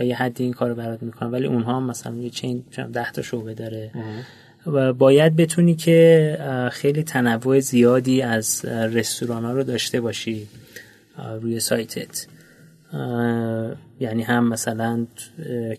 تا 0.00 0.06
یه 0.06 0.16
حدی 0.16 0.44
این 0.44 0.52
کارو 0.52 0.74
برات 0.74 1.02
می‌کنن 1.02 1.30
ولی 1.30 1.46
اونها 1.46 1.76
هم 1.76 1.82
مثلا 1.82 2.16
یه 2.16 2.30
چین 2.30 2.64
10 2.92 3.12
تا 3.12 3.22
شعبه 3.22 3.54
داره. 3.54 3.90
و 4.66 4.92
باید 4.92 5.36
بتونی 5.36 5.74
که 5.74 6.38
خیلی 6.72 7.02
تنوع 7.02 7.60
زیادی 7.60 8.22
از 8.22 8.64
رستوران 8.64 9.44
ها 9.44 9.52
رو 9.52 9.62
داشته 9.62 10.00
باشی 10.00 10.46
روی 11.40 11.60
سایتت. 11.60 12.26
یعنی 14.00 14.22
هم 14.22 14.48
مثلا 14.48 15.06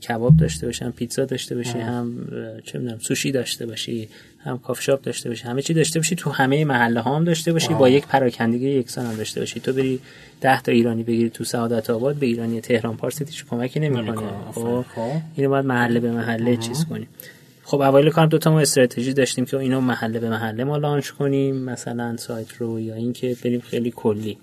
کباب 0.08 0.38
داشته 0.38 0.66
باشی 0.66 0.86
هم 0.86 0.92
پیتزا 0.92 1.26
داشته 1.26 1.56
باشی 1.56 1.80
هم 1.80 2.28
چه 2.64 2.80
می‌دونم 2.80 3.00
سوشی 3.00 3.32
داشته 3.32 3.66
باشی. 3.66 4.10
هم 4.44 4.58
کاف 4.58 4.82
شاپ 4.82 5.02
داشته 5.02 5.30
باشی 5.30 5.44
همه 5.44 5.62
چی 5.62 5.74
داشته 5.74 6.00
باشی 6.00 6.16
تو 6.16 6.30
همه 6.30 6.66
محله 6.66 7.00
ها 7.00 7.16
هم 7.16 7.24
داشته 7.24 7.54
باشی 7.54 7.74
با 7.74 7.90
یک 7.90 8.08
پراکندگی 8.08 8.70
یکسان 8.70 9.06
هم 9.06 9.16
داشته 9.16 9.40
باشی. 9.40 9.60
تو 9.60 9.74
بری 9.74 10.00
ده 10.42 10.62
تا 10.62 10.72
ایرانی 10.72 11.04
بگیری 11.04 11.30
تو 11.30 11.44
سعادت 11.44 11.90
آباد 11.90 12.16
به 12.16 12.26
ایرانی 12.26 12.62
تهران 12.62 12.98
پارس 12.98 13.22
هیچ 13.22 13.46
کمکی 13.46 13.80
نمی‌کنه. 13.80 14.28
خب 14.52 14.86
اینو 15.36 15.50
باید 15.50 15.66
محله 15.66 16.00
به 16.00 16.12
محله 16.12 16.58
چیز 16.58 16.86
کنی 16.86 17.08
خب 17.64 17.82
اوایل 17.82 18.10
کارم 18.10 18.30
دو 18.30 18.38
تا 18.38 18.52
ما 18.52 18.60
استراتژی 18.60 19.14
داشتیم 19.14 19.46
که 19.46 19.58
اینو 19.58 19.82
محله 19.82 20.20
به 20.20 20.30
محله 20.30 20.64
ما 20.64 20.78
launch 20.78 21.10
کنیم 21.10 21.56
مثلا 21.56 22.18
سایت 22.18 22.54
رو 22.54 22.80
یا 22.80 22.96
اینکه 22.96 23.38
بریم 23.44 23.60
خیلی 23.60 23.94
کلی. 23.96 24.38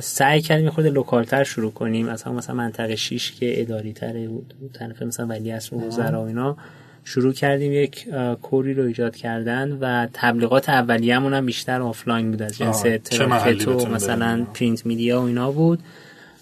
سعی 0.00 0.40
کردیم 0.40 0.70
خود 0.70 0.86
local 0.86 1.27
تر 1.27 1.44
شروع 1.44 1.72
کنیم. 1.72 2.08
از 2.08 2.22
هم 2.22 2.34
مثلا 2.34 2.56
منطقه 2.56 2.96
6 2.96 3.32
که 3.32 3.60
اداری 3.60 3.92
تره 3.92 4.28
بود 4.28 4.54
طرف 4.72 5.02
مثلا 5.02 5.26
ولی 5.26 5.52
عصر 5.52 5.76
و 5.76 5.90
و 5.90 6.20
اینا. 6.20 6.56
شروع 7.04 7.32
کردیم 7.32 7.72
یک 7.72 8.06
core 8.42 8.68
ی 8.68 8.74
رو 8.74 8.84
ایجاد 8.84 9.16
کردن 9.16 9.78
و 9.80 10.06
تبلیغات 10.12 10.68
اولیه‌مون 10.68 11.34
هم 11.34 11.46
بیشتر 11.46 11.82
آفلاین 11.82 12.30
بود 12.30 12.42
از 12.42 12.58
جنس 12.58 12.82
تراکت 13.04 13.72
و 13.72 13.86
مثلا 13.86 14.46
print 14.54 14.86
media 14.86 15.20
و 15.20 15.24
اینا 15.24 15.50
بود 15.50 15.78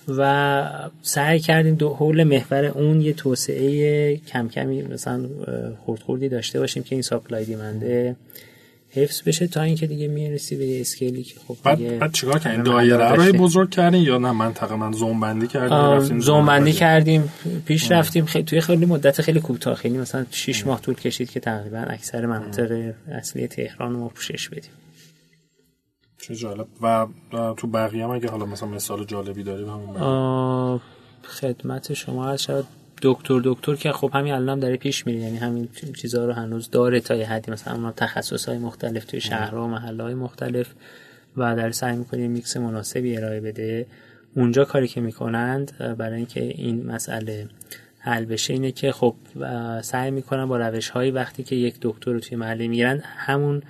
و 0.08 0.64
سعی 1.02 1.40
کردیم 1.40 1.74
دو 1.74 1.88
حول 1.88 2.24
محور 2.24 2.64
اون 2.64 3.00
یه 3.00 3.12
توسعه 3.12 4.16
کم 4.16 4.48
کمی 4.48 4.82
مثلا 4.82 5.26
خردخوردی 5.86 6.28
داشته 6.28 6.60
باشیم 6.60 6.82
که 6.82 6.94
این 6.94 7.02
ساپلای 7.02 7.44
دیمنده 7.44 8.16
حفظ 8.90 9.22
بشه 9.22 9.46
تا 9.46 9.62
اینکه 9.62 9.86
دیگه 9.86 10.08
می‌رسی 10.08 10.56
به 10.56 10.66
یه 10.66 10.80
اسکیلی 10.80 11.22
که 11.22 11.34
خب 11.48 11.56
بعد, 11.64 11.98
بعد 11.98 12.12
چیکار 12.12 12.38
کردین 12.38 12.62
دایره 12.62 13.12
رو 13.12 13.32
بزرگ 13.32 13.70
کردین 13.70 14.02
یا 14.02 14.18
نه؟ 14.18 14.32
منطقه 14.32 14.76
من 14.76 14.92
زوم 14.92 15.20
بندی 15.20 15.46
کردیم 15.46 16.20
زوم 16.20 16.46
بندی 16.46 16.72
کردیم. 16.72 17.32
پیش 17.66 17.92
رفتیم 17.92 18.26
خیلی 18.26 18.44
توی 18.44 18.60
خیلی 18.60 18.86
مدت 18.86 19.22
خیلی 19.22 19.40
کوتاه 19.40 19.74
خیلی 19.74 19.98
مثلا 19.98 20.26
6 20.30 20.66
ماه 20.66 20.80
طول 20.80 20.94
کشید 20.94 21.30
که 21.30 21.40
تقریبا 21.40 21.78
اکثر 21.78 22.26
مناطق 22.26 22.92
اصلی 23.12 23.46
تهران 23.46 23.94
رو 23.94 24.08
پوشش 24.08 24.48
بدیم. 24.48 24.70
چه 26.22 26.34
جالب. 26.34 26.66
و 26.82 27.06
تو 27.56 27.66
بقیه 27.66 28.04
هم 28.04 28.10
اگه 28.10 28.28
حالا 28.28 28.46
مثلا 28.46 28.68
مثال 28.68 29.04
جالبی 29.04 29.42
داری 29.42 29.64
همون 29.64 30.80
خدمت 31.22 31.94
شما 31.94 32.36
شاید 32.36 32.64
دکتر 33.02 33.40
دکتر 33.44 33.74
که 33.74 33.92
خب 33.92 34.10
همین 34.14 34.32
الان 34.32 34.58
داره 34.58 34.76
پیش 34.76 35.06
میره 35.06 35.18
یعنی 35.18 35.36
همین 35.36 35.68
چیزها 35.96 36.24
رو 36.24 36.32
هنوز 36.32 36.70
داره 36.70 37.00
تا 37.00 37.14
یه 37.14 37.26
حدی. 37.26 37.50
مثلا 37.50 37.74
اون 37.74 37.92
تخصص 37.92 38.48
های 38.48 38.58
مختلف 38.58 39.04
توی 39.04 39.20
شهرها 39.20 39.64
و 39.64 39.66
محله 39.66 40.02
های 40.02 40.14
مختلف 40.14 40.74
و 41.36 41.56
در 41.56 41.70
سعی 41.70 41.96
می‌کنه 41.96 42.28
میکس 42.28 42.56
مناسبی 42.56 43.16
ارائه 43.16 43.40
بده. 43.40 43.86
اونجا 44.34 44.64
کاری 44.64 44.88
که 44.88 45.00
می‌کنند 45.00 45.96
برای 45.98 46.16
اینکه 46.16 46.42
این 46.42 46.86
مسئله 46.86 47.48
حل 47.98 48.24
بشه 48.24 48.52
اینه 48.52 48.72
که 48.72 48.92
خب 48.92 49.14
سعی 49.82 50.10
می‌کنن 50.10 50.46
با 50.46 50.56
روش 50.56 50.88
هایی 50.88 51.10
وقتی 51.10 51.42
که 51.42 51.56
یک 51.56 51.74
دکتر 51.82 52.12
رو 52.12 52.20
توی 52.20 52.36
محله 52.36 52.68
می‌گیرن 52.68 53.02
همون 53.04 53.62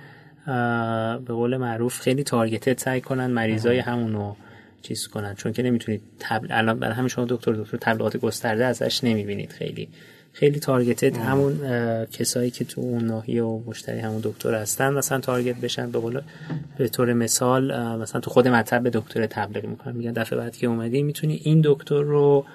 به 1.25 1.33
قول 1.33 1.57
معروف 1.57 1.99
خیلی 1.99 2.23
targeted 2.23 2.79
سعی 2.79 3.01
کنن 3.01 3.27
مریضای 3.27 3.79
همونو 3.79 4.35
چیز 4.81 5.07
کنن. 5.07 5.35
چون 5.35 5.53
که 5.53 5.63
نمی‌تونید 5.63 6.01
تبل... 6.19 6.47
الان 6.51 6.79
برای 6.79 6.93
همین 6.93 7.07
شما 7.07 7.25
دکتر 7.29 7.51
دکتر 7.53 7.77
تبلیغات 7.77 8.17
گسترده 8.17 8.65
ازش 8.65 9.03
نمی‌بینید 9.03 9.51
خیلی. 9.51 9.89
خیلی 10.33 10.59
targeted 10.59 11.17
همون 11.17 11.59
کسایی 12.05 12.51
که 12.51 12.65
تو 12.65 12.81
اون 12.81 13.05
ناحیه 13.05 13.43
و 13.43 13.61
مشتری 13.65 13.99
همون 13.99 14.21
دکتر 14.23 14.53
هستن 14.53 14.93
مثلا 14.93 15.19
target 15.19 15.55
بشن 15.55 15.91
به 15.91 15.99
قول 15.99 16.21
به 16.77 16.87
طور 16.87 17.13
مثال 17.13 17.95
مثلا 17.97 18.21
تو 18.21 18.29
خود 18.29 18.47
مطب 18.47 18.83
به 18.83 18.89
دکتر 18.89 19.25
تبلیغ 19.25 19.65
می‌کنن. 19.65 19.95
میگن 19.95 20.11
دفعه 20.11 20.39
بعد 20.39 20.57
که 20.57 20.67
اومدی 20.67 21.03
می‌تونی 21.03 21.41
این 21.43 21.61
دکتر 21.65 22.01
رو 22.01 22.45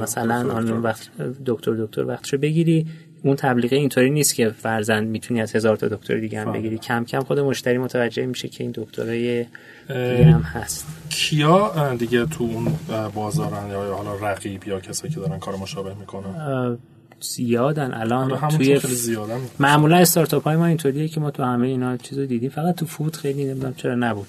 مثلا 0.00 0.52
آن 0.52 0.70
وقت 0.70 1.10
دکتر 1.46 1.72
دکتر 1.72 2.04
وقتشو 2.04 2.38
بگیری. 2.38 2.86
اون 3.22 3.36
تبلیغه 3.36 3.76
اینطوری 3.76 4.10
نیست 4.10 4.34
که 4.34 4.48
فرزند 4.50 5.08
می‌تونی 5.08 5.40
از 5.40 5.56
هزار 5.56 5.76
تا 5.76 5.88
دکتر 5.88 6.16
دیگه 6.16 6.40
هم 6.40 6.52
بگیری. 6.52 6.78
کم 6.78 7.04
کم 7.04 7.20
خود 7.20 7.38
مشتری 7.38 7.78
متوجه 7.78 8.26
میشه 8.26 8.48
که 8.48 8.64
این 8.64 8.72
دکترای 8.74 9.46
هم 9.88 10.40
هست. 10.40 10.86
کیا 11.08 11.94
دیگه 11.94 12.26
تو 12.26 12.44
اون 12.44 12.72
بازارن 13.14 13.70
یا 13.70 13.94
حالا 13.94 14.30
رقیب 14.30 14.68
یا 14.68 14.80
کسایی 14.80 15.14
که 15.14 15.20
دارن 15.20 15.38
کار 15.38 15.56
مشابه 15.56 15.94
می‌کنن؟ 15.94 16.78
زیادن. 17.20 17.94
الان 17.94 18.48
توی 18.48 18.78
زیادن. 18.78 19.38
معمولا 19.60 19.96
استارتاپ 19.96 20.44
های 20.44 20.56
ما 20.56 20.66
اینطوریه 20.66 21.08
که 21.08 21.20
ما 21.20 21.30
تو 21.30 21.42
همه 21.42 21.66
اینا 21.66 21.96
چیزو 21.96 22.26
دیدیم. 22.26 22.50
فقط 22.50 22.74
تو 22.74 22.86
فود 22.86 23.16
خیلی 23.16 23.44
نمی‌دونم 23.44 23.74
چرا 23.74 23.94
نبود. 23.94 24.26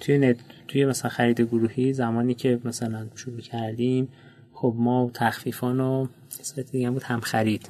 توی 0.00 0.18
نت 0.18 0.36
توی 0.68 0.84
مثلا 0.84 1.10
خرید 1.10 1.40
گروهی 1.40 1.92
زمانی 1.92 2.34
که 2.34 2.58
مثلا 2.64 3.06
شروع 3.16 3.40
کردیم 3.40 4.08
خب 4.52 4.74
ما 4.76 5.10
تخفیفان 5.14 5.80
و 5.80 6.06
قسمت 6.40 6.70
دیگه 6.70 6.90
بود 6.90 7.02
هم 7.02 7.20
خرید. 7.20 7.68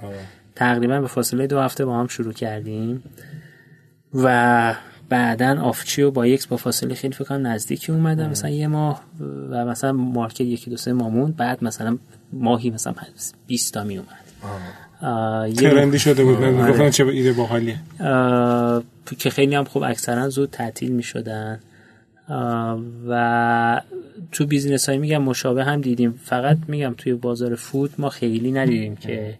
تقریبا 0.54 1.00
به 1.00 1.06
فاصله 1.06 1.46
دو 1.46 1.60
هفته 1.60 1.84
با 1.84 1.98
هم 1.98 2.06
شروع 2.06 2.32
کردیم. 2.32 3.02
و 4.14 4.74
بعدا 5.08 5.60
آفچی 5.60 6.02
و 6.02 6.10
با 6.10 6.26
یکس 6.26 6.46
با 6.46 6.56
فاصله 6.56 6.94
خیلی 6.94 7.14
فکر 7.14 7.24
کنم 7.24 7.46
نزدیکی 7.46 7.92
اومدن 7.92 8.30
مثلا 8.30 8.50
یه 8.50 8.66
ماه 8.66 9.02
و 9.50 9.64
مثلا 9.64 9.92
مارکت 9.92 10.40
یکی 10.40 10.70
دو 10.70 10.76
سه 10.76 10.92
مامون 10.92 11.32
بعد 11.32 11.64
مثلا 11.64 11.98
ماهی 12.32 12.70
مثلا 12.70 12.94
20 13.46 13.74
تا 13.74 13.84
می 13.84 13.98
اومد 13.98 14.28
ترندی 15.54 15.98
شده 15.98 16.24
بود. 16.24 16.42
آره. 16.42 16.70
گفتن 16.70 16.90
چه 16.90 17.06
ایده 17.06 17.32
باحالیه. 17.32 17.78
که 19.18 19.30
خیلی 19.30 19.54
هم 19.54 19.64
خوب 19.64 19.82
اکثرا 19.82 20.28
زود 20.28 20.50
تعطیل 20.50 20.92
می 20.92 21.02
شدن 21.02 21.60
و 23.08 23.82
تو 24.32 24.46
business 24.46 24.88
های 24.88 24.98
میگم 24.98 25.22
مشابه 25.22 25.64
هم 25.64 25.80
دیدیم. 25.80 26.20
فقط 26.24 26.56
میگم 26.68 26.94
توی 26.98 27.14
بازار 27.14 27.54
food 27.54 27.90
ما 27.98 28.08
خیلی 28.08 28.52
ندیدیم 28.52 28.96
که 28.96 29.38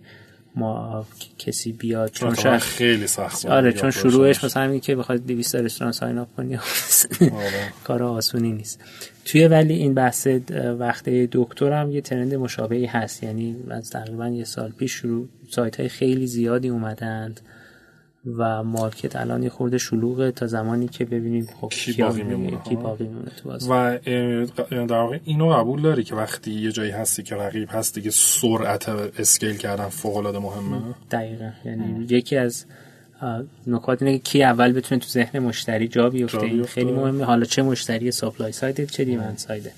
ما 0.59 1.07
کسی 1.39 1.73
بیاد 1.73 2.11
چون 2.11 2.35
شاید 2.35 2.61
خیلی 2.61 3.07
سخت 3.07 3.47
آره 3.47 3.73
چون 3.73 3.91
شروعش 3.91 4.45
مثلا 4.45 4.63
همین 4.63 4.81
که 4.81 4.97
بخواد 4.97 5.27
200 5.27 5.57
رستوران 5.57 5.93
sign 5.93 6.19
up 6.19 6.29
کنی 6.37 6.57
آره. 7.21 7.73
کار 7.85 8.03
آسونی 8.03 8.53
نیست. 8.53 8.81
توی 9.25 9.47
ولی 9.47 9.75
این 9.75 9.95
بحث 9.95 10.27
وقت 10.79 11.09
دکتر 11.09 11.73
هم 11.73 11.91
یه 11.91 12.01
trend 12.01 12.35
مشابهی 12.35 12.87
هست. 12.87 13.23
یعنی 13.23 13.57
از 13.71 13.91
تقریبا 13.91 14.29
یه 14.29 14.45
سال 14.45 14.71
پیش 14.71 14.93
شروع 14.93 15.29
سایت 15.51 15.81
های 15.81 15.89
خیلی 15.89 16.27
زیادی 16.27 16.69
اومدند. 16.69 17.41
و 18.37 18.63
market 18.65 19.17
الان 19.17 19.43
یه 19.43 19.51
خورده 19.51 19.79
شلوغه 19.79 20.31
تا 20.31 20.47
زمانی 20.47 20.89
که 20.89 21.05
ببینیم 21.05 21.49
خب 21.61 21.69
کی 21.69 21.93
باقی 21.93 22.23
میمونه 22.23 22.59
کی 22.69 22.77
باقی 22.77 23.05
میمونه 23.05 23.31
تو 23.43 23.73
و 23.73 23.99
در 24.87 24.97
واقع 24.97 25.19
اینو 25.25 25.49
قبول 25.49 25.83
داری 25.83 26.05
که 26.05 26.15
وقتی 26.15 26.51
یه 26.51 26.73
جایی 26.73 26.91
هستی 26.91 27.23
که 27.23 27.35
رقیب 27.35 27.69
هست 27.73 27.95
دیگه 27.95 28.11
سرعت 28.11 28.89
scale 28.89 29.57
کردن 29.57 29.89
فوق 29.89 30.17
العاده 30.17 30.39
مهمه 30.39 30.83
دقیقا. 31.11 31.51
یعنی 31.65 32.07
یکی 32.09 32.37
از 32.37 32.65
نکات 33.67 34.03
اینه 34.03 34.19
که 34.19 34.25
کی 34.25 34.43
اول 34.43 34.73
بتونه 34.73 35.01
تو 35.01 35.09
ذهن 35.09 35.39
مشتری 35.39 35.89
جا 35.89 36.11
بیفته, 36.11 36.43
این 36.43 36.65
خیلی 36.65 36.93
مهمه. 36.93 37.25
حالا 37.25 37.45
چه 37.45 37.63
مشتری 37.63 38.11
supply 38.11 38.53
side 38.53 38.83
ت 38.83 38.91
چه 38.91 39.05
demand 39.05 39.39
side 39.39 39.61
ت. 39.61 39.73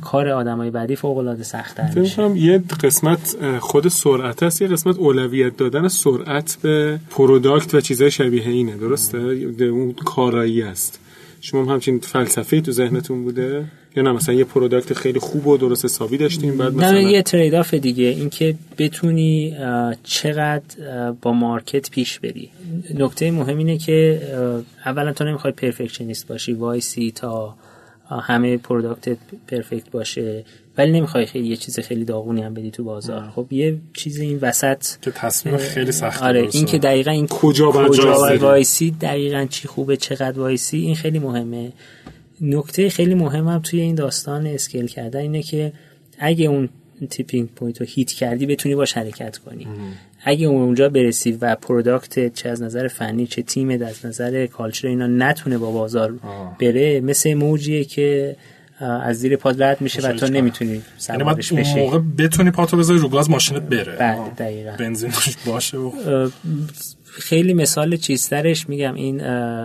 کار 0.00 0.28
آدمای 0.28 0.70
بعدی 0.70 0.96
فوق 0.96 1.18
العاده 1.18 1.42
سخت 1.42 1.80
میشه. 1.80 2.36
یه 2.36 2.58
قسمت 2.82 3.36
خود 3.58 3.88
سرعت 3.88 4.42
است 4.42 4.62
یه 4.62 4.68
قسمت 4.68 4.98
اولویت 4.98 5.56
دادن 5.56 5.88
سرعت 5.88 6.58
به 6.62 7.00
product 7.10 7.74
و 7.74 7.80
چیزای 7.80 8.10
شبیه 8.10 8.48
اینه 8.48 8.76
درسته؟ 8.76 9.18
اون 9.60 9.92
کارایی 9.92 10.62
است. 10.62 11.00
شما 11.40 11.62
هم 11.62 11.68
همچین 11.68 11.98
فلسفه 11.98 12.60
تو 12.60 12.72
ذهنتون 12.72 13.22
بوده؟ 13.22 13.64
یا 13.96 14.02
نه 14.02 14.12
مثلا 14.12 14.34
یه 14.34 14.44
product 14.44 14.92
خیلی 14.92 15.18
خوب 15.18 15.46
و 15.46 15.56
درست 15.56 15.84
حسابی 15.84 16.16
داشتیم 16.16 16.56
بعد 16.56 16.74
مثلا 16.74 16.90
نه 16.90 17.12
یه 17.12 17.22
trade 17.22 17.54
off 17.54 17.74
دیگه 17.74 18.04
اینکه 18.04 18.54
بتونی 18.78 19.56
چقدر 20.04 20.62
با 21.22 21.32
market 21.32 21.90
پیش 21.90 22.18
بری. 22.18 22.50
نکته 22.94 23.30
مهم 23.30 23.58
اینه 23.58 23.78
که 23.78 24.20
اولا 24.86 25.12
تو 25.12 25.24
نمی‌خوای 25.24 25.52
perfectionist 25.52 26.28
باشی 26.28 26.52
وایسی 26.52 27.12
تا 27.14 27.54
همه 28.18 28.56
product 28.56 29.16
perfect 29.48 29.90
باشه. 29.90 30.44
ولی 30.78 30.92
نمی‌خوای 30.92 31.26
خیلی 31.26 31.48
یه 31.48 31.56
چیز 31.56 31.80
خیلی 31.80 32.04
داغونی 32.04 32.42
هم 32.42 32.54
بدی 32.54 32.70
تو 32.70 32.84
بازار. 32.84 33.30
خب 33.30 33.46
یه 33.50 33.78
چیز 33.92 34.20
این 34.20 34.38
وسط 34.42 34.84
که 35.02 35.10
تصمیم 35.10 35.56
خیلی 35.56 35.92
سخته 35.92 36.24
آره 36.24 36.48
این 36.52 36.66
که 36.66 36.78
دقیقا 36.78 37.10
این 37.10 37.26
کجا, 37.26 37.72
کجا 37.72 38.38
وایسی 38.40 38.90
دقیقا 38.90 39.46
چی 39.50 39.68
خوبه 39.68 39.96
چقدر 39.96 40.38
وایسی 40.38 40.78
این 40.78 40.94
خیلی 40.94 41.18
مهمه. 41.18 41.72
نکته 42.40 42.88
خیلی 42.88 43.14
مهم 43.14 43.48
هم 43.48 43.60
توی 43.62 43.80
این 43.80 43.94
داستان 43.94 44.46
scale 44.46 44.86
کردن 44.86 45.20
اینه 45.20 45.42
که 45.42 45.72
اگه 46.18 46.46
اون 46.46 46.68
tipping 47.10 47.48
point 47.48 47.80
رو 47.80 47.86
hit 47.90 48.12
کردی 48.12 48.46
بتونی 48.46 48.74
باش 48.74 48.92
حرکت 48.92 49.38
کنی. 49.38 49.66
اگه 50.24 50.46
اونجا 50.46 50.88
برسی 50.88 51.32
و 51.32 51.54
product 51.54 52.34
چه 52.34 52.48
از 52.48 52.62
نظر 52.62 52.88
فنی 52.88 53.26
چه 53.26 53.42
تیم 53.42 53.68
از 53.70 54.06
نظر 54.06 54.46
culture 54.46 54.88
اینا 54.88 55.06
نتونه 55.06 55.58
با 55.58 55.70
بازار 55.70 56.14
بره 56.60 57.00
مثل 57.00 57.34
موجیه 57.34 57.84
که 57.84 58.36
از 58.80 59.16
زیر 59.16 59.36
پاد 59.36 59.62
رد 59.62 59.80
میشه 59.80 60.02
و 60.02 60.12
تو 60.12 60.26
نمی‌تونی 60.26 60.70
یعنی 60.70 60.82
سوارش 60.98 61.52
بشی. 61.52 61.80
موقع 61.80 61.98
بتونی 62.18 62.50
پاتو 62.50 62.76
بذاری 62.76 62.98
رو 62.98 63.08
گاز 63.08 63.30
ماشینت 63.30 63.62
بره. 63.62 63.96
بله 63.96 64.30
دقیقا. 64.38 64.70
بنزین 64.78 65.12
باشه 65.46 65.76
و 65.76 66.30
خیلی 67.04 67.54
مثال 67.54 67.96
چیزترش 67.96 68.68
میگم 68.68 68.94
این 68.94 69.20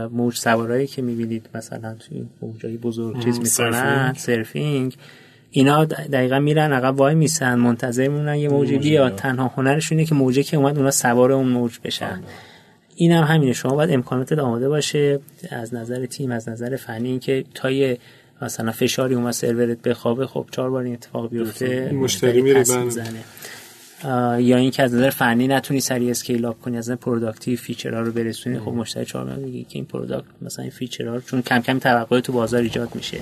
موج 0.05 0.35
سوارایی 0.35 0.87
که 0.87 1.01
می‌بینید 1.01 1.49
مثلا 1.55 1.95
توی 1.99 2.25
موجای 2.41 2.77
بزرگ 2.77 3.23
چیز 3.23 3.39
می‌کنن 3.39 4.13
surfing. 4.17 4.95
اینا 5.57 5.85
دقیقا 5.85 6.39
میرن 6.39 6.73
عقب 6.73 6.99
وای 6.99 7.15
میسن 7.15 7.55
منتظر 7.55 8.07
میمونن 8.07 8.35
یه 8.35 8.49
موجی 8.49 8.77
بیاد. 8.77 9.15
تنها 9.15 9.51
هنرشونه 9.55 10.05
که 10.05 10.15
موجه 10.15 10.43
که 10.43 10.57
اومد 10.57 10.77
اونا 10.77 10.91
سوار 10.91 11.31
اون 11.31 11.47
موج 11.47 11.79
بشن. 11.83 12.21
این 12.95 13.11
هم 13.11 13.23
همینه. 13.23 13.53
شما 13.53 13.75
باید 13.75 13.91
امکانات 13.91 14.31
آماده 14.31 14.69
باشه. 14.69 15.19
از 15.49 15.73
نظر 15.73 16.05
تیم 16.05 16.31
از 16.31 16.49
نظر 16.49 16.75
فنی 16.75 17.09
اینکه 17.09 17.45
تا 17.53 17.71
یه 17.71 17.97
مثلا 18.41 18.71
فشاری 18.71 19.15
اومد 19.15 19.31
سرورت 19.31 19.81
بخوابه 19.81 20.27
خب 20.27 20.45
چهار 20.51 20.69
بار 20.69 20.83
این 20.83 20.93
اتفاق 20.93 21.29
بیفته. 21.29 21.91
مشتری 21.91 22.41
میره 22.41 22.63
یا 24.39 24.57
اینکه 24.57 24.83
از 24.83 24.93
نظر 24.93 25.09
فنی 25.09 25.47
نتونی 25.47 25.79
سریع 25.79 26.09
scale 26.09 26.45
up 26.45 26.61
کنی 26.61 26.77
از 26.77 26.89
نظر 26.89 26.95
product 26.95 27.57
یو 27.57 27.66
feature 27.66 27.97
ها 27.97 28.01
رو 28.01 28.11
برسونی. 28.11 28.59
خب 28.59 28.71
مشتری 28.71 29.05
چهار 29.05 29.35
میگه 29.35 29.63
که 29.63 29.69
این 29.71 29.85
product 29.85 30.25
مثلا 30.41 30.63
این 30.63 30.71
feature 30.71 31.13
ها 31.13 31.19
چون 31.19 31.41
کم 31.41 31.59
کم 31.59 31.79
توقع 31.79 32.19
تو 32.19 32.33
بازار 32.33 32.61
ایجاد 32.61 32.95
میشه. 32.95 33.19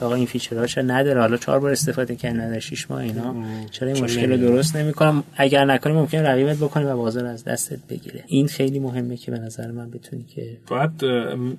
آقا 0.00 0.14
این 0.14 0.26
feature 0.26 0.62
هاش 0.62 0.78
نداره؟ 0.78 1.20
حالا 1.20 1.36
چهار 1.36 1.60
بار 1.60 1.70
استفاده 1.70 2.16
کردن 2.16 2.40
نداره 2.40 2.60
6 2.60 2.90
ماه 2.90 3.00
اینا. 3.00 3.34
چرا 3.70 3.88
این 3.88 4.04
مشکل 4.04 4.30
رو 4.30 4.36
درست 4.36 4.76
نمی‌کنم؟ 4.76 5.24
اگر 5.36 5.64
نکنی 5.64 5.92
ممکن 5.92 6.18
رقیبت 6.18 6.56
بکنی 6.56 6.84
و 6.84 6.96
بازار 6.96 7.26
از 7.26 7.44
دستت 7.44 7.78
بگیره. 7.90 8.24
این 8.26 8.48
خیلی 8.48 8.78
مهمه 8.78 9.16
که 9.16 9.30
به 9.30 9.38
نظر 9.38 9.70
من 9.70 9.90
بتونی 9.90 10.24
که 10.34 10.56
بعد 10.70 11.04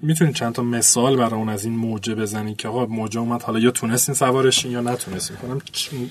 می‌تونی 0.01 0.33
چند 0.33 0.53
تا 0.53 0.63
مثال 0.63 1.15
برای 1.15 1.39
اون 1.39 1.49
از 1.49 1.65
این 1.65 1.75
موجه 1.75 2.15
بزنی 2.15 2.55
که 2.55 2.67
آقا 2.67 2.85
موجه 2.85 3.19
اومد 3.19 3.41
حالا 3.41 3.59
یا 3.59 3.71
تونستین 3.71 4.15
سوارشین 4.15 4.71
یا 4.71 4.81
نتونستین 4.81 5.37
کنم 5.37 5.61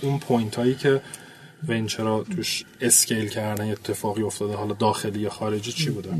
اون 0.02 0.18
point 0.18 0.54
هایی 0.54 0.74
که 0.74 1.00
venture 1.68 2.17
ا 2.17 2.24
توش 2.36 2.64
scale 2.80 3.28
کردن 3.28 3.70
اتفاقی 3.70 4.22
افتاده. 4.22 4.54
حالا 4.54 4.74
داخلی 4.74 5.20
یا 5.20 5.30
خارجی 5.30 5.72
چی 5.72 5.90
بوده؟ 5.90 6.10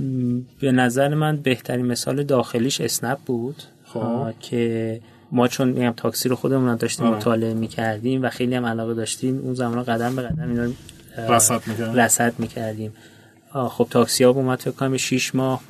به 0.60 0.72
نظر 0.72 1.14
من 1.14 1.36
بهترین 1.36 1.86
مثال 1.86 2.22
داخلیش 2.22 2.80
اسنپ 2.80 3.18
بود. 3.18 3.62
خب. 3.84 4.32
که 4.40 5.00
ما 5.34 5.48
چون 5.48 5.68
میگم 5.68 5.94
تاکسی 5.96 6.28
رو 6.28 6.36
خودمون 6.36 6.76
داشتیم 6.76 7.06
آره. 7.06 7.16
مطالعه 7.16 7.54
می‌کردیم 7.54 8.22
و 8.22 8.28
خیلی 8.28 8.54
هم 8.54 8.66
علاقه 8.66 8.94
داشتیم 8.94 9.38
اون 9.38 9.54
زمان 9.54 9.82
قدم 9.82 10.16
به 10.16 10.22
قدم 10.22 10.48
اینا 10.48 10.72
رصد 11.94 12.34
می‌کردیم. 12.38 12.92
خب 13.52 13.86
تاکسی 13.90 14.24
ها 14.24 14.30
اومد 14.30 14.58
فکر 14.58 14.70
کنم 14.70 14.96
6 14.96 15.34
ماه. 15.34 15.60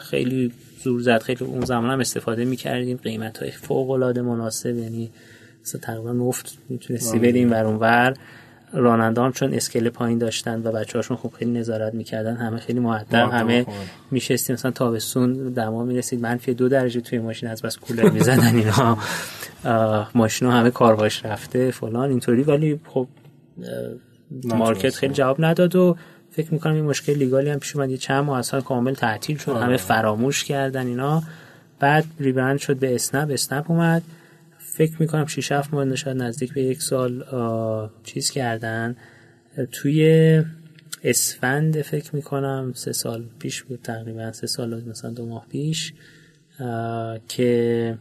خیلی 0.00 0.52
زور 0.84 1.00
زد 1.00 1.22
خیلی 1.22 1.44
اون 1.44 1.64
زمان 1.64 1.90
هم 1.90 2.00
استفاده 2.00 2.44
می‌کردیم. 2.44 2.96
قیمت 2.96 3.38
های 3.38 3.50
فوق 3.50 3.90
العاده 3.90 4.22
مناسب 4.22 4.76
یعنی 4.76 5.10
مثلا 5.62 5.80
تقریبا 5.80 6.12
مفت 6.12 6.58
می‌تونستی 6.68 7.18
بریم 7.18 7.50
ور 7.50 7.64
ور. 7.64 8.14
راننده 8.74 9.20
هم 9.20 9.32
چون 9.32 9.54
اسکله 9.54 9.90
پایین 9.90 10.18
داشتن 10.18 10.62
و 10.64 10.72
بچه 10.72 10.98
هاشون 10.98 11.16
خوب 11.16 11.32
خیلی 11.32 11.50
نظارت 11.50 11.94
می‌کردن 11.94 12.36
همه 12.36 12.58
خیلی 12.58 12.80
معدب 12.80 13.14
همه 13.14 13.66
میشستیم 14.10 14.54
مثلا 14.54 14.70
تابستون 14.70 15.32
دما 15.32 15.84
می‌رسید. 15.84 16.20
منفی 16.20 16.54
دو 16.54 16.68
درجه 16.68 17.00
توی 17.00 17.18
ماشین 17.18 17.48
از 17.48 17.62
بس 17.62 17.76
کولر 17.76 18.10
می‌زدن 18.10 18.56
اینا. 18.56 18.98
ماشین 20.14 20.50
همه 20.50 20.70
کارواش 20.70 21.24
رفته 21.24 21.70
فلان 21.70 22.10
اینطوری. 22.10 22.42
ولی 22.42 22.80
خب 22.88 23.08
مارکت 24.44 24.94
خیلی 24.94 25.14
جواب 25.14 25.44
نداد 25.44 25.76
و 25.76 25.96
فکر 26.30 26.52
می‌کنم 26.52 26.74
این 26.74 26.84
مشکل 26.84 27.12
لیگالی 27.12 27.50
هم 27.50 27.58
پیش 27.58 27.76
اومد. 27.76 27.90
یه 27.90 27.96
چند 27.96 28.24
ماه 28.24 28.38
اصلا 28.38 28.60
کامل 28.60 28.94
تعطیل 28.94 29.36
شد. 29.36 29.56
همه 29.56 29.76
فراموش 29.76 30.44
کردن 30.44 30.86
اینا. 30.86 31.22
بعد 31.80 32.04
ریبرند 32.20 32.58
شد 32.58 32.76
به 32.76 32.94
اسنپ. 32.94 33.30
اسنپ 33.32 33.70
اومد. 33.70 34.02
فکر 34.76 34.96
می‌کنم 34.98 35.26
6 35.26 35.52
7 35.52 35.74
ماه 35.74 35.94
شاید 35.94 36.16
نزدیک 36.16 36.52
به 36.52 36.62
یک 36.62 36.82
سال 36.82 37.24
چیز 38.04 38.30
کردن. 38.30 38.96
توی 39.72 40.42
اسفند 41.04 41.82
فکر 41.82 42.16
می‌کنم 42.16 42.72
سه 42.74 42.92
سال 42.92 43.24
پیش 43.38 43.62
بود 43.62 43.80
تقریبا 43.82 44.32
سه 44.32 44.46
سال 44.46 44.84
مثلا 44.88 45.10
دو 45.10 45.26
ماه 45.26 45.46
پیش 45.50 45.92
که 47.28 47.98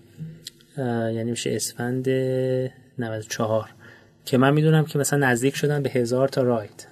یعنی 0.77 1.31
میشه 1.31 1.55
اسفند 1.55 2.09
94 2.09 3.69
که 4.25 4.37
من 4.37 4.53
می‌دونم 4.53 4.85
که 4.85 4.99
مثلا 4.99 5.27
نزدیک 5.27 5.55
شدن 5.55 5.83
به 5.83 5.89
هزار 5.89 6.27
تا 6.27 6.41
رایت. 6.41 6.87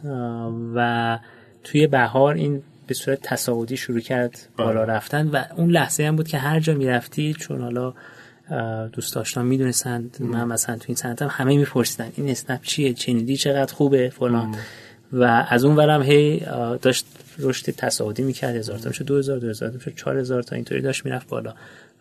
و 0.76 1.20
توی 1.64 1.88
بهار 1.88 2.36
این 2.36 2.64
به 2.88 2.94
صورت 2.94 3.20
تصاعدی 3.22 3.78
شروع 3.78 4.00
کرد 4.00 4.48
بالا 4.58 4.86
بله. 4.86 4.94
رفتن 4.94 5.28
و 5.28 5.44
اون 5.58 5.72
لحظه 5.72 6.04
هم 6.04 6.16
بود 6.16 6.28
که 6.28 6.38
هر 6.38 6.60
جا 6.60 6.74
می‌رفتی 6.74 7.34
چون 7.34 7.62
حالا 7.62 7.94
دوست 8.94 9.16
داشتم 9.16 9.46
می‌دونستند 9.46 10.18
من 10.20 10.44
مثلا 10.44 10.76
تو 10.76 10.86
این 10.88 10.96
سنتم 10.96 11.28
همه 11.32 11.58
میپرسیدن 11.58 12.12
این 12.18 12.30
اسنپ 12.30 12.62
چیه؟ 12.62 12.94
چنیدی 12.94 13.38
چقدر 13.38 13.74
خوبه؟ 13.74 14.10
فلان. 14.10 14.56
و 15.14 15.46
از 15.50 15.66
اون 15.66 15.76
ورم 15.76 16.04
هی 16.04 16.40
داشت 16.82 17.06
رشد 17.40 17.72
تصاعدی 17.72 18.24
می‌کرد 18.24 18.56
هزار 18.56 18.80
تا 18.80 18.90
میشه 18.90 19.04
2000 19.04 19.38
2000 19.40 19.72
میشه 19.72 19.92
4000 19.96 20.44
تا 20.44 20.56
اینطوری 20.56 20.82
داشت 20.82 21.06
می‌رفت 21.06 21.30
بالا. 21.30 21.54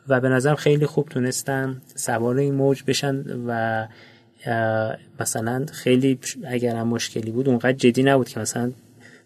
و 0.09 0.21
به 0.21 0.29
نظرم 0.29 0.55
خیلی 0.55 0.87
خوب 0.87 1.09
تونستن 1.09 1.81
سوار 1.95 2.37
این 2.37 2.55
موج 2.55 2.83
بشن 2.87 3.25
و 3.47 3.87
مثلا 5.21 5.67
خیلی 5.73 6.19
اگر 6.47 6.77
هم 6.77 6.89
مشکلی 6.89 7.31
بود 7.31 7.49
اونقدر 7.49 7.73
جدی 7.73 8.03
نبود 8.03 8.29
که 8.29 8.41
مثلا 8.41 8.73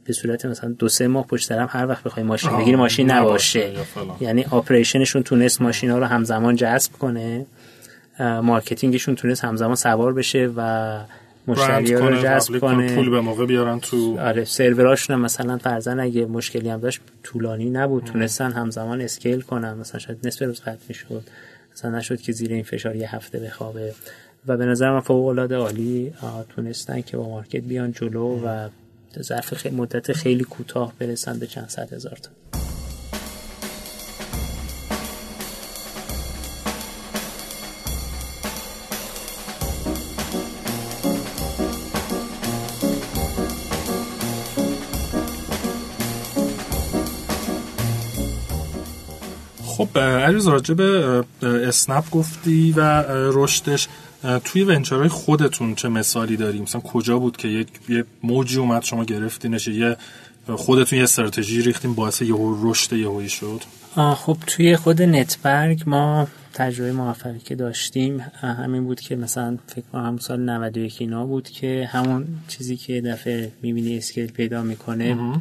به 0.04 0.12
صورت 0.12 0.46
مثلا 0.46 0.70
دو 0.78 0.88
سه 0.88 1.06
ماه 1.06 1.26
پشت 1.26 1.48
سرم 1.48 1.68
هر 1.70 1.86
وقت 1.86 2.04
بخوای 2.04 2.26
ماشین 2.26 2.56
بگیری 2.56 2.76
ماشین 2.76 3.10
نباشه 3.10 3.72
یعنی 4.20 4.44
operation 4.50 5.00
شون 5.00 5.22
تونست 5.22 5.62
ماشینا 5.62 5.98
رو 5.98 6.04
همزمان 6.04 6.56
جذب 6.56 6.92
کنه 6.92 7.46
marketing 8.20 8.85
شون 8.85 9.14
تونست 9.14 9.44
همزمان 9.44 9.74
سوار 9.74 10.12
بشه 10.12 10.50
و 10.56 10.98
مشتری 11.46 11.94
رو 11.94 12.22
جذب 12.22 12.58
کنه 12.58 12.94
پول 12.94 13.10
به 13.10 13.20
موقع 13.20 13.46
بیارن 13.46 13.80
تو 13.80 14.20
آره 14.20 14.44
سروراشون 14.44 15.16
مثلا 15.16 15.58
فرزن 15.58 16.00
اگه 16.00 16.26
مشکلی 16.26 16.68
هم 16.68 16.80
داشت 16.80 17.00
طولانی 17.22 17.70
نبود 17.70 18.04
تونستن 18.04 18.52
همزمان 18.52 19.00
اسکیل 19.00 19.40
کنن. 19.40 19.74
مثلا 19.74 19.98
شاید 19.98 20.26
نصف 20.26 20.42
روز 20.42 20.60
ختم 20.60 20.78
می‌شد. 20.88 21.22
مثلا 21.72 21.98
نشد 21.98 22.20
که 22.20 22.32
زیر 22.32 22.52
این 22.52 22.62
فشار 22.62 22.96
یه 22.96 23.16
هفته 23.16 23.38
بخوابه. 23.38 23.94
و 24.46 24.56
به 24.56 24.66
نظر 24.66 24.90
من 24.92 25.00
فوق 25.00 25.26
العاده 25.26 25.56
عالی 25.56 26.12
تونستن 26.48 27.00
که 27.00 27.16
با 27.16 27.28
مارکت 27.28 27.60
بیان 27.60 27.92
جلو 27.92 28.40
و 28.44 28.68
ظرف 29.22 29.54
خیلی 29.54 29.76
مدت 29.76 30.12
خیلی 30.12 30.44
کوتاه 30.44 30.92
برسن 30.98 31.38
به 31.38 31.46
چند 31.46 31.68
صد 31.68 31.92
هزار 31.92 32.18
تا. 32.22 32.30
خب 49.64 49.98
علیرضا 49.98 50.52
راجع 50.52 50.74
به 50.74 51.24
اسنپ 51.42 52.10
گفتی 52.10 52.72
و 52.76 53.04
رشدش. 53.08 53.88
توی 54.44 54.64
ونچرهای 54.64 55.08
خودتون 55.08 55.74
چه 55.74 55.88
مثالی 55.88 56.36
داریم؟ 56.36 56.62
مثلا 56.62 56.80
کجا 56.80 57.18
بود 57.18 57.36
که 57.36 57.48
یک 57.48 57.68
یه 57.88 58.04
موجی 58.22 58.58
اومد 58.58 58.82
شما 58.82 59.04
گرفتینش 59.04 59.68
یه 59.68 59.96
خودتون 60.56 60.98
یه 60.98 61.02
استراتژی 61.02 61.62
ریختیم 61.62 61.94
باعث 61.94 62.22
یه 62.22 62.34
رشد 62.38 62.92
یهویی 62.92 63.28
شد؟ 63.28 63.60
خب 63.96 64.36
توی 64.46 64.76
خود 64.76 65.02
نتبرگ 65.02 65.82
ما 65.86 66.28
تجربه 66.54 66.92
موفقی 66.92 67.38
که 67.38 67.54
داشتیم 67.54 68.20
همین 68.40 68.84
بود 68.84 69.00
که 69.00 69.16
مثلا 69.16 69.58
فکر 69.66 69.84
کنم 69.92 70.16
سال 70.16 70.40
91 70.40 70.96
اینا 71.00 71.26
بود 71.26 71.48
که 71.48 71.88
همون 71.92 72.26
چیزی 72.48 72.76
که 72.76 73.00
دفعه 73.00 73.52
می‌بینی 73.62 73.96
اسکیل 73.96 74.32
پیدا 74.32 74.62
می‌کنه 74.62 75.40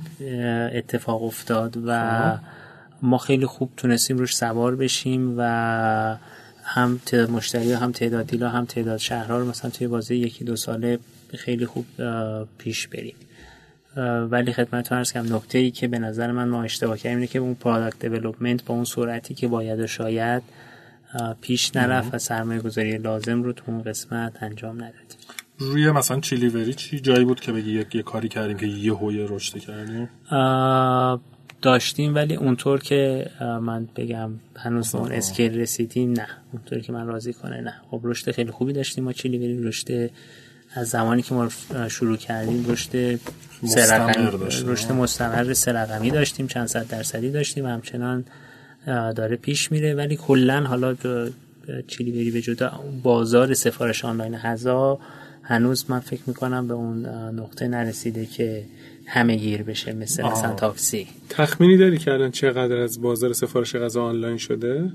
اتفاق 0.73 1.23
افتاد 1.23 1.77
و 1.85 2.09
خب. 2.35 2.39
ما 3.01 3.17
خیلی 3.17 3.45
خوب 3.45 3.69
تونستیم 3.77 4.17
روش 4.17 4.35
سوار 4.35 4.75
بشیم 4.75 5.35
و 5.37 6.17
هم 6.63 6.99
تعداد 7.05 7.31
مشتری 7.31 7.73
هم 7.73 7.91
تعداد 7.91 8.27
دیلا 8.27 8.49
هم 8.49 8.65
تعداد 8.65 8.97
شهرها 8.97 9.37
رو 9.37 9.49
مثلا 9.49 9.71
توی 9.71 9.87
بازه 9.87 10.15
یکی 10.15 10.43
دو 10.43 10.55
ساله 10.55 10.99
خیلی 11.35 11.65
خوب 11.65 11.85
پیش 12.57 12.87
بریم 12.87 13.15
ولی 14.31 14.53
خدمت 14.53 14.91
عرض 14.91 15.11
کنم 15.11 15.35
نکته 15.35 15.57
ای 15.57 15.71
که 15.71 15.87
به 15.87 15.99
نظر 15.99 16.31
من 16.31 16.49
ما 16.49 16.63
اشتباه 16.63 16.97
کردیم 16.97 17.17
اینه 17.17 17.27
که 17.27 17.39
اون 17.39 17.53
پرادکت 17.53 18.05
دیولپمنت 18.05 18.65
با 18.65 18.75
اون 18.75 18.83
سرعتی 18.83 19.33
که 19.33 19.47
باید 19.47 19.79
و 19.79 19.87
شاید 19.87 20.43
پیش 21.41 21.75
نرفت 21.75 22.13
و 22.13 22.17
سرمایه 22.17 22.61
گذاری 22.61 22.97
لازم 22.97 23.43
رو 23.43 23.53
تو 23.53 23.63
اون 23.67 23.81
قسمت 23.81 24.43
انجام 24.43 24.75
ندادیم. 24.75 25.17
روی 25.57 25.91
مثلا 25.91 26.19
چیلیوری 26.19 26.73
چی 26.73 26.99
جایی 26.99 27.25
بود 27.25 27.39
که 27.39 27.51
بگی 27.51 27.79
یک 27.79 27.95
یه 27.95 28.03
کاری 28.03 28.29
کردیم 28.29 28.57
که 28.57 28.65
یه 28.65 28.93
هوی 28.93 29.27
رشد 29.29 29.57
کردیم؟ 29.57 30.09
داشتیم 31.63 32.15
ولی 32.15 32.35
اونطور 32.35 32.79
که 32.79 33.27
من 33.41 33.87
بگم 33.95 34.31
هنوز 34.55 34.95
اون 34.95 35.11
اسکیل 35.11 35.59
رسیدیم 35.59 36.11
نه. 36.11 36.27
اونطور 36.51 36.79
که 36.79 36.91
من 36.91 37.07
راضی 37.07 37.33
کنه 37.33 37.61
نه. 37.61 37.73
خب 37.91 38.01
رشد 38.03 38.31
خیلی 38.31 38.51
خوبی 38.51 38.73
داشتیم 38.73 39.03
ما 39.03 39.13
چیلی 39.13 39.37
بریم. 39.37 39.63
رشد 39.63 40.09
از 40.75 40.89
زمانی 40.89 41.21
که 41.21 41.33
ما 41.33 41.49
شروع 41.89 42.17
کردیم 42.17 42.65
رشد 42.69 43.19
رشد 44.65 44.91
مستمر 44.91 45.53
سرقمی 45.53 46.11
داشتیم 46.11 46.47
چند 46.47 46.67
صد 46.67 46.87
درصدی 46.87 47.31
داشتیم. 47.31 47.65
همچنان 47.65 48.25
داره 48.87 49.35
پیش 49.35 49.71
میره. 49.71 49.93
ولی 49.93 50.15
کلا 50.15 50.63
حالا 50.63 50.95
چیلی 51.87 52.11
بری 52.11 52.31
به 52.31 52.41
جدا 52.41 52.83
بازار 53.03 53.53
سفارش 53.53 54.05
آنلاین 54.05 54.35
هزا 54.35 54.99
هنوز 55.43 55.85
من 55.89 55.99
فکر 55.99 56.21
می‌کنم 56.27 56.67
به 56.67 56.73
اون 56.73 57.05
نقطه 57.39 57.67
نرسیده 57.67 58.25
که 58.25 58.63
همه 59.13 59.35
گیر 59.35 59.63
بشه 59.63 59.93
مثل 59.93 60.23
آه. 60.23 60.31
مثلا 60.31 60.53
تاکسی. 60.53 61.07
تخمینی 61.29 61.77
داری 61.77 61.97
که 61.97 62.11
الان 62.13 62.31
چقدر 62.31 62.77
از 62.77 63.01
بازار 63.01 63.33
سفارش 63.33 63.75
غذا 63.75 64.03
آنلاین 64.03 64.37
شده؟ 64.37 64.91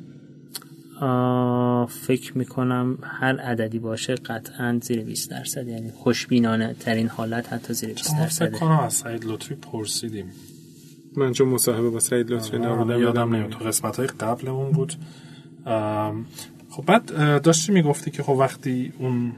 فکر 1.88 2.38
می‌کنم 2.38 2.98
هر 3.02 3.40
عددی 3.40 3.78
باشه 3.78 4.14
قطعا 4.14 4.78
زیر 4.82 5.04
20 5.04 5.30
درصد. 5.30 5.68
یعنی 5.68 5.90
خوشبینانه 5.90 6.74
ترین 6.80 7.08
حالت 7.08 7.52
حتی 7.52 7.74
زیر 7.74 7.92
20 7.92 8.18
درصد 8.18 8.48
فکر 8.48 8.58
کنم 8.58 8.80
از 8.80 8.94
سعید 8.94 9.24
لطفی 9.24 9.54
پرسیدیم. 9.54 10.26
من 11.16 11.32
چون 11.32 11.48
مصاحبه 11.48 11.90
با 11.90 12.00
سعید 12.00 12.30
لطفی 12.32 12.58
نبودم 12.58 13.00
یادم 13.00 13.34
نمیاد. 13.34 13.50
تو 13.50 13.64
قسمت 13.64 13.96
های 13.96 14.06
قبل 14.06 14.48
اون 14.48 14.72
بود 14.72 14.92
خب 16.70 16.84
بعد 16.86 17.42
داشتی 17.42 17.72
می‌گفتی 17.72 18.10
که 18.10 18.22
خب 18.22 18.32
وقتی 18.32 18.92
اون 18.98 19.32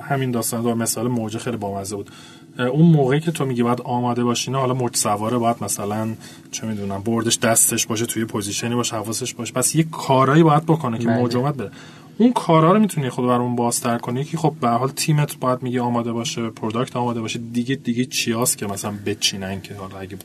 همین 0.00 0.30
داستان 0.30 0.62
دو 0.62 0.74
مثال 0.74 1.08
موجه 1.08 1.38
خیلی 1.38 1.56
بامزه 1.56 1.96
بود. 1.96 2.10
اون 2.58 2.86
موقعی 2.86 3.20
که 3.20 3.30
تو 3.30 3.44
میگی 3.44 3.62
باید 3.62 3.80
آماده 3.80 4.24
باشی 4.24 4.50
نه 4.50 4.58
حالا 4.58 4.74
موج 4.74 4.96
سواره 4.96 5.38
باید 5.38 5.56
مثلا 5.60 6.08
چه 6.50 6.66
می‌دونم 6.66 7.02
بردش 7.02 7.38
دستش 7.38 7.86
باشه 7.86 8.06
توی 8.06 8.24
position 8.24 8.68
ی 8.68 8.74
باشه 8.74 8.96
حواسش 8.96 9.34
باشه. 9.34 9.52
پس 9.52 9.74
یه 9.74 9.84
کارایی 9.92 10.42
باید 10.42 10.66
بکنه 10.66 10.98
که 10.98 11.06
بله. 11.06 11.18
موج 11.18 11.36
اومد 11.36 11.56
بره. 11.56 11.70
اون 12.18 12.32
کارا 12.32 12.72
رو 12.72 12.78
می‌تونی 12.78 13.10
خود 13.10 13.26
برامون 13.26 13.56
بازتر 13.56 13.98
کنی 13.98 14.24
که 14.24 14.36
خب 14.38 14.54
به 14.60 14.68
حال 14.68 14.88
تیمت 14.88 15.36
باید 15.36 15.62
میگه 15.62 15.80
آماده 15.80 16.12
باشه 16.12 16.50
product 16.50 16.96
آماده 16.96 17.20
باشه. 17.20 17.38
دیگه 17.38 17.74
دیگه 17.74 18.04
چیاست 18.04 18.58
که 18.58 18.66
مثلا 18.66 18.94
بچینن 19.06 19.60
که 19.60 19.74
حالا 19.74 19.98
اگه 19.98 20.16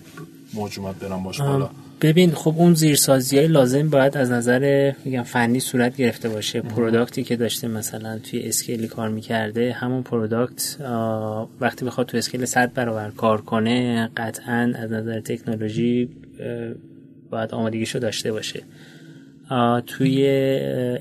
موج 0.53 0.79
اومد 0.79 0.99
برام 0.99 1.23
باشه 1.23 1.43
بالا؟ 1.43 1.69
ببین 2.01 2.31
خب 2.31 2.53
اون 2.57 2.73
زیرسازی 2.73 3.37
های 3.37 3.47
لازم 3.47 3.89
باید 3.89 4.17
از 4.17 4.31
نظر 4.31 4.93
میگم 5.05 5.23
فنی 5.23 5.59
صورت 5.59 5.97
گرفته 5.97 6.29
باشه. 6.29 6.61
product 6.61 7.16
ی 7.16 7.23
که 7.23 7.35
داشته 7.35 7.67
مثلا 7.67 8.19
توی 8.19 8.39
scale 8.39 8.79
ی 8.79 8.87
کار 8.87 9.09
می‌کرده 9.09 9.73
همون 9.73 10.03
product 10.03 10.77
وقتی 11.61 11.85
بخواد 11.85 12.07
تو 12.07 12.17
scale 12.17 12.45
100 12.45 12.73
برابر 12.73 13.09
کار 13.09 13.41
کنه 13.41 14.09
قطعا 14.17 14.73
از 14.75 14.91
نظر 14.91 15.19
تکنولوژی 15.19 16.09
باید 17.29 17.51
آمادگیشو 17.51 17.99
داشته 17.99 18.31
باشه. 18.31 18.63
توی 19.87 20.25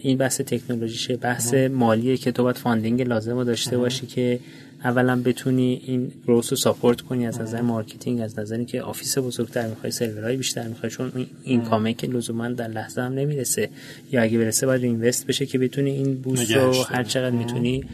این 0.01 0.19
بحث 0.19 0.41
تکنولوژیشه 0.41 1.17
بحث 1.17 1.55
مالیه 1.55 2.17
که 2.17 2.33
تو 2.33 2.43
باید 2.43 2.57
funding 2.57 3.03
لازم 3.03 3.35
رو 3.35 3.45
داشته 3.45 3.79
باشی 3.79 4.07
که 4.07 4.39
اولا 4.87 5.23
بتونی 5.25 5.83
این 5.87 6.13
growth 6.27 6.53
رو 6.53 6.57
support 6.57 7.01
کنی 7.01 7.27
از 7.27 7.41
نظر 7.41 7.61
marketing 7.61 8.21
از 8.21 8.39
نظر 8.39 8.65
که 8.65 8.83
office 8.83 9.19
بزرگتر 9.19 9.69
می‌خوای 9.69 9.93
سرورهای 9.93 10.37
بیشتر 10.37 10.69
می‌خوای 10.69 10.91
چون 10.93 11.13
این 11.45 11.63
کامه 11.63 11.95
که 11.95 12.07
لزوما 12.07 12.49
در 12.49 12.69
لحظه 12.69 13.01
هم 13.01 13.13
نمی‌رسه. 13.13 13.69
یا 14.13 14.23
اگه 14.23 14.39
برسه 14.39 14.67
باید 14.67 14.85
invest 14.85 15.27
بشه 15.27 15.47
که 15.47 15.59
بتونی 15.59 15.91
این 15.91 16.15
boost 16.15 16.53
رو 16.53 16.83
هر 16.83 17.05
چقدر 17.05 17.37
می‌تونی 17.37 17.85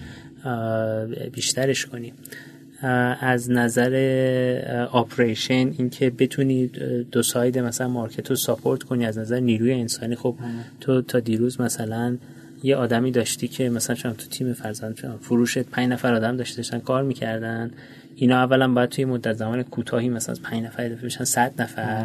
بیشترش 1.32 1.86
کنی. 1.86 2.12
از 3.20 3.51
نظر 3.51 3.93
آپریشن 4.93 5.74
اینکه 5.78 6.11
بتونی 6.11 6.66
دو 7.12 7.22
ساید 7.22 7.59
مثلا 7.59 7.88
مارکت 7.88 8.30
رو 8.30 8.36
ساپورت 8.36 8.82
کنی 8.82 9.07
از 9.07 9.18
نظر 9.18 9.40
نیروی 9.40 9.72
انسانی. 9.72 10.16
خب 10.16 10.34
تو 10.80 11.03
تا 11.03 11.20
دیروز 11.20 11.61
مثلا 11.61 12.16
یه 12.63 12.77
آدمی 12.77 13.11
داشتی 13.11 13.49
که 13.49 13.69
مثلا 13.69 13.97
تو 14.13 14.27
تیم 14.31 14.53
فرزند 14.53 15.19
فروشت 15.21 15.59
پنج 15.59 15.89
نفر 15.89 16.15
آدم 16.15 16.37
داشته 16.37 16.57
داشتن 16.57 16.79
کار 16.79 17.03
می‌کردن. 17.03 17.71
اینا 18.17 18.37
اولا 18.37 18.73
باید 18.73 18.89
توی 18.89 19.05
مدت 19.05 19.33
زمان 19.33 19.63
کوتاهی 19.63 20.09
مثلا 20.09 20.35
پنج 20.43 20.65
نفر 20.65 20.85
اضافه 20.85 21.07
بشن 21.07 21.25
100 21.25 21.63
نفر. 21.63 22.05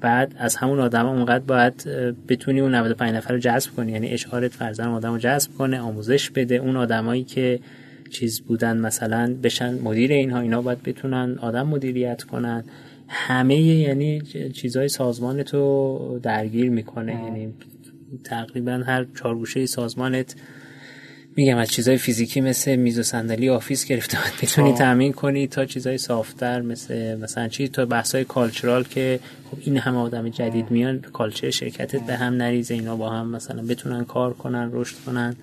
بعد 0.00 0.34
از 0.38 0.56
همون 0.56 0.80
آدم 0.80 1.06
اونقدر 1.06 1.44
باید 1.44 1.88
بتونی 2.28 2.60
اون 2.60 2.74
95 2.74 3.14
نفر 3.14 3.32
رو 3.34 3.38
جذب 3.38 3.70
کنی. 3.70 3.92
یعنی 3.92 4.08
اشعارت 4.08 4.52
فرزن 4.52 4.88
آدم 4.88 5.12
رو 5.12 5.18
جذب 5.18 5.50
کنه 5.58 5.80
آموزش 5.80 6.30
بده. 6.30 6.54
اون 6.54 6.76
آدمایی 6.76 7.24
که 7.24 7.60
چیز 8.10 8.40
بودن 8.40 8.76
مثلا 8.76 9.34
بشن 9.42 9.74
مدیر 9.74 10.12
اینها 10.12 10.40
اینا 10.40 10.62
باید 10.62 10.82
بتونن 10.82 11.38
آدم 11.40 11.66
مدیریت 11.66 12.22
کنن. 12.22 12.64
همه 13.08 13.60
یعنی 13.60 14.20
چیزهای 14.54 14.88
سازمان 14.88 15.42
تو 15.42 16.20
درگیر 16.22 16.70
می‌کنه. 16.70 17.12
یعنی 17.24 17.54
تقریبا 18.24 18.72
هر 18.86 19.06
چهار 19.18 19.34
گوشه 19.34 19.66
سازمانت 19.66 20.34
میگم 21.36 21.56
از 21.56 21.68
چیزای 21.68 21.96
فیزیکی 21.96 22.40
مثل 22.40 22.76
میز 22.76 22.98
و 22.98 23.02
صندلی 23.02 23.48
office 23.48 23.84
گرفته 23.84 24.18
باید 24.18 24.32
بتونی 24.42 24.72
تامین 24.72 25.12
کنی 25.12 25.46
تا 25.46 25.64
چیزای 25.64 25.98
soft 25.98 26.39
تر 26.39 26.60
مثل 26.60 27.14
مثلا 27.14 27.48
چی؟ 27.48 27.68
تا 27.68 27.86
بحثای 27.86 28.24
cultural 28.24 28.84
که 28.84 29.20
خب 29.50 29.58
این 29.60 29.76
همه 29.76 29.98
آدم 29.98 30.28
جدید 30.28 30.70
میان 30.70 31.00
culture 31.00 31.50
شرکتت 31.50 32.00
به 32.06 32.16
هم 32.16 32.34
نریزه 32.34 32.74
اینا 32.74 32.96
با 32.96 33.10
هم 33.10 33.30
مثلا 33.30 33.62
بتونن 33.62 34.04
کار 34.04 34.34
کنن 34.34 34.70
رشد 34.72 34.96
کنن 35.06 35.36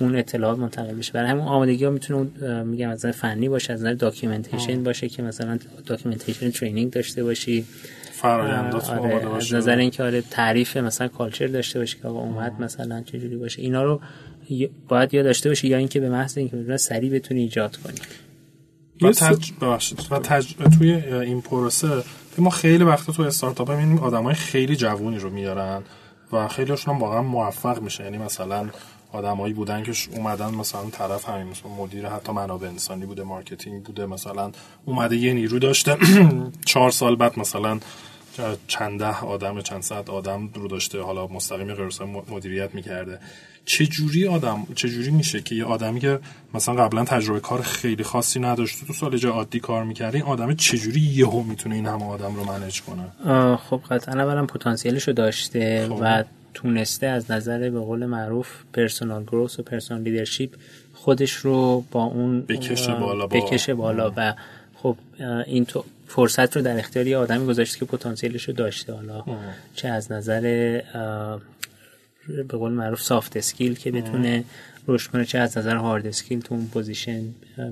اون 0.00 0.16
اطلاعات 0.16 0.58
منتقل 0.58 0.94
بشه. 0.94 1.12
برای 1.12 1.30
همون 1.30 1.44
آمادگی 1.44 1.84
ها 1.84 1.90
می‌تونه 1.90 2.62
میگم 2.62 2.88
از 2.88 2.98
نظر 2.98 3.10
فنی 3.10 3.48
باشه 3.48 3.72
از 3.72 3.80
نظر 3.80 3.94
documentation 3.94 4.82
باشه 4.84 5.08
که 5.08 5.22
مثلا 5.22 5.58
documentation 5.86 6.50
training 6.50 6.92
داشته 6.92 7.24
باشی. 7.24 7.64
فرآیندات 8.12 8.90
آره 8.90 9.36
از 9.36 9.54
نظر 9.54 9.76
اینکه 9.76 10.02
آره 10.02 10.20
تعریف 10.20 10.76
مثلا 10.76 11.08
culture 11.08 11.46
داشته 11.46 11.78
باشی 11.78 11.98
که 11.98 12.08
آقا 12.08 12.20
اومد 12.20 12.60
مثلا 12.60 13.02
چه 13.02 13.18
جوری 13.18 13.36
باشه 13.36 13.62
اینا 13.62 13.82
رو 13.82 14.00
باید 14.88 15.14
یا 15.14 15.22
داشته 15.22 15.48
باشی 15.48 15.68
یا 15.68 15.76
اینکه 15.76 16.00
به 16.00 16.10
محض 16.10 16.38
اینکه 16.38 16.56
بدون 16.56 16.76
سریع 16.76 17.10
بتونی 17.10 17.40
ایجاد 17.40 17.76
کنی. 17.76 17.98
و, 19.02 19.12
تج... 19.12 19.52
و 20.10 20.18
تج... 20.18 20.54
توی 20.78 20.92
این 20.92 21.40
پروسه 21.40 22.02
ما 22.38 22.50
خیلی 22.50 22.84
وقتا 22.84 23.12
تو 23.12 23.22
استارتاپ 23.22 23.70
می‌بینیم 23.70 23.98
آدمای 23.98 24.34
خیلی 24.34 24.76
جوونی 24.76 25.18
رو 25.18 25.30
میارن 25.30 25.82
و 26.32 26.48
خیلیشون 26.48 26.94
هم 26.94 27.00
واقعا 27.00 27.22
موفق 27.22 27.80
میشه 27.82 28.04
یعنی 28.04 28.18
مثلا 28.18 28.68
آدمایی 29.12 29.52
بودن 29.52 29.82
که 29.82 29.92
اومدن 30.16 30.54
مثلا 30.54 30.90
طرف 30.90 31.28
همین 31.28 31.46
مثلا 31.46 31.70
مدیر 31.70 32.08
حتی 32.08 32.32
منابع 32.32 32.68
انسانی 32.68 33.06
بوده 33.06 33.22
marketing 33.22 33.82
بوده 33.82 34.06
مثلا 34.06 34.52
اومده 34.84 35.16
یه 35.16 35.32
نیرو 35.32 35.58
داشته. 35.58 35.96
چهار 36.66 36.90
سال 36.90 37.16
بعد 37.16 37.38
مثلا 37.38 37.80
چند 38.68 38.98
ده 38.98 39.20
آدم 39.20 39.60
چند 39.60 39.82
صد 39.82 40.10
آدم 40.10 40.50
رو 40.54 40.68
داشته 40.68 41.00
حالا 41.00 41.26
مستقیم 41.26 41.74
غیر 41.74 41.90
مدیریت 42.30 42.74
می‌کرده. 42.74 43.18
چه 43.64 43.86
جوری 43.86 44.28
آدم 44.28 44.66
چه 44.74 44.88
جوری 44.88 45.10
میشه 45.10 45.40
که 45.40 45.54
یه 45.54 45.64
آدمی 45.64 46.00
که 46.00 46.18
مثلا 46.54 46.74
قبلا 46.74 47.04
تجربه 47.04 47.40
کار 47.40 47.62
خیلی 47.62 48.04
خاصی 48.04 48.40
نداشته 48.40 48.86
تو 48.86 48.92
سال 48.92 49.26
عادی 49.26 49.60
کار 49.60 49.84
می‌کرده 49.84 50.18
این 50.18 50.26
آدم 50.26 50.54
چه 50.54 50.78
جوری 50.78 51.00
یهو 51.00 51.42
می‌تونه 51.42 51.74
این 51.74 51.86
همه 51.86 52.04
آدم 52.04 52.34
رو 52.34 52.44
manage 52.44 52.82
کنه؟ 52.82 53.56
خب 53.56 53.80
قطعا 53.90 54.22
اولا 54.22 54.46
پتانسیلش 54.46 55.08
رو 55.08 55.14
داشته 55.14 55.86
خب. 55.88 55.98
و 56.00 56.24
تونسته 56.54 57.06
از 57.06 57.30
نظر 57.30 57.70
به 57.70 57.80
قول 57.80 58.06
معروف 58.06 58.48
personal 58.72 59.22
growth 59.22 59.58
و 59.58 59.62
personal 59.62 60.02
leadership 60.02 60.50
خودش 60.94 61.32
رو 61.32 61.84
با 61.90 62.04
اون 62.04 62.40
بکشه 62.40 62.94
بالا 62.94 63.26
با 63.26 63.40
بکشه 63.40 63.74
بالا 63.74 64.12
و 64.16 64.34
خب 64.74 64.96
این 65.46 65.64
تو 65.64 65.84
فرصت 66.06 66.56
رو 66.56 66.62
در 66.62 66.78
اختیار 66.78 67.06
یه 67.06 67.16
آدمی 67.16 67.46
گذاشته 67.46 67.78
که 67.78 67.84
پتانسیلش 67.84 68.48
رو 68.48 68.54
داشته. 68.54 68.92
حالا 68.92 69.24
چه 69.74 69.88
از 69.88 70.12
نظر 70.12 70.40
به 72.28 72.58
قول 72.58 72.72
معروف 72.72 73.02
soft 73.02 73.36
skill 73.36 73.74
که 73.74 73.90
بتونه 73.90 74.44
رشد 74.88 75.10
کنه 75.10 75.24
چه 75.24 75.38
از 75.38 75.58
نظر 75.58 75.76
hard 75.76 76.06
skill 76.06 76.40
تو 76.40 76.54
اون 76.54 76.66
position 76.66 77.22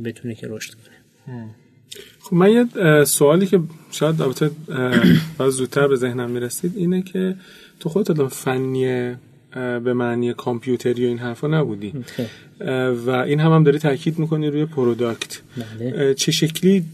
بتونه 0.04 0.34
که 0.34 0.46
رشد 0.50 0.74
کنه. 0.74 1.44
خب 2.20 2.34
من 2.34 2.50
یه 2.50 3.04
سوالی 3.04 3.46
که 3.46 3.60
شاید 3.90 4.22
البته 4.22 4.50
زودتر 5.50 5.88
به 5.88 5.96
ذهنم 5.96 6.30
می‌رسید 6.30 6.76
اینه 6.76 7.02
که 7.02 7.36
تو 7.80 7.88
خودت 7.88 8.28
فنی 8.28 9.14
به 9.54 9.94
معنی 9.94 10.34
کامپیوتری 10.34 11.04
و 11.04 11.08
این 11.08 11.18
حرفا 11.18 11.48
نبودی. 11.48 11.92
و 13.06 13.10
این 13.10 13.40
هم 13.40 13.52
هم 13.52 13.64
داری 13.64 13.78
تاکید 13.78 14.18
می‌کنی 14.18 14.50
روی 14.50 14.64
پروداکت 14.64 15.40
بله. 15.80 16.14
چه 16.14 16.32
شکلی 16.32 16.84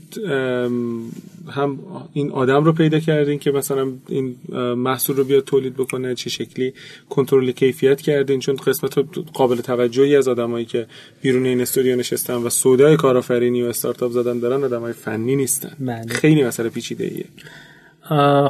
هم 1.48 1.78
این 2.12 2.30
آدم 2.30 2.64
رو 2.64 2.72
پیدا 2.72 2.98
کردین 2.98 3.38
که 3.38 3.50
مثلا 3.50 3.92
این 4.08 4.36
محصول 4.76 5.16
رو 5.16 5.24
بیاد 5.24 5.44
تولید 5.44 5.74
بکنه؟ 5.74 6.14
چه 6.14 6.30
شکلی 6.30 6.72
کنترل 7.08 7.50
کیفیت 7.50 8.00
کردین؟ 8.00 8.40
چون 8.40 8.56
قسمت 8.56 8.98
قابل 9.32 9.56
توجهی 9.56 10.16
از 10.16 10.28
آدمایی 10.28 10.64
که 10.64 10.86
بیرون 11.22 11.46
این 11.46 11.60
استودیو 11.60 11.96
نشستن 11.96 12.34
و 12.34 12.50
سودای 12.50 12.96
کارآفرینی 12.96 13.62
و 13.62 13.66
استارتاپ 13.66 14.12
زدن 14.12 14.38
دارن 14.38 14.64
آدمای 14.64 14.92
فنی 14.92 15.36
نیستن. 15.36 15.72
بله. 15.80 16.06
خیلی 16.08 16.44
مسئله 16.44 16.68
پیچیده 16.68 17.04
ایه 17.04 17.24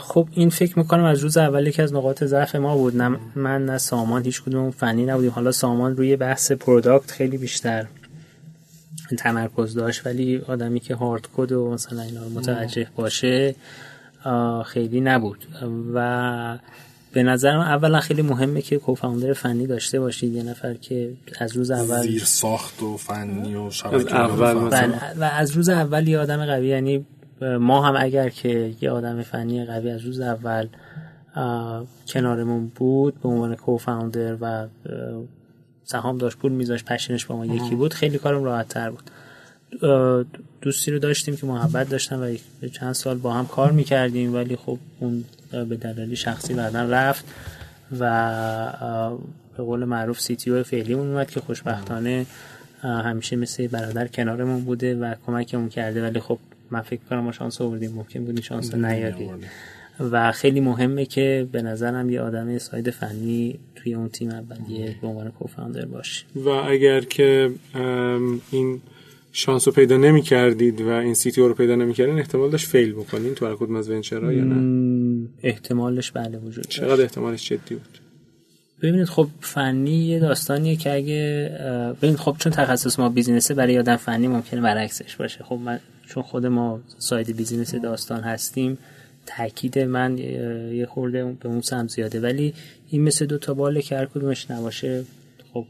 خب 0.01 0.29
این 0.33 0.51
فکر 0.51 0.79
می‌کنم 0.79 1.05
از 1.05 1.19
روز 1.19 1.37
اولی 1.37 1.73
که 1.73 1.83
از 1.83 1.95
نقاط 1.95 2.25
ضعف 2.25 2.55
ما 2.55 2.77
بود. 2.77 2.97
نه 2.97 3.19
من 3.35 3.65
نه 3.65 3.79
سامان 3.79 4.25
هیچ 4.25 4.43
کدوم 4.43 4.71
فنی 4.71 5.07
نبودیم. 5.07 5.31
حالا 5.31 5.53
سامان 5.53 5.97
روی 5.97 6.17
بحث 6.17 6.53
product 6.53 7.11
خیلی 7.11 7.39
بیشتر 7.39 7.87
تمرکز 9.19 9.75
داشت 9.75 10.07
ولی 10.07 10.43
آدمی 10.49 10.81
که 10.81 10.95
hard 10.95 11.29
code 11.37 11.53
و 11.53 11.71
مثلا 11.71 12.03
اینا 12.03 12.29
متوجه 12.29 12.87
باشه 12.97 13.55
خیلی 14.67 15.01
نبود. 15.01 15.47
و 15.95 16.59
به 17.13 17.23
نظر 17.23 17.59
من 17.59 17.67
اولا 17.67 18.01
خیلی 18.01 18.23
مهمه 18.23 18.63
که 18.63 18.77
co-founder 18.77 19.33
فنی 19.33 19.67
داشته 19.67 20.01
باشید. 20.01 20.33
یه 20.33 20.43
نفر 20.43 20.75
که 20.75 21.13
از 21.39 21.57
روز 21.57 21.71
اول 21.71 22.03
زیر 22.03 22.25
ساخت 22.25 22.83
و 22.83 22.97
فنی 22.97 23.55
و 23.55 23.71
شبکه 23.71 24.15
اول 24.15 24.55
و 25.21 25.25
از 25.25 25.51
روز 25.51 25.69
اول 25.69 26.09
یه 26.09 26.19
آدم 26.19 26.47
قوی 26.47 26.69
یعنی 26.69 27.07
ما 27.41 27.83
هم 27.83 27.95
اگر 27.99 28.29
که 28.29 28.75
یه 28.81 28.91
آدم 28.91 29.23
فنی 29.23 29.65
قوی 29.65 29.91
از 29.91 30.01
روز 30.01 30.21
اول 30.21 30.69
کنارمون 32.09 32.67
بود 32.75 33.21
به 33.23 33.29
عنوان 33.29 33.55
کوفاندر 33.55 34.37
و 34.41 34.67
سهام 35.85 36.19
داشت 36.19 36.39
پول 36.39 36.53
میذاشت 36.53 36.85
پشنش 36.85 37.27
با 37.27 37.37
ما 37.37 37.47
یکی 37.47 37.75
بود 37.75 37.95
خیلی 37.95 38.19
کارم 38.19 38.45
راحت 38.45 38.69
تر 38.69 38.91
بود 38.91 39.11
دوستی 40.61 40.91
رو 40.91 40.99
داشتیم 40.99 41.37
که 41.37 41.47
محبت 41.47 41.89
داشتن 41.89 42.17
و 42.17 42.37
چند 42.69 42.93
سال 42.93 43.19
با 43.19 43.33
هم 43.33 43.47
کار 43.47 43.73
می‌کردیم 43.73 44.35
ولی 44.35 44.57
خب 44.57 44.79
اون 45.01 45.25
به 45.51 45.77
دلایل 45.77 46.17
شخصی 46.17 46.55
بعدا 46.55 46.83
رفت 46.83 47.25
و 48.01 49.23
به 49.57 49.63
قول 49.63 49.85
معروف 49.85 50.21
CTO 50.21 50.63
فعلیمون 50.63 51.11
اومد 51.11 51.31
که 51.31 51.41
خوشبختانه 51.41 52.27
همیشه 52.83 53.37
مثل 53.37 53.67
برادر 53.67 54.07
کنارمون 54.07 54.65
بوده 54.65 54.95
و 54.95 55.15
کمکمون 55.27 55.69
کرده 55.69 56.03
ولی 56.03 56.21
خب 56.21 56.39
من 56.71 56.81
فکر 56.81 57.01
کنم 57.11 57.21
ما 57.21 57.33
شانس 57.33 57.61
آوردیم. 57.61 57.93
ممکن 57.93 58.25
بود 58.25 58.41
شانس 58.41 58.75
نیاری 58.75 59.31
و 60.01 60.33
خیلی 60.33 60.61
مهمه 60.61 61.07
که 61.07 61.49
به 61.53 61.63
نظرم 61.63 62.11
یه 62.11 62.21
آدم 62.21 62.59
side 62.59 62.91
فنی 62.91 63.59
توی 63.75 63.95
اون 63.95 64.09
تیم 64.09 64.31
اولیه 64.31 64.97
به 65.01 65.07
عنوان 65.07 65.31
co-founder 65.31 65.85
باشه. 65.85 66.25
و 66.37 66.49
اگر 66.49 67.01
که 67.01 67.51
این 68.51 68.81
شانس 69.33 69.69
رو 69.69 69.75
پیدا 69.75 69.97
نمی 69.97 70.23
کردید 70.23 70.81
و 70.81 70.89
این 70.89 71.15
CTO 71.15 71.41
رو 71.41 71.55
پیدا 71.55 71.75
نمی 71.75 71.95
کردین 71.95 72.19
احتمال 72.19 72.51
داشت 72.51 72.69
fail 72.69 72.93
بکنین 72.93 73.35
تو 73.35 73.47
هر 73.47 73.55
کدوم 73.55 73.77
از 73.77 73.91
venture 73.91 74.27
ها 74.28 74.33
یا 74.33 74.45
نه؟ 74.45 75.29
احتمالش 75.43 76.11
بله 76.11 76.39
وجود 76.39 76.67
چقدر 76.69 77.03
احتمالش 77.03 77.49
جدی 77.49 77.75
بود؟ 77.75 77.99
ببینید 78.83 79.07
خب 79.07 79.29
فنی 79.41 80.07
یه 80.07 80.19
داستانیه 80.19 80.77
که 80.77 80.95
اگه 80.95 81.51
ببینید 82.03 82.19
خب 82.19 82.37
چون 82.39 82.53
تخصص 82.53 82.99
ما 82.99 83.09
business 83.09 83.50
ه 83.50 83.55
برای 83.55 83.79
آدم 83.79 83.97
فنی 83.97 84.29
ممکنه 84.29 84.61
برعکسش 84.61 85.17
باشه. 85.17 85.45
خب 85.45 85.59
من 85.65 85.81
چون 86.09 86.23
خود 86.23 86.47
ما 86.47 86.81
side 86.99 87.37
business 87.37 87.75
داستان 87.75 88.21
هستیم 88.21 88.79
تاکید 89.27 89.79
من 89.79 90.19
یه 90.19 90.87
خورده 90.91 91.37
به 91.41 91.49
اون 91.49 91.61
سمت 91.61 91.89
زیاده. 91.89 92.21
ولی 92.21 92.55
این 92.91 93.03
مثل 93.03 93.27
دو 93.27 93.39
تا 93.39 93.55
باله 93.55 93.83
که 93.83 93.97
هر 93.97 94.07
کدومش 94.07 94.51
نباشه 94.51 95.05
خب 95.55 95.65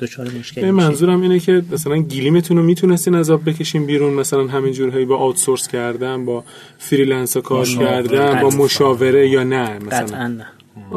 دچار 0.00 0.30
مشکل 0.38 0.70
منظورم 0.70 1.20
اینه 1.20 1.38
که 1.38 1.62
مثلا 1.72 1.96
گلیمتون 1.96 2.56
رو 2.56 2.62
می‌تونستین 2.62 3.14
عذاب 3.14 3.48
بکشین 3.48 3.86
بیرون 3.86 4.14
مثلا 4.14 4.46
همین 4.46 4.72
جورهایی 4.72 5.04
با 5.04 5.16
outsource 5.16 5.68
کردن 5.68 6.24
با 6.24 6.44
freelance 6.78 7.36
کار 7.36 7.66
کردن 7.66 8.42
با 8.42 8.48
مشاوره 8.48 9.28
یا 9.28 9.44
نه 9.44 9.78
مثلا. 9.78 10.26
نه. 10.28 10.46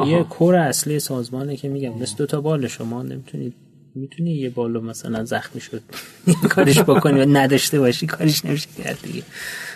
یه 0.07 0.23
core 0.23 0.55
اصلی 0.55 0.99
سازمانه 0.99 1.57
که 1.57 1.69
میگم 1.69 1.99
مثل 2.01 2.15
دو 2.17 2.25
تا 2.25 2.41
بال 2.41 2.67
شما 2.67 3.03
نمی‌تونید 3.03 3.53
می‌تونی 3.95 4.31
یه 4.31 4.49
بالو 4.49 4.81
مثلا 4.81 5.25
زخمی 5.25 5.61
شد 5.61 5.81
کارش 6.55 6.79
بکنی 6.79 7.21
و 7.21 7.25
نداشته 7.25 7.79
باشی 7.79 8.07
کارش 8.07 8.45
نمیشه 8.45 8.67
کرد 8.83 8.99
دیگه. 9.03 9.23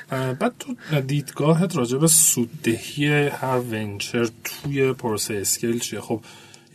بعد 0.10 0.54
تو 0.60 1.02
دیدگاهت 1.02 1.76
راجع 1.76 1.98
به 1.98 2.08
سوددهی 2.08 3.28
هر 3.28 3.60
venture 3.60 4.30
توی 4.44 4.94
پروسه 4.94 5.34
scale 5.34 5.80
چیه؟ 5.80 6.02
خب 6.02 6.22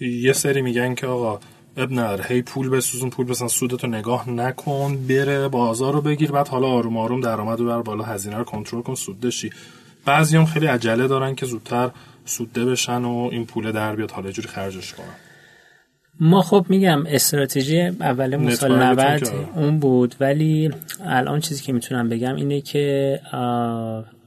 یه 0.01 0.33
سری 0.33 0.63
میگن 0.63 0.95
که 0.95 1.07
آقا 1.07 1.41
عیب 1.77 1.93
نداره 1.93 2.25
هی 2.25 2.43
پول 2.43 2.69
بسوزون 2.69 3.11
پول 3.11 3.27
بسن 3.27 3.49
سودتو 3.49 3.87
نگاه 3.87 4.31
نکن 4.31 5.07
بره 5.07 5.49
بازار 5.49 5.93
رو 5.93 6.01
بگیر 6.01 6.31
بعد 6.31 6.49
حالا 6.49 6.67
آروم 6.67 6.97
آروم 6.97 7.21
درآمد 7.21 7.61
رو 7.61 7.67
ببر 7.67 7.83
بالا 7.83 8.05
هزینه 8.05 8.37
رو 8.37 8.45
کنترل 8.45 8.83
کن 8.83 8.95
سود 8.95 9.21
داشی 9.21 9.51
بعضی 10.05 10.37
هم 10.37 10.47
خیلی 10.47 10.67
عجله 10.67 11.09
دارن 11.09 11.35
که 11.35 11.47
زودتر 11.47 11.91
سودده 12.25 12.65
بشن 12.65 13.05
و 13.05 13.29
این 13.33 13.47
پول 13.47 13.73
در 13.73 13.97
بیاد 13.97 14.11
حالا 14.11 14.31
جوری 14.31 14.49
خرجش 14.49 14.93
کنن. 14.93 15.32
ما 16.23 16.43
خب 16.43 16.67
میگم 16.69 17.07
استراتژی 17.07 17.81
اول 17.81 18.55
سال 18.55 18.83
90 18.83 19.29
اون 19.57 19.79
بود 19.79 20.15
ولی 20.21 20.71
الان 21.05 21.41
چیزی 21.41 21.63
که 21.63 21.73
می‌تونم 21.73 22.09
بگم 22.09 22.35
اینه 22.35 22.61
که 22.61 23.21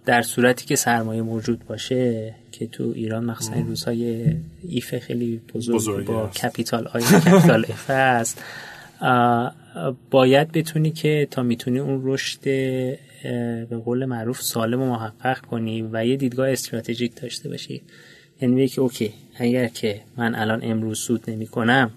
در 0.05 0.21
صورتی 0.21 0.65
که 0.65 0.75
سرمایه 0.75 1.21
موجود 1.21 1.65
باشه 1.67 2.33
که 2.51 2.67
تو 2.67 2.91
ایران 2.95 3.25
مخصوصا 3.25 3.59
روزهای 3.59 4.25
if 4.69 4.97
خیلی 4.97 5.41
بزرگ 5.53 6.05
با 6.05 6.27
capital 6.27 6.87
I 6.87 7.01
capital 7.01 7.65
F 7.69 7.89
هست. 7.89 8.43
باید 10.11 10.51
بتونی 10.51 10.91
که 10.91 11.27
تا 11.31 11.43
می‌تونی 11.43 11.79
اون 11.79 12.01
رشد 12.03 12.43
به 13.69 13.77
قول 13.85 14.05
معروف 14.05 14.41
سالم 14.41 14.81
و 14.81 14.89
محقق 14.89 15.39
کنی 15.39 15.89
و 15.91 16.05
یه 16.05 16.15
دیدگاه 16.15 16.49
استراتژیک 16.49 17.21
داشته 17.21 17.49
باشی. 17.49 17.81
یعنی 18.41 18.67
که 18.67 18.81
okay 18.81 19.13
اگر 19.37 19.67
که 19.67 20.01
من 20.17 20.35
الان 20.35 20.59
امروز 20.63 20.99
سود 20.99 21.29
نمی 21.29 21.47
کنم 21.47 21.91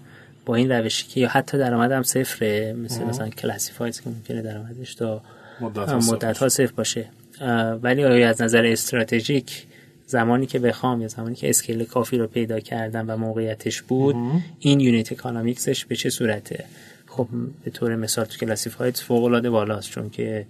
با 0.45 0.55
این 0.55 0.71
روشی 0.71 1.07
که 1.07 1.19
یا 1.19 1.27
حتی 1.27 1.57
درآمدم 1.57 2.03
صفره 2.03 2.73
مثل 2.73 3.03
مثلا 3.03 3.29
classifieds 3.29 4.01
که 4.01 4.09
ممکنه 4.09 4.41
درآمدش 4.41 4.95
تا 4.95 5.21
مدت 6.09 6.37
ها 6.37 6.49
صفر 6.49 6.73
باشه. 6.75 7.05
ولی 7.81 8.03
آیا 8.03 8.29
از 8.29 8.41
نظر 8.41 8.65
استراتژیک 8.65 9.65
زمانی 10.07 10.45
که 10.45 10.59
بخوام 10.59 11.01
یا 11.01 11.07
زمانی 11.07 11.35
که 11.35 11.49
scale 11.49 11.83
کافی 11.83 12.17
رو 12.17 12.27
پیدا 12.27 12.59
کردم 12.59 13.05
و 13.09 13.17
موقعیتش 13.17 13.81
بود 13.81 14.15
این 14.59 14.79
unit 14.79 15.11
economics 15.11 15.71
ش 15.71 15.85
به 15.85 15.95
چه 15.95 16.09
صورته؟ 16.09 16.65
خب 17.07 17.27
به 17.63 17.71
طور 17.71 17.95
مثال 17.95 18.25
تو 18.25 18.37
classified 18.37 18.97
فوق 18.97 19.23
العاده 19.23 19.49
بالاست 19.49 19.89
چون 19.89 20.09
که 20.09 20.45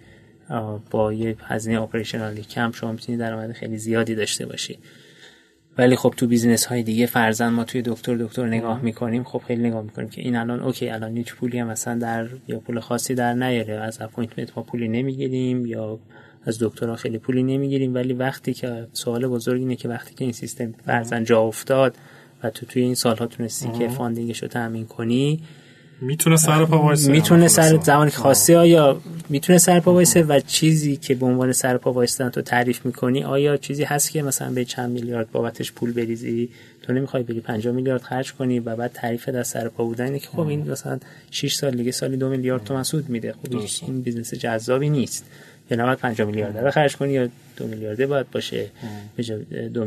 با 0.90 1.14
یه 1.14 1.36
هزینه 1.40 1.82
operational 1.82 2.37
ی 2.37 2.42
کم 2.42 2.72
شما 2.72 2.92
می‌تونید 2.92 3.20
درآمد 3.20 3.52
خیلی 3.52 3.78
زیادی 3.78 4.16
داشته 4.16 4.46
باشی. 4.46 4.80
ولی 5.80 5.96
خب 5.96 6.14
تو 6.18 6.28
business 6.28 6.66
های 6.66 6.84
دیگه 6.84 7.06
فرضاً 7.06 7.50
ما 7.50 7.64
توی 7.64 7.82
دکتر 7.82 8.16
دکتر 8.16 8.48
نگاه 8.48 8.82
می‌کنیم 8.82 9.24
خب 9.24 9.42
خیلی 9.48 9.68
نگاه 9.68 9.82
می‌کنیم 9.82 10.10
که 10.10 10.22
این 10.22 10.36
الان 10.36 10.60
okay 10.60 10.90
الان 10.90 11.18
هیچ 11.18 11.36
پولی 11.36 11.60
هم 11.60 11.68
مثلا 11.68 11.98
در 11.98 12.28
یا 12.48 12.60
پول 12.60 12.80
خاصی 12.80 13.16
در 13.16 13.34
نیاره. 13.34 13.74
از 13.74 14.02
appointment 14.02 14.58
ما 14.58 14.64
پولی 14.64 14.88
نمی‌گیریم 14.88 15.66
یا 15.66 16.00
از 16.46 16.58
دکترها 16.62 16.96
خیلی 16.96 17.18
پولی 17.18 17.44
نمی‌گیریم. 17.44 17.94
ولی 17.94 18.14
وقتی 18.14 18.54
که 18.54 18.88
سوال 18.94 19.28
بزرگ 19.28 19.62
اینه 19.62 19.76
که 19.76 19.90
وقتی 19.90 20.16
که 20.16 20.24
این 20.24 20.34
سیستم 20.34 20.74
فرضاً 20.86 21.24
جا 21.24 21.42
افتاد 21.42 21.96
و 22.44 22.50
تو 22.50 22.66
توی 22.66 22.82
این 22.82 22.96
سالها 22.96 23.26
تونستی 23.26 23.72
که 23.80 23.88
funding 23.88 24.31
ش 24.31 24.44
رو 24.44 24.48
تامین 24.48 24.86
کنی 24.86 25.42
می‌تونه 26.02 26.38
سر 26.38 26.66
پا 26.66 26.82
وایسه؟ 26.82 27.12
می‌تونه 27.12 27.48
سر 27.48 27.78
زمانی 27.78 28.12
که 28.12 28.18
خواستی 28.18 28.56
آیا 28.56 29.02
می‌تونه 29.30 29.58
سر 29.58 29.80
پا 29.80 29.94
وایسه 29.94 30.24
و 30.24 30.40
چیزی 30.40 30.98
که 30.98 31.16
به 31.16 31.26
عنوان 31.26 31.52
سر 31.52 31.78
پا 31.78 31.94
وایستن 31.94 32.30
تو 32.30 32.42
تعریف 32.42 32.86
می‌کنی 32.86 33.24
آیا 33.24 33.58
چیزی 33.58 33.84
هست 33.84 34.12
که 34.12 34.22
مثلا 34.22 34.52
به 34.52 34.66
چند 34.66 34.92
میلیارد 34.92 35.32
بابتش 35.32 35.72
پول 35.72 35.94
بریزی؟ 35.94 36.50
تو 36.82 36.94
نمی‌خوای 36.94 37.24
بری 37.24 37.40
50 37.40 37.74
میلیارد 37.74 38.02
خرج 38.02 38.34
کنی 38.34 38.60
و 38.60 38.76
بعد 38.76 38.92
تعریف 38.94 39.30
از 39.30 39.48
سر 39.48 39.68
پا 39.68 39.84
بودن 39.84 40.06
اینه 40.06 40.20
که 40.20 40.28
خب 40.28 40.48
این 40.48 40.72
مثلا 40.72 41.00
6 41.32 41.54
سال 41.54 41.76
دیگه 41.76 41.92
سالی 41.92 42.18
دو 42.18 42.30
میلیارد 42.30 42.64
تومن 42.64 42.84
سود 42.84 43.10
میده. 43.10 43.34
خب 43.34 43.62
این 43.88 44.02
business 44.02 44.34
جذابی 44.34 44.90
نیست. 44.90 45.26
یا 45.72 45.78
نباید 45.78 45.98
5 45.98 46.22
میلیارد 46.22 46.58
رو 46.58 46.72
خرج 46.72 46.96
کنی 46.96 47.14
یا 47.14 47.30
دو 47.58 47.68
میلیارده 47.68 48.08
باید 48.08 48.32
باشه. 48.32 48.66
دو, 49.74 49.86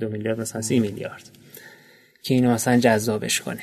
دو 0.00 0.08
میلیارد 0.08 0.40
مثلا 0.40 0.62
سی 0.62 0.80
میلیارد. 0.80 1.22
که 2.22 2.34
اینو 2.34 2.50
مثلا 2.50 2.78
جذابش 2.78 3.40
کنه. 3.40 3.60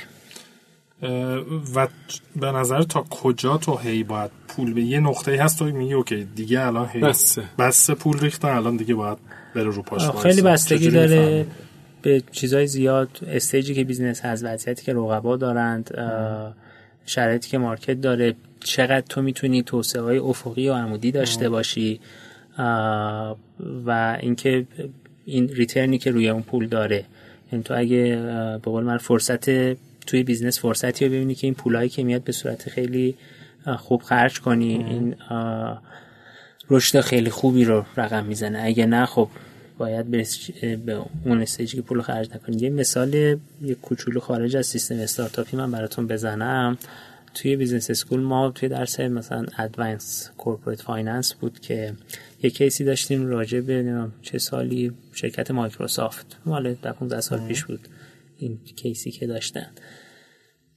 و 1.75 1.87
به 2.35 2.51
نظر 2.51 2.81
تا 2.81 3.01
کجا 3.09 3.57
تو 3.57 3.77
هی 3.77 4.03
باید 4.03 4.31
پول 4.47 4.73
به 4.73 4.81
یه 4.81 4.99
نقطه 4.99 5.43
هست 5.43 5.59
تو 5.59 5.65
میگی 5.65 5.93
اوکی 5.93 6.27
دیگه 6.35 6.65
الان 6.65 6.89
هی 6.93 7.01
بسه, 7.01 7.43
بسه 7.59 7.93
پول 7.93 8.19
ریختن 8.19 8.49
الان 8.49 8.77
دیگه 8.77 8.95
باید 8.95 9.17
بره 9.55 9.63
رو 9.63 9.81
پاش 9.81 10.09
خیلی 10.09 10.41
بستگی 10.41 10.89
داره 10.89 11.45
به 12.01 12.23
چیزای 12.31 12.67
زیاد 12.67 13.09
stage 13.27 13.65
ی 13.65 13.73
که 13.73 13.83
business 13.83 14.21
هست 14.21 14.43
وضعیتی 14.45 14.85
که 14.85 14.93
رقبا 14.93 15.37
دارند 15.37 15.91
شرایطی 17.05 17.49
که 17.49 17.57
مارکت 17.57 18.01
داره 18.01 18.35
چقدر 18.59 19.05
تو 19.09 19.21
می‌تونی 19.21 19.63
توسعه 19.63 20.01
های 20.01 20.17
افقی 20.17 20.69
و 20.69 20.73
عمودی 20.73 21.11
داشته 21.11 21.49
باشی 21.49 21.99
و 23.85 24.17
اینکه 24.21 24.65
این 25.25 25.47
return 25.47 25.90
ی 25.90 25.97
که 25.97 26.11
روی 26.11 26.29
اون 26.29 26.41
پول 26.41 26.67
داره. 26.67 27.05
یعنی 27.51 27.63
تو 27.63 27.73
اگه 27.77 28.15
به 28.63 28.71
قول 28.71 28.83
من 28.83 28.97
فرصت 28.97 29.49
توی 30.07 30.23
business 30.23 30.59
فرصتی 30.59 31.05
رو 31.05 31.11
ببینی 31.11 31.35
که 31.35 31.47
این 31.47 31.53
پولایی 31.53 31.89
که 31.89 32.03
میاد 32.03 32.23
به 32.23 32.31
صورت 32.31 32.69
خیلی 32.69 33.15
خوب 33.77 34.01
خرج 34.01 34.39
کنی 34.39 34.73
این 34.73 35.15
رشد 36.69 37.01
خیلی 37.01 37.29
خوبی 37.29 37.65
رو 37.65 37.85
رقم 37.97 38.25
می‌زنه. 38.25 38.61
اگه 38.63 38.85
نه 38.85 39.05
خب 39.05 39.29
باید 39.77 40.11
به 40.85 41.01
اون 41.25 41.41
stage 41.41 41.71
ی 41.71 41.77
که 41.77 41.81
پول 41.81 42.01
خرج 42.01 42.29
نکنی. 42.35 42.57
یه 42.57 42.69
مثال 42.69 43.13
یه 43.13 43.39
کوچولو 43.81 44.19
خارج 44.19 44.57
از 44.57 44.65
سیستم 44.65 44.99
استارتاپی 44.99 45.57
من 45.57 45.71
براتون 45.71 46.07
بزنم. 46.07 46.77
توی 47.33 47.55
business 47.55 47.89
school 47.89 48.19
ما 48.19 48.51
توی 48.51 48.69
درس 48.69 48.99
مثلا 48.99 49.45
advanced 49.57 50.29
corporate 50.37 50.81
finance 50.81 51.33
بود 51.33 51.59
که 51.59 51.93
یه 52.43 52.49
case 52.49 52.76
ی 52.76 52.83
داشتیم 52.83 53.27
راجع 53.27 53.59
به 53.59 54.07
چه 54.21 54.37
سالی 54.37 54.91
شرکت 55.13 55.51
مایکروسافت. 55.51 56.37
مال 56.45 56.73
15 56.73 57.21
سال 57.21 57.39
پیش 57.47 57.65
بود. 57.65 57.79
این 58.41 58.59
case 58.75 59.04
ی 59.04 59.11
که 59.11 59.27
داشتن. 59.27 59.67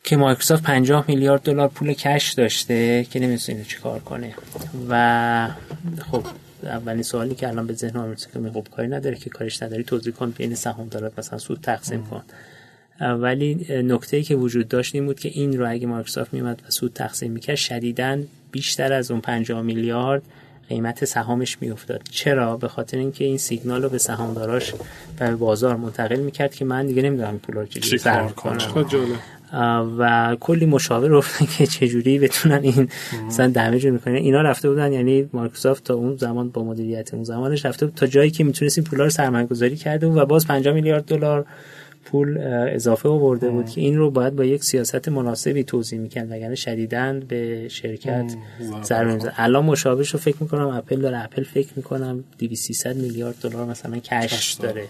که 0.05 0.17
مایکروسافت 0.17 0.63
50 0.63 1.05
میلیارد 1.09 1.43
دلار 1.43 1.69
پول 1.69 1.93
cash 1.93 2.33
داشته 2.33 3.07
که 3.11 3.21
نمی‌دونه 3.21 3.65
چی 3.65 3.79
کار 3.79 4.01
کنه. 4.01 4.35
و 4.89 5.49
خب 6.11 6.27
اولین 6.63 7.03
سوالی 7.03 7.35
که 7.35 7.49
الان 7.49 7.67
به 7.67 7.73
ذهن 7.73 7.97
آمد 7.97 8.19
که 8.19 8.51
خب 8.55 8.69
کاری 8.77 8.89
نداره 8.89 9.17
که 9.17 9.31
کاری 9.31 9.63
نداره 9.63 9.85
توزیع 9.85 10.13
کن 10.13 10.31
بین 10.31 10.55
سهام‌دارا 10.55 11.13
مثلا 11.19 11.39
سود 11.39 11.61
تقسیم 11.61 12.07
کن. 12.07 12.25
ولی 13.01 13.67
نکته 13.71 14.23
که 14.23 14.35
وجود 14.35 14.69
داشت 14.69 14.95
این 14.95 15.07
بود 15.07 15.21
که 15.21 15.29
این 15.29 15.59
رو 15.59 15.71
اگه 15.71 15.87
مایکروسافت 15.87 16.35
میومد 16.35 16.63
و 16.69 16.71
سود 16.71 16.93
تقسیم 16.93 17.33
می‌کرد 17.33 17.57
شدیداً 17.57 18.19
بیشتر 18.51 18.93
از 18.93 19.11
اون 19.11 19.21
50 19.21 19.63
میلیارد 19.63 20.23
قیمت 20.69 21.05
سهامش 21.05 21.57
میافتاد. 21.61 22.03
چرا؟ 22.11 22.57
به 22.57 22.69
خاطر 22.69 22.99
اینکه 22.99 23.25
این 23.25 23.39
سیگنال 23.39 23.83
رو 23.83 23.89
به 23.89 23.99
سهامداراش 23.99 24.75
و 24.75 24.77
به 25.19 25.37
بازار 25.37 25.77
منتقل 25.77 26.21
می‌کرد 26.21 26.55
که 26.55 26.65
من 26.65 26.87
دیگه 26.87 27.03
نمی‌دونم 27.03 27.39
پولا 27.39 27.61
رو 27.61 27.67
چجوری 27.67 27.99
صرف 27.99 28.35
کنم. 28.35 28.59
و 29.99 30.37
کلی 30.41 30.67
مشاور 30.67 31.17
گفتن 31.17 31.47
که 31.47 31.67
چجوری 31.67 32.19
بتونن 32.19 32.63
این 32.63 32.89
مثلا 33.27 33.49
دمیج 33.49 33.87
می‌کنن. 33.87 34.15
اینا 34.15 34.43
رفته 34.43 34.69
بودن 34.69 34.93
یعنی 34.93 35.29
مایکروسافت 35.33 35.85
تا 35.85 35.95
اون 35.95 36.17
زمان 36.17 36.51
با 36.51 36.65
مدیریت 36.65 37.15
اون 37.15 37.25
زمانش 37.25 37.67
رفته 37.67 37.87
بود 37.87 37.95
تا 37.95 38.07
جایی 38.07 38.31
که 38.31 38.45
می‌تونست 38.45 38.79
این 38.79 38.87
پولا 38.87 39.05
رو 39.05 39.11
سرمایه 39.11 39.47
گذاری 39.47 39.77
کرده 39.77 40.07
و 40.07 40.27
باز 40.27 40.47
50 40.47 40.75
میلیارد 40.75 41.05
دلار 41.05 41.47
پول 42.05 42.39
اضافه 42.71 43.09
آورده 43.09 43.51
بود 43.51 43.71
که 43.71 43.81
این 43.81 43.97
رو 43.97 44.11
باید 44.11 44.37
با 44.37 44.45
یک 44.45 44.65
سیاست 44.65 45.09
مناسبی 45.09 45.65
توضیح 45.65 45.99
می‌کرد 45.99 46.31
وگرنه 46.31 46.55
شدیدن 46.55 47.21
به 47.21 47.69
شرکت 47.69 48.35
ضرر 48.83 49.31
الان 49.37 49.65
مشابهش 49.65 50.11
رو 50.11 50.19
فکر 50.19 50.37
می‌کنم 50.41 50.67
اپل 50.67 51.01
داره. 51.01 51.25
اپل 51.25 51.43
فکر 51.43 51.71
می‌کنم 51.77 52.25
200 52.39 52.87
میلیارد 52.87 53.35
دلار 53.43 53.65
مثلا 53.67 53.99
cash 53.99 54.53
داره. 54.53 54.85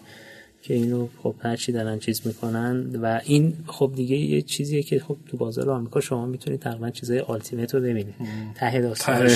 که 0.67 0.75
اینو 0.75 1.09
خب 1.23 1.35
هرچی 1.39 1.73
دارن 1.73 1.99
چیز 1.99 2.21
می‌کنن 2.25 2.87
و 3.03 3.21
این 3.25 3.55
خب 3.67 3.93
دیگه 3.97 4.17
یه 4.17 4.43
چیزیه 4.43 4.83
که 4.83 4.99
خب 5.01 5.17
تو 5.31 5.37
بازار 5.37 5.71
آمریکا 5.71 6.01
شما 6.01 6.27
می‌تونید 6.27 6.61
تقریبا 6.61 6.91
چیزای 6.91 7.21
ultimate 7.21 7.75
رو 7.75 7.81
ببینید. 7.81 8.15
ته 8.55 8.81
داستان 8.81 9.31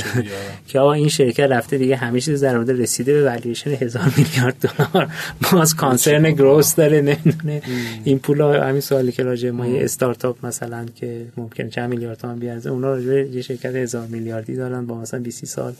که 0.69 0.79
آقا 0.79 0.93
این 0.93 1.09
شرکت 1.09 1.41
رفته 1.41 1.79
دیگه 1.79 1.97
همه 1.97 2.21
چیز 2.21 2.45
در 2.45 2.57
مورد 2.57 2.71
رسیده 2.71 3.13
به 3.13 3.25
والیویشن 3.25 3.71
هزار 3.71 4.13
میلیارد 4.17 4.55
دلار. 4.61 5.09
باز 5.53 5.77
concern 5.77 6.31
growth 6.31 6.75
داره 6.75 7.01
نمی‌دونه. 7.01 7.63
این 8.05 8.19
پولا 8.19 8.63
همین 8.63 8.81
سوالی 8.81 9.13
که 9.13 9.23
راجع 9.23 9.51
ما 9.51 9.67
یه 9.67 9.85
استارتاپ 9.85 10.47
مثلا 10.47 10.87
که 10.97 11.27
ممکن 11.37 11.69
چند 11.69 11.91
میلیارد 11.91 12.19
تومان 12.19 12.39
بیارزه 12.39 12.71
اونا 12.71 12.95
راجع 12.95 13.27
یه 13.27 13.43
شرکت 13.43 13.75
هزار 13.75 14.07
میلیاردی 14.07 14.57
دارن 14.57 14.87
با 14.87 15.01
مثلا 15.01 15.21
20 15.21 15.45
سال. 15.45 15.73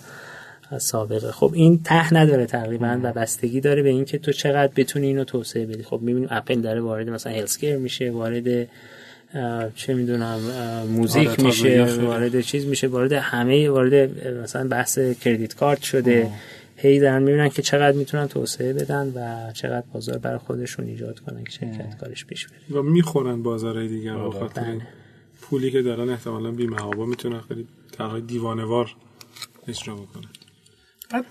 سابقه. 0.79 1.33
خب 1.33 1.51
این 1.55 1.83
ته 1.83 2.15
نداره 2.15 2.47
تقریبا 2.47 3.01
و 3.03 3.13
بستگی 3.13 3.61
داره 3.61 3.83
به 3.83 3.89
اینکه 3.89 4.19
تو 4.19 4.33
چقدر 4.33 4.73
بتونی 4.77 5.07
اینو 5.07 5.25
توسعه 5.25 5.67
بدی. 5.67 5.83
خب 5.83 6.01
می‌بینیم 6.03 6.29
اپل 6.31 6.61
داره 6.61 6.81
وارد 6.81 7.11
مثلا 7.11 7.33
هلسکر 7.33 7.77
میشه 7.77 8.11
وارد 8.11 8.69
چه 9.75 9.95
می‌دونم 9.95 10.41
موزیک 10.91 11.41
میشه 11.41 11.85
وارد 11.85 12.41
چیز 12.41 12.67
میشه 12.67 12.87
وارد 12.87 13.13
همه 13.13 13.71
وارد 13.71 14.27
مثلا 14.29 14.69
بحث 14.69 14.99
کردیت 14.99 15.55
کارت 15.55 15.83
شده. 15.83 16.31
هی 16.77 17.01
دارن 17.01 17.23
می‌بینن 17.23 17.49
که 17.49 17.63
چقدر 17.63 17.97
می‌تونن 17.97 18.27
توسعه 18.27 18.73
بدن 18.73 19.13
و 19.15 19.53
چقدر 19.53 19.87
بازار 19.93 20.19
برای 20.19 20.39
خودشون 20.39 20.87
ایجاد 20.87 21.19
کنن 21.19 21.45
که 21.45 21.51
شرکت 21.51 21.99
کارش 22.01 22.27
پیش 22.27 22.47
بره. 22.47 22.79
و 22.79 22.83
می‌خورن 22.83 23.43
بازارهای 23.43 23.89
دیگه 23.89 24.13
به 24.13 24.31
خاطر 24.31 24.63
بله. 24.63 24.83
پولی 25.41 25.71
که 25.71 25.83
دارن 25.83 26.09
احتمالاً 26.09 26.51
بی 26.51 26.69
می‌تونن 27.07 27.41
خیلی 27.41 27.67
طرحهای 27.93 28.21
دیوانوار 28.21 28.91
اجرا 29.69 29.95
بکنن. 29.95 30.29
بعد 31.11 31.25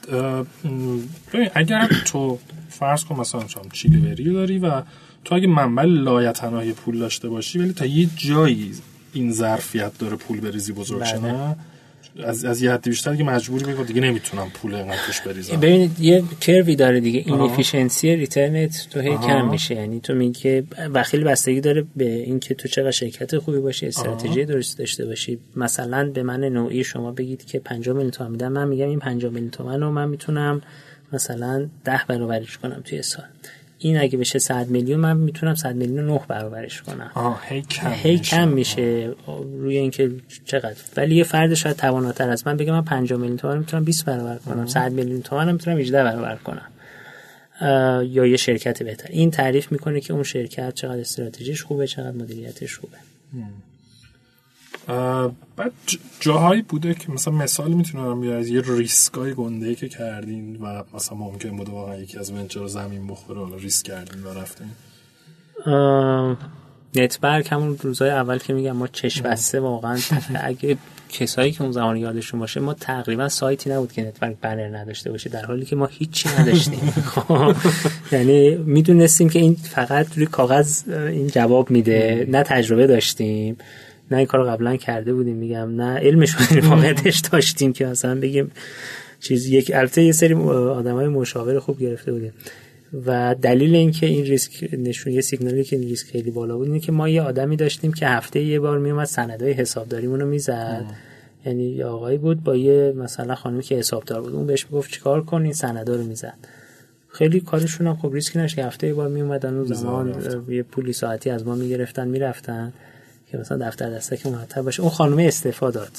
اگر 1.54 1.88
تو 2.06 2.40
فرض 2.70 3.06
کن 3.06 3.20
مثلا 3.20 3.44
چیلیوری 3.72 4.34
داری 4.34 4.60
و 4.60 4.82
تو 5.26 5.36
اگه 5.36 5.48
منبع 5.48 5.84
لایتناهی 5.84 6.74
پول 6.74 7.00
داشته 7.00 7.30
باشی 7.30 7.60
ولی 7.60 7.74
تا 7.74 7.86
یه 7.86 8.10
جایی 8.16 8.72
این 9.14 9.32
ظرفیت 9.32 9.98
داره 9.98 10.16
پول 10.16 10.40
بریزی 10.40 10.74
بزرگ 10.74 11.00
بله. 11.00 11.20
نه 11.20 11.56
از 12.26 12.46
از 12.46 12.62
یه 12.62 12.72
حدی 12.72 12.90
بیشتر 12.90 13.16
که 13.16 13.24
مجبوری 13.24 13.66
بگو 13.66 13.84
دیگه 13.84 14.02
نمی‌تونم 14.02 14.50
پول 14.54 14.76
اینقدر 14.76 15.06
توش 15.06 15.22
بریزم. 15.22 15.60
ببینید 15.60 16.00
یه 16.00 16.24
کروی 16.42 16.76
داره 16.76 17.00
دیگه. 17.00 17.24
این 17.26 17.36
افیشنسی 17.36 18.16
ریترنت 18.16 18.88
تو 18.92 19.00
هی 19.00 19.18
کم 19.18 19.50
میشه. 19.50 19.76
یعنی 19.76 20.00
تو 20.00 20.14
میگی 20.14 20.40
که 20.40 20.64
خیلی 21.04 21.24
بستگی 21.24 21.62
داره 21.62 21.86
به 21.96 22.10
اینکه 22.10 22.54
تو 22.54 22.68
چقدر 22.68 22.92
شرکت 22.92 23.38
خوبی 23.38 23.60
باشی 23.60 23.88
استراتژی 23.88 24.46
درست 24.46 24.78
داشته 24.78 25.06
باشی. 25.06 25.40
مثلا 25.56 26.12
به 26.14 26.24
من 26.24 26.44
نوعی 26.44 26.84
شما 26.84 27.12
بگید 27.12 27.46
که 27.46 27.60
50 27.60 27.96
میلیون 27.96 28.12
تومان 28.12 28.32
میدم. 28.32 28.52
من 28.52 28.68
میگم 28.68 28.90
این 28.90 29.00
50 29.00 29.32
میلیون 29.32 29.52
تومان 29.52 29.82
رو 29.82 29.92
من 29.92 30.10
می‌تونم 30.10 30.62
مثلا 31.14 31.68
10 31.86 32.02
برابرش 32.08 32.58
کنم 32.58 32.82
توی 32.86 33.02
سال. 33.02 33.26
این 33.80 33.98
اگه 33.98 34.18
بشه 34.18 34.40
100 34.40 34.68
میلیون 34.68 35.00
من 35.00 35.18
می‌تونم 35.18 35.56
100 35.56 35.76
میلیون 35.76 36.06
9 36.06 36.22
برابرش 36.28 36.82
کنم. 36.82 37.12
آه 37.14 37.42
هی 37.46 37.62
کم 37.62 37.90
هی 37.90 38.12
میشه. 38.12 38.24
کم 38.24 38.48
میشه. 38.48 39.14
روی 39.60 39.78
اینکه 39.78 40.12
چقدر. 40.46 40.76
ولی 40.98 41.16
یه 41.16 41.24
فرد 41.24 41.54
شاید 41.54 41.76
تواناتر 41.76 42.30
از 42.30 42.48
من 42.48 42.58
بگه 42.58 42.72
من 42.72 42.82
50 42.82 43.20
میلیون 43.20 43.38
تومان 43.38 43.58
می‌تونم 43.58 43.84
20 43.84 44.06
برابر 44.06 44.38
کنم. 44.38 44.68
100 44.68 44.92
میلیون 44.92 45.22
تومان 45.22 45.52
می‌تونم 45.52 45.78
18 45.78 46.04
برابر 46.04 46.36
کنم. 46.36 46.72
یا 48.04 48.26
یه 48.26 48.38
شرکت 48.38 48.84
بهتر. 48.84 49.10
این 49.10 49.32
تعریف 49.32 49.72
می‌کنه 49.72 50.02
که 50.02 50.14
اون 50.14 50.24
شرکت 50.24 50.74
چقدر 50.74 51.00
استراتژیش 51.00 51.64
خوبه 51.64 51.88
چقدر 51.88 52.18
مدیریتش 52.18 52.78
خوبه. 52.78 52.98
بعد 55.56 55.72
جاهایی 56.20 56.62
بوده 56.62 56.94
که 56.94 57.12
مثلا 57.12 57.34
مثال 57.34 57.72
می‌تونم 57.74 58.22
بیارم 58.22 58.40
از 58.40 58.48
یه 58.48 58.62
ریسکای 58.68 59.34
گنده 59.34 59.76
که 59.76 59.90
کردین 59.90 60.56
و 60.56 60.84
مثلا 60.94 61.18
ممکن 61.18 61.58
بوده 61.58 61.72
واقعا 61.72 61.96
یکی 61.96 62.20
از 62.20 62.32
venture 62.32 62.68
زمین 62.68 63.08
بخوره 63.08 63.40
حالا 63.40 63.56
ریسک 63.56 63.86
کردین 63.86 64.24
و 64.24 64.34
رفتین. 64.34 64.68
نتبرگ 66.96 67.48
همون 67.52 67.78
روزای 67.82 68.10
اول 68.10 68.38
که 68.38 68.54
میگم 68.54 68.72
ما 68.72 68.88
چشم 68.88 69.24
بسته 69.24 69.60
واقعا 69.60 69.98
اگه 70.36 70.78
کسایی 71.10 71.52
که 71.52 71.62
اون 71.62 71.72
زمان 71.72 71.98
یادشون 71.98 72.40
باشه 72.40 72.60
ما 72.60 72.74
تقریبا 72.74 73.30
سایتی 73.30 73.70
نبود 73.70 73.92
که 73.92 74.02
نتبرگ 74.02 74.38
banner 74.42 74.78
نداشته 74.78 75.12
باشه 75.12 75.30
در 75.30 75.46
حالی 75.46 75.66
که 75.66 75.76
ما 75.76 75.86
هیچی 75.86 76.30
نداشتیم. 76.40 76.94
خب، 77.16 77.56
یعنی 78.12 78.56
می‌دونستیم 78.56 79.30
که 79.30 79.40
این 79.40 79.56
فقط 79.56 80.18
روی 80.18 80.26
کاغذ 80.26 80.90
این 80.90 81.28
جواب 81.28 81.72
میده 81.72 82.28
نه 82.30 82.44
تجربه 82.44 82.88
داشتیم. 82.88 83.58
نه 84.12 84.18
این 84.18 84.26
کار 84.26 84.44
قبلا 84.44 84.76
کرده 84.76 85.14
بودیم 85.14 85.36
میگم 85.36 85.82
نه 85.82 86.00
علمش 86.00 86.36
واقعیتش 86.70 87.20
داشتیم 87.32 87.74
که 87.74 87.86
مثلا 87.86 88.20
بگیم 88.20 88.52
چیز 89.20 89.48
یک 89.48 89.72
البته 89.76 90.04
یه 90.04 90.12
سری 90.12 90.34
آدمای 90.34 91.08
مشاور 91.08 91.60
خوب 91.60 91.80
گرفته 91.80 92.12
بودیم. 92.12 92.34
و 93.06 93.36
دلیل 93.42 93.76
اینکه 93.76 94.06
این 94.06 94.26
ریسک 94.26 94.70
نشون 94.74 95.14
یه 95.14 95.22
سیگنالی 95.22 95.64
که 95.64 95.76
این 95.76 95.88
ریسک 95.88 96.08
خیلی 96.08 96.32
بالا 96.32 96.58
بود 96.58 96.68
اینه 96.68 96.80
که 96.80 96.92
ما 96.92 97.10
یه 97.10 97.22
آدمی 97.22 97.56
داشتیم 97.56 97.94
که 97.94 98.08
هفته 98.08 98.40
یه 98.40 98.60
بار 98.60 98.80
میومد 98.80 99.06
سندهای 99.06 99.52
حسابداریمون 99.52 100.20
رو 100.20 100.28
می‌زد. 100.28 100.86
یعنی 101.46 101.64
یه 101.64 101.86
آقایی 101.86 102.18
بود 102.18 102.44
با 102.44 102.56
یه 102.56 102.94
مثلا 102.96 103.36
خانمی 103.36 103.64
که 103.64 103.76
حسابدار 103.76 104.22
بود 104.22 104.34
اون 104.34 104.48
بهش 104.48 104.66
می‌گفت 104.66 104.92
چیکار 104.92 105.24
کن 105.26 105.42
این 105.42 105.54
سندا 105.54 105.96
رو 105.96 106.04
می‌زد. 106.04 106.38
خیلی 107.10 107.40
کارشون 107.40 107.88
هم 107.88 107.96
خب 107.96 108.14
ریسکی 108.14 108.40
نشه 108.40 108.64
هفته 108.64 108.88
یه 108.88 108.94
بار 108.94 109.08
میومدن 109.08 109.56
اون 109.56 109.66
زمان 109.66 110.16
یه 110.50 110.64
پولی 110.64 110.94
ساعتی 110.94 111.30
از 111.30 111.48
ما 111.48 111.56
می‌گرفتن 111.56 112.08
می‌رفتن. 112.08 112.74
که 113.32 113.38
مثلا 113.38 113.68
دفتر 113.68 113.90
دسته 113.90 114.18
که 114.18 114.30
مرتب 114.30 114.62
باشه. 114.62 114.82
اون 114.82 114.92
خانم 114.92 115.18
استعفا 115.18 115.72
داد. 115.72 115.92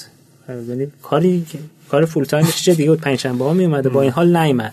یعنی 0.69 0.87
کاری 1.03 1.47
کار 1.89 2.05
فول 2.05 2.25
تایم 2.25 2.47
چه 2.47 2.75
دیگه 2.75 2.91
بود؟ 2.91 3.01
پنج 3.01 3.27
ها 3.27 3.53
می 3.53 3.65
اومده 3.65 3.89
با 3.89 4.03
این 4.03 4.11
حال 4.11 4.37
نیامد 4.37 4.73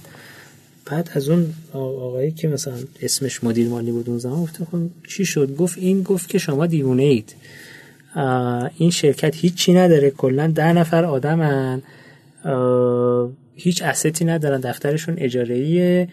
بعد 0.85 1.09
از 1.13 1.29
اون 1.29 1.53
آقایی 1.73 2.31
که 2.31 2.47
مثلا 2.47 2.73
اسمش 3.01 3.43
مدیر 3.43 3.67
مالی 3.67 3.91
بود 3.91 4.09
اون 4.09 4.19
زمان 4.19 4.41
گفتم 4.41 4.67
خب 4.71 5.07
چی 5.07 5.25
شد؟ 5.25 5.55
گفت 5.55 5.77
این 5.77 6.03
گفت 6.03 6.29
که 6.29 6.37
شما 6.37 6.65
دیوونه 6.65 7.03
اید. 7.03 7.35
این 8.77 8.91
شرکت 8.91 9.35
هیچی 9.35 9.73
نداره 9.73 10.09
کلا 10.09 10.47
ده 10.47 10.73
نفر 10.73 11.05
آدمن. 11.05 11.81
هیچ 13.55 13.81
asset 13.81 14.18
ی 14.18 14.25
ندارن 14.25 14.59
دفترشون 14.59 15.15
اجاره 15.17 16.07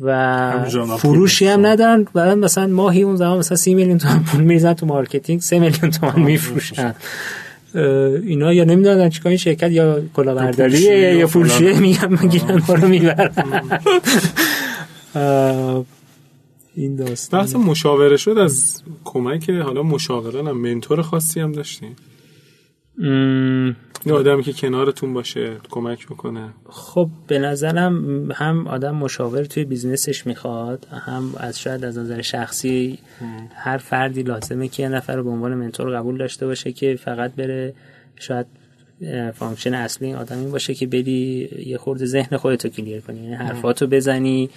و 0.00 0.64
فروشی 0.98 1.46
هم 1.46 1.66
ندارن 1.66 2.06
بعد 2.14 2.38
مثلا 2.38 2.66
ماهی 2.66 3.02
اون 3.02 3.16
زمان 3.16 3.38
مثلا 3.38 3.56
سی 3.56 3.74
میلیون 3.74 3.98
تومن 3.98 4.22
پول 4.22 4.40
میریزن 4.40 4.74
تو 4.74 4.86
مارکتینگ 4.86 5.40
سه 5.40 5.58
میلیون 5.58 5.90
تومن 5.90 6.22
میفروشن. 6.22 6.94
اینا 7.74 8.52
یا 8.52 8.64
نمی‌دونن 8.64 9.10
چیکار 9.10 9.28
این 9.30 9.38
شرکت 9.38 9.70
یا 9.70 10.00
کلاهبرداریه 10.14 11.14
یا 11.16 11.26
فروشیه 11.26 11.80
میگن 11.80 12.18
می‌گیرن 12.22 12.62
ما 12.68 12.74
رو 12.74 12.88
می‌برن. 12.88 13.32
این 16.76 16.96
داستان. 16.96 17.40
بحث 17.40 17.56
مشاوره 17.56 18.16
شد 18.16 18.38
از 18.38 18.82
کمک 19.04 19.50
حالا 19.50 19.82
مشاوران 19.82 20.48
هم 20.48 20.56
mentor 20.56 21.02
خاصی 21.02 21.40
هم 21.40 21.52
داشتین 21.52 21.90
یه 24.06 24.12
آدمی 24.12 24.42
که 24.42 24.52
کنارتون 24.52 25.14
باشه 25.14 25.56
کمک 25.70 26.06
بکنه. 26.06 26.48
خب 26.68 27.08
به 27.26 27.38
نظرم 27.38 28.30
هم 28.32 28.66
آدم 28.66 28.94
مشاور 28.94 29.44
توی 29.44 29.64
business 29.64 30.14
ش 30.14 30.26
می‌خواد 30.26 30.86
هم 31.06 31.34
از 31.36 31.60
شاید 31.60 31.84
از 31.84 31.98
نظر 31.98 32.22
شخصی 32.22 32.98
هر 33.54 33.78
فردی 33.78 34.22
لازمه 34.22 34.68
که 34.68 34.82
یه 34.82 34.88
نفر 34.88 35.16
رو 35.16 35.24
به 35.24 35.30
عنوان 35.30 35.54
mentor 35.54 35.96
قبول 35.96 36.18
داشته 36.18 36.46
باشه 36.46 36.72
که 36.72 36.96
فقط 37.04 37.34
بره 37.34 37.74
شاید 38.16 38.46
function 39.34 39.74
اصلی 39.74 40.14
آدمی 40.14 40.50
باشه 40.50 40.74
که 40.74 40.86
بری 40.86 41.48
یه 41.66 41.78
خورده 41.78 42.06
ذهن 42.06 42.36
خودتو 42.36 42.68
clear 42.68 43.00
کنی 43.00 43.20
یعنی 43.20 43.34
حرفاتو 43.34 43.86
بزنی 43.86 44.50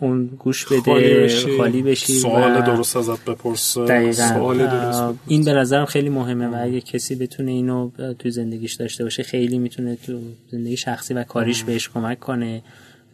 اون 0.00 0.26
گوش 0.26 0.66
بده 0.66 0.80
خالی 0.80 1.14
بشی, 1.14 1.56
خالی 1.56 1.82
بشی 1.82 2.12
سوال 2.12 2.60
درست 2.60 2.96
ازت 2.96 3.24
بپرسه. 3.24 4.12
سوال 4.12 4.58
درست 4.58 5.02
این 5.26 5.44
به 5.44 5.52
نظرم 5.52 5.84
خیلی 5.84 6.08
مهمه 6.08 6.46
و 6.46 6.58
اگه 6.62 6.80
کسی 6.80 7.14
بتونه 7.14 7.50
اینو 7.50 7.90
تو 8.18 8.30
زندگیش 8.30 8.74
داشته 8.74 9.04
باشه 9.04 9.22
خیلی 9.22 9.58
می‌تونه 9.58 9.96
تو 9.96 10.20
زندگی 10.50 10.76
شخصی 10.76 11.14
و 11.14 11.24
کاریش 11.24 11.64
بهش 11.64 11.88
کمک 11.88 12.20
کنه 12.20 12.62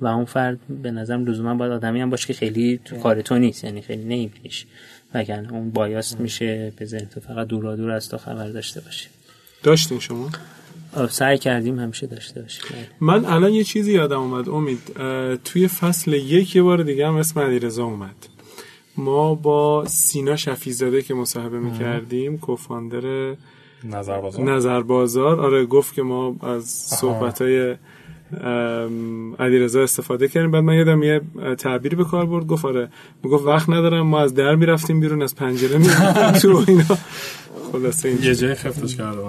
و 0.00 0.06
اون 0.06 0.24
فرد 0.24 0.58
به 0.82 0.90
نظرم 0.90 1.26
لزوما 1.26 1.54
باید 1.54 1.72
آدمی 1.72 2.00
هم 2.00 2.10
باشه 2.10 2.26
که 2.26 2.32
خیلی 2.32 2.80
تو 2.84 2.96
کار 2.96 3.22
تو 3.22 3.38
نیست 3.38 3.64
یعنی 3.64 3.82
خیلی 3.82 4.04
نمیبینیش 4.04 4.66
وگرنه 5.14 5.52
اون 5.52 5.70
بایاست 5.70 6.20
میشه 6.20 6.72
به 6.76 6.84
ذهن 6.84 7.06
تو 7.06 7.20
فقط 7.20 7.46
دورا 7.46 7.76
دور 7.76 7.90
از 7.90 8.08
تو 8.08 8.18
خبر 8.18 8.48
داشته 8.48 8.80
باشه. 8.80 9.08
داشتین 9.62 10.00
شما؟ 10.00 10.30
سعی 11.10 11.38
کردیم 11.38 11.78
همیشه 11.78 12.06
داشته 12.06 12.42
باشیم. 12.42 12.64
من 13.00 13.24
الان 13.24 13.52
یه 13.52 13.64
چیزی 13.64 13.92
یادم 13.92 14.20
اومد 14.20 14.48
امید. 14.48 14.78
توی 15.44 15.68
فصل 15.68 16.12
یک 16.12 16.56
یه 16.56 16.62
بار 16.62 16.82
دیگه 16.82 17.06
هم 17.06 17.16
اسم 17.16 17.40
علیرضا 17.40 17.84
اومد. 17.84 18.14
ما 18.96 19.34
با 19.34 19.84
سینا 19.86 20.36
شفیزاده 20.36 21.02
که 21.02 21.14
مصاحبه 21.14 21.58
می‌کردیم 21.58 22.38
کوفاندر 22.38 23.34
نظر 23.84 24.20
بازار 24.20 24.54
نظر 24.54 24.82
بازار 24.82 25.40
آره 25.40 25.66
گفت 25.66 25.94
که 25.94 26.02
ما 26.02 26.36
از 26.42 26.64
صحبت 26.64 27.42
های 27.42 27.74
علیرضا 29.38 29.82
استفاده 29.82 30.28
کردیم. 30.28 30.50
بعد 30.50 30.62
من 30.62 30.74
یادم 30.74 31.02
یه 31.02 31.20
تعبیری 31.58 31.96
به 31.96 32.04
کار 32.04 32.26
برد 32.26 32.46
گفت 32.46 32.64
آره. 32.64 32.88
می‌گفت 33.22 33.46
وقت 33.46 33.68
ندارم 33.68 34.06
ما 34.06 34.20
از 34.20 34.34
در 34.34 34.54
می‌رفتیم 34.54 35.00
بیرون 35.00 35.22
از 35.22 35.34
پنجره 35.34 35.78
می‌رفتیم. 35.78 36.52
تو 36.52 36.64
اینا. 36.68 36.98
خلاصه 37.72 38.08
این 38.08 38.22
یه 38.22 38.34
جای 38.34 38.54
خفتش 38.54 38.96
کرده 38.96 39.20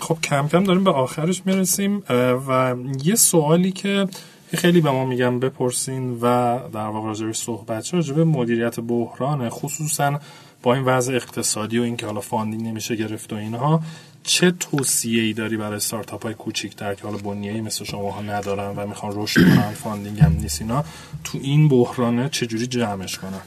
خب 0.00 0.18
کم 0.22 0.48
کم 0.48 0.64
داریم 0.64 0.84
به 0.84 0.90
آخرش 0.90 1.42
می‌رسیم 1.46 2.02
و 2.48 2.74
یه 3.04 3.14
سوالی 3.14 3.72
که 3.72 4.08
خیلی 4.54 4.80
به 4.80 4.90
ما 4.90 5.04
میگم 5.04 5.40
بپرسین 5.40 6.10
و 6.10 6.58
در 6.72 6.86
واقع 6.86 7.08
راجبش 7.08 7.36
صحبت 7.36 7.84
شد 7.84 7.96
راجب 7.96 8.18
مدیریت 8.18 8.80
بحرانه 8.80 9.50
خصوصا 9.50 10.20
با 10.62 10.74
این 10.74 10.84
وضع 10.84 11.14
اقتصادی 11.14 11.78
و 11.78 11.82
اینکه 11.82 12.06
حالا 12.06 12.20
funding 12.20 12.66
نمیشه 12.66 12.96
گرفت 12.96 13.32
و 13.32 13.36
اینها 13.36 13.80
چه 14.22 14.50
توصیه 14.50 15.22
ای 15.22 15.32
داری 15.32 15.56
برای 15.56 15.76
استارتاپ 15.76 16.22
های 16.22 16.34
کوچیک‌تر 16.34 16.94
که 16.94 17.02
حالا 17.02 17.16
بنیه‌ای 17.18 17.60
مثل 17.60 17.84
شما 17.84 18.10
ها 18.10 18.22
ندارن 18.22 18.76
و 18.76 18.86
می‌خوان 18.86 19.12
رشد 19.14 19.40
کنن 19.40 19.70
funding 19.70 20.20
هم 20.20 20.32
نیست 20.32 20.62
اینا 20.62 20.84
تو 21.24 21.38
این 21.42 21.68
بحرانه 21.68 22.28
چجوری 22.28 22.66
جمعش 22.66 23.18
کنن؟ 23.18 23.42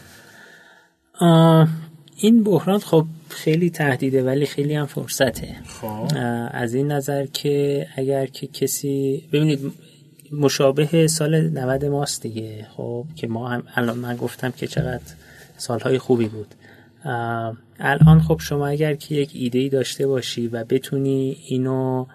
این 2.15 2.43
بحران 2.43 2.79
خب 2.79 3.05
خیلی 3.29 3.69
تهدیده 3.69 4.23
ولی 4.23 4.45
خیلی 4.45 4.73
هم 4.73 4.85
فرصته. 4.85 5.55
خب. 5.65 6.07
از 6.51 6.73
این 6.73 6.91
نظر 6.91 7.25
که 7.25 7.87
اگر 7.95 8.25
که 8.25 8.47
کسی 8.47 9.23
ببینید 9.31 9.59
مشابه 10.31 11.07
سال 11.07 11.49
90 11.49 11.85
ماست 11.85 12.21
دیگه. 12.21 12.67
خب 12.77 13.05
که 13.15 13.27
ما 13.27 13.47
هم 13.47 13.63
الان 13.75 13.97
من 13.97 14.15
گفتم 14.15 14.51
که 14.51 14.67
چقدر 14.67 15.03
سالهای 15.57 15.97
خوبی 15.97 16.27
بود. 16.27 16.55
الان 17.79 18.21
خب 18.21 18.39
شما 18.39 18.67
اگر 18.67 18.93
که 18.93 19.15
یک 19.15 19.31
ایده 19.33 19.59
ای 19.59 19.69
داشته 19.69 20.07
باشی 20.07 20.47
و 20.47 20.63
بتونی 20.63 21.37
اینو 21.47 22.05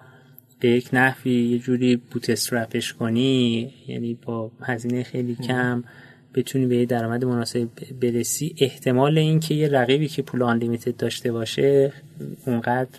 به 0.59 0.69
یک 0.69 0.89
نحوی 0.93 1.49
یه 1.49 1.59
جوری 1.59 1.95
بوت 1.95 2.51
کنی 2.99 3.73
یعنی 3.87 4.17
با 4.25 4.51
هزینه 4.61 5.03
خیلی 5.03 5.35
کم 5.35 5.83
بتونی 6.35 6.65
به 6.65 6.77
یه 6.77 6.85
درآمد 6.85 7.25
مناسب 7.25 7.67
برسی. 8.01 8.55
احتمال 8.59 9.17
اینکه 9.17 9.53
یه 9.53 9.67
رقیبی 9.67 10.07
که 10.07 10.21
پول 10.21 10.43
آنلیمیتد 10.43 10.97
داشته 10.97 11.31
باشه 11.31 11.93
اونقدر 12.45 12.89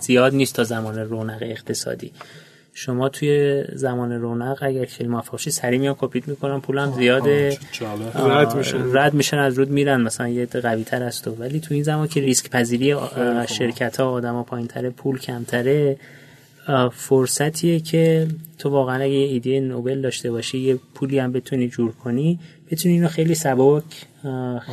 زیاد 0.00 0.34
نیست 0.34 0.54
تا 0.54 0.64
زمان 0.64 0.98
رونق 0.98 1.38
اقتصادی. 1.42 2.12
شما 2.78 3.08
توی 3.08 3.64
زمان 3.72 4.12
رونق 4.12 4.58
اگر 4.62 4.84
خیلی 4.84 5.08
موفق 5.08 5.38
شی 5.38 5.50
سری 5.50 5.78
میان 5.78 5.94
کپیت 5.98 6.28
می‌کنن 6.28 6.60
پولم 6.60 6.92
زیاده. 6.92 7.58
رد 8.14 8.56
میشن 8.56 8.96
رد 8.96 9.14
میشن 9.14 9.38
از 9.38 9.58
رود 9.58 9.70
میرن. 9.70 10.00
مثلا 10.00 10.28
یه 10.28 10.46
قوی 10.46 10.84
تر 10.84 11.02
از 11.02 11.22
تو 11.22 11.30
ولی 11.30 11.60
تو 11.60 11.74
این 11.74 11.82
زمان 11.82 12.08
که 12.08 12.20
ریسک 12.20 12.50
پذیری 12.50 12.94
شرکت 13.48 14.00
ها 14.00 14.10
آدم 14.10 14.34
ها 14.34 14.42
پایین 14.42 14.66
تره 14.66 14.90
پول 14.90 15.18
کمتره 15.18 15.96
فرصتیه 16.92 17.80
که 17.80 18.28
تو 18.58 18.70
واقعا 18.70 19.02
اگه 19.02 19.14
یه 19.14 19.26
ایده 19.26 19.60
نوبل 19.60 20.00
داشته 20.00 20.30
باشی 20.30 20.58
یه 20.58 20.78
پولی 20.94 21.18
هم 21.18 21.32
بتونی 21.32 21.68
جور 21.68 21.92
کنی 21.92 22.38
بتونی 22.70 22.94
اینو 22.94 23.08
خیلی 23.08 23.34
سبک 23.34 23.84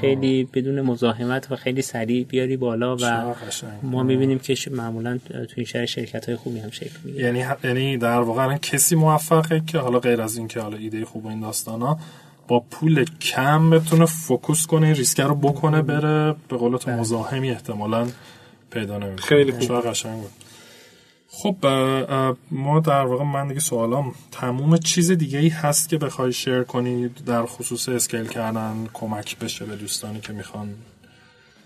خیلی 0.02 0.44
بدون 0.54 0.82
مزاحمت 0.82 1.52
و 1.52 1.56
خیلی 1.56 1.82
سریع 1.82 2.24
بیاری 2.24 2.58
بالا 2.58 2.98
و 3.02 3.36
ما 3.84 4.04
می‌بینیم 4.04 4.40
که 4.40 4.56
معمولا 4.72 5.18
تو 5.28 5.54
این 5.56 5.66
شهر 5.66 5.86
شرکت 5.86 6.26
های 6.26 6.36
خوبی 6.36 6.60
هم 6.60 6.70
شکل 6.70 6.98
می‌گیره. 7.04 7.26
یعنی 7.26 7.46
یعنی 7.64 7.98
در 7.98 8.20
واقع 8.20 8.58
کسی 8.58 8.96
موفقه 8.96 9.62
که 9.68 9.78
حالا 9.78 10.00
غیر 10.00 10.22
از 10.22 10.38
این 10.38 10.48
که 10.48 10.60
حالا 10.60 10.78
ایده 10.78 11.06
خوب 11.06 11.28
این 11.28 11.40
داستانا 11.40 12.00
با 12.48 12.60
پول 12.60 13.06
کم 13.22 13.70
بتونه 13.70 14.06
focus 14.06 14.68
کنه 14.68 14.86
این 14.86 14.96
ریسک 14.96 15.20
رو 15.20 15.36
بکنه 15.36 15.82
بره 15.82 16.36
به 16.50 16.58
قول 16.58 16.78
تو 16.78 16.92
مزاحمی 16.92 17.50
احتمالا 17.50 18.08
پیدا 18.72 18.98
نمی‌کنه. 18.98 19.26
خیلی 19.26 19.52
خوب. 19.52 19.90
قشنگ 19.90 20.22
بود. 20.22 20.32
خب 21.36 21.56
ما 22.52 22.80
در 22.80 23.06
واقع 23.06 23.24
من 23.24 23.48
دیگه 23.48 23.60
سوالام 23.60 24.16
تموم 24.32 24.78
چیز 24.78 25.12
دیگه 25.12 25.40
ای 25.40 25.50
هست 25.50 25.90
که 25.90 25.98
بخوای 25.98 26.34
share 26.34 26.64
کنی 26.64 27.08
در 27.08 27.46
خصوص 27.46 27.90
scale 27.90 28.28
کردن 28.28 28.88
کمک 28.94 29.40
بشه 29.40 29.66
به 29.66 29.76
دوستانی 29.76 30.20
که 30.20 30.34
می‌خوان 30.34 30.76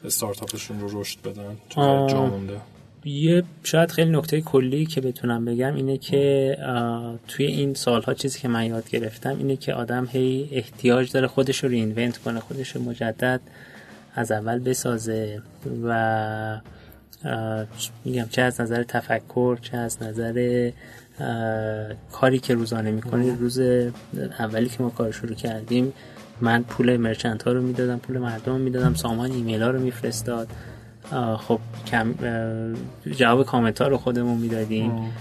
استارتاپشون 0.06 0.80
رو 0.80 1.02
رشد 1.02 1.22
بدن 1.22 1.58
جا 2.08 2.26
مونده؟ 2.26 2.62
یه 3.06 3.44
شاید 3.64 3.92
خیلی 3.92 4.12
نکته 4.12 4.42
کلی 4.42 4.86
که 4.86 5.02
بتونم 5.02 5.46
بگم 5.46 5.76
اینه 5.76 5.98
که 5.98 6.58
توی 7.28 7.46
این 7.46 7.74
سالها 7.74 8.14
چیزی 8.14 8.40
که 8.40 8.48
من 8.48 8.66
یاد 8.66 8.90
گرفتم 8.90 9.38
اینه 9.38 9.56
که 9.56 9.74
آدم 9.74 10.08
هی 10.12 10.50
احتیاج 10.52 11.12
داره 11.12 11.28
خودش 11.28 11.64
رو 11.64 11.70
رینونت 11.70 12.18
کنه 12.18 12.40
خودش 12.40 12.76
رو 12.76 12.82
مجدد 12.82 13.42
از 14.16 14.32
اول 14.32 14.60
بسازه 14.60 15.42
و 15.84 16.60
میگم 18.06 18.26
چه 18.30 18.42
از 18.42 18.62
نظر 18.62 18.84
تفکر 18.84 19.58
چه 19.62 19.78
از 19.78 20.04
نظر 20.04 20.72
کاری 22.12 22.40
که 22.40 22.54
روزانه 22.54 22.92
می‌کنی. 22.92 23.32
روز 23.32 23.60
اولی 24.40 24.70
که 24.70 24.84
ما 24.84 24.90
کار 24.90 25.12
شروع 25.12 25.34
کردیم 25.34 25.94
من 26.42 26.64
پول 26.64 26.98
مرچنت 26.98 27.44
ها 27.44 27.52
رو 27.52 27.62
می‌دادم 27.62 27.98
پول 27.98 28.18
مردم 28.18 28.60
می‌دادم 28.60 28.94
سامان 28.94 29.32
ایمیل 29.32 29.62
ها 29.62 29.70
رو 29.70 29.80
میفرستاد. 29.80 30.48
خب 31.38 31.60
کم 31.88 32.14
جواب 33.18 33.46
کامنت 33.46 33.82
ها 33.82 33.88
رو 33.88 33.98
خودمون 33.98 34.38
می‌دادیم. 34.38 35.12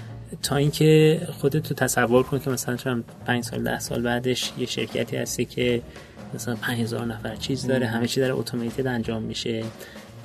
تا 0.42 0.56
اینکه 0.56 1.20
خودت 1.32 1.62
تو 1.62 1.74
تصور 1.74 2.22
کن 2.22 2.38
که 2.38 2.50
مثلا 2.50 2.76
چون 2.76 3.04
5 3.26 3.44
سال 3.44 3.62
ده 3.62 3.78
سال 3.78 4.02
بعدش 4.02 4.52
یه 4.58 4.66
شرکتی 4.66 5.16
هستی 5.16 5.44
که 5.44 5.82
مثلا 6.34 6.56
5000 6.56 7.06
نفر 7.06 7.36
چیز 7.36 7.66
داره 7.66 7.86
همه 7.86 8.06
چی 8.06 8.20
داره 8.20 8.34
اتوماتیک 8.34 8.86
انجام 8.86 9.22
میشه. 9.22 9.64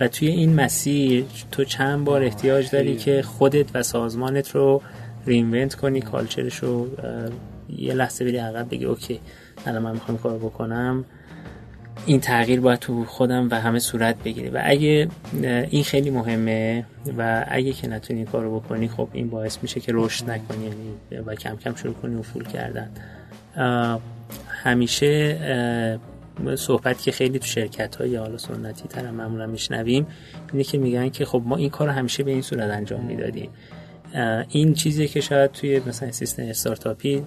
و 0.01 0.07
توی 0.07 0.27
این 0.27 0.55
مسیر 0.55 1.25
تو 1.51 1.63
چند 1.63 2.05
بار 2.05 2.23
احتیاج 2.23 2.69
داری 2.69 2.95
که 2.95 3.21
خودت 3.21 3.65
و 3.73 3.83
سازمانت 3.83 4.49
رو 4.49 4.81
reinvent 5.25 5.75
کنی 5.75 6.01
culture 6.01 6.43
ش 6.43 6.55
رو 6.55 6.87
یه 7.77 7.93
لحظه 7.93 8.25
بری 8.25 8.37
عقب 8.37 8.69
بگی 8.69 8.85
اوکی 8.85 9.19
الان 9.65 9.81
من 9.81 9.91
می‌خوام 9.91 10.17
کار 10.17 10.37
بکنم. 10.37 11.05
این 12.05 12.19
تغییر 12.19 12.61
باید 12.61 12.79
تو 12.79 13.05
خودم 13.05 13.47
و 13.51 13.61
همه 13.61 13.79
صورت 13.79 14.23
بگیره. 14.23 14.49
و 14.49 14.61
اگه 14.63 15.07
این 15.69 15.83
خیلی 15.83 16.09
مهمه 16.09 16.85
و 17.17 17.45
اگه 17.47 17.73
که 17.73 17.87
نتونی 17.87 18.25
کارو 18.25 18.59
بکنی 18.59 18.87
خب 18.87 19.07
این 19.13 19.29
باعث 19.29 19.57
میشه 19.61 19.79
که 19.79 19.91
رشد 19.95 20.29
نکنی 20.29 20.63
یعنی 20.63 21.23
و 21.25 21.35
کم 21.35 21.55
کم 21.55 21.75
شروع 21.75 21.93
کنی 21.93 22.15
افول 22.15 22.43
کردن. 22.43 22.89
همیشه 24.47 25.99
صحبت 26.55 27.01
که 27.01 27.11
خیلی 27.11 27.39
تو 27.39 27.45
شرکت 27.45 27.95
های 27.95 28.15
حالا 28.15 28.37
سنتی 28.37 28.87
تر 28.89 29.11
معمولا 29.11 29.47
میشنویم 29.47 30.07
اینه 30.51 30.63
که 30.63 30.77
میگن 30.77 31.09
که 31.09 31.25
خب 31.25 31.41
ما 31.45 31.57
این 31.57 31.69
کار 31.69 31.87
رو 31.87 31.93
همیشه 31.93 32.23
به 32.23 32.31
این 32.31 32.41
صورت 32.41 32.71
انجام 32.71 33.05
می‌دادیم. 33.05 33.49
این 34.49 34.73
چیزی 34.73 35.07
که 35.07 35.21
شاید 35.21 35.51
توی 35.51 35.81
مثلا 35.87 36.11
سیستم 36.11 36.43
استارتاپی 36.43 37.23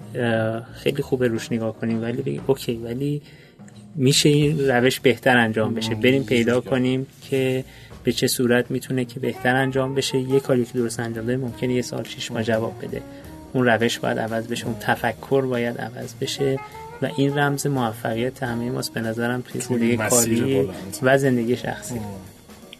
خیلی 0.73 1.03
خوبه 1.03 1.27
روش 1.27 1.51
نگاه 1.51 1.75
کنیم 1.75 2.01
ولی 2.01 2.21
بگیم 2.21 2.41
اوکی 2.47 2.75
ولی 2.75 3.21
میشه 3.95 4.29
این 4.29 4.67
روش 4.67 4.99
بهتر 4.99 5.37
انجام 5.37 5.73
بشه. 5.73 5.95
بریم 5.95 6.23
پیدا 6.23 6.61
کنیم 6.61 7.07
که 7.29 7.63
به 8.03 8.11
چه 8.11 8.27
صورت 8.27 8.71
می‌تونه 8.71 9.05
که 9.05 9.19
بهتر 9.19 9.55
انجام 9.55 9.95
بشه. 9.95 10.17
یه 10.17 10.39
کاری 10.39 10.65
که 10.65 10.73
درست 10.73 10.99
انجام 10.99 11.25
ده 11.25 11.37
ممکنه 11.37 11.73
یه 11.73 11.81
سال 11.81 12.03
شیش 12.03 12.31
ماه 12.31 12.43
جواب 12.43 12.73
بده. 12.81 13.01
اون 13.53 13.65
روش 13.65 13.99
باید 13.99 14.19
عوض 14.19 14.47
بشه 14.47 14.65
اون 14.65 14.75
تفکر 14.79 15.41
باید 15.41 15.77
عوض 15.77 16.13
بشه. 16.21 16.59
و 17.01 17.09
این 17.17 17.37
رمز 17.37 17.67
موفقیت 17.67 18.43
همه 18.43 18.71
ماست. 18.71 18.93
به 18.93 19.01
نظرم 19.01 19.41
توی 19.41 19.61
زندگی 19.61 19.97
کاری 19.97 20.69
و 21.01 21.17
زندگی 21.17 21.55
شخصی. 21.55 22.01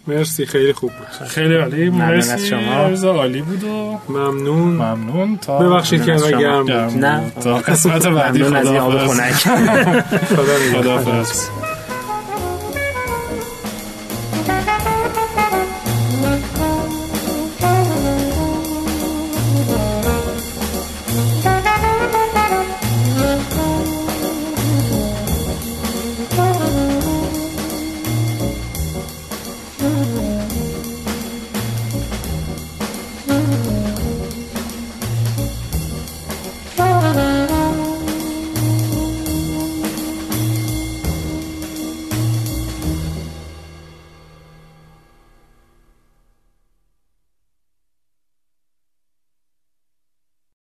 مرسی 0.08 0.46
خیلی 0.46 0.74
خوب 0.74 0.92
بود. 0.92 1.28
خیلی 1.28 1.56
عالی. 1.56 1.90
مرسی 1.90 2.32
از 2.32 2.46
شما. 2.46 3.10
عالی 3.12 3.42
بود 3.42 3.64
و 3.64 4.00
ممنون. 4.10 4.74
ممنون. 4.74 5.38
تا 5.38 5.60
ببخشید 5.60 6.06
که 6.06 6.12
گرم 6.12 6.62
بود. 6.62 6.72
نه. 6.72 7.32
تا 7.42 7.58
قسمت 7.58 8.08
بعدی 8.08 8.44
خدا 8.44 8.88
خدا 10.82 11.24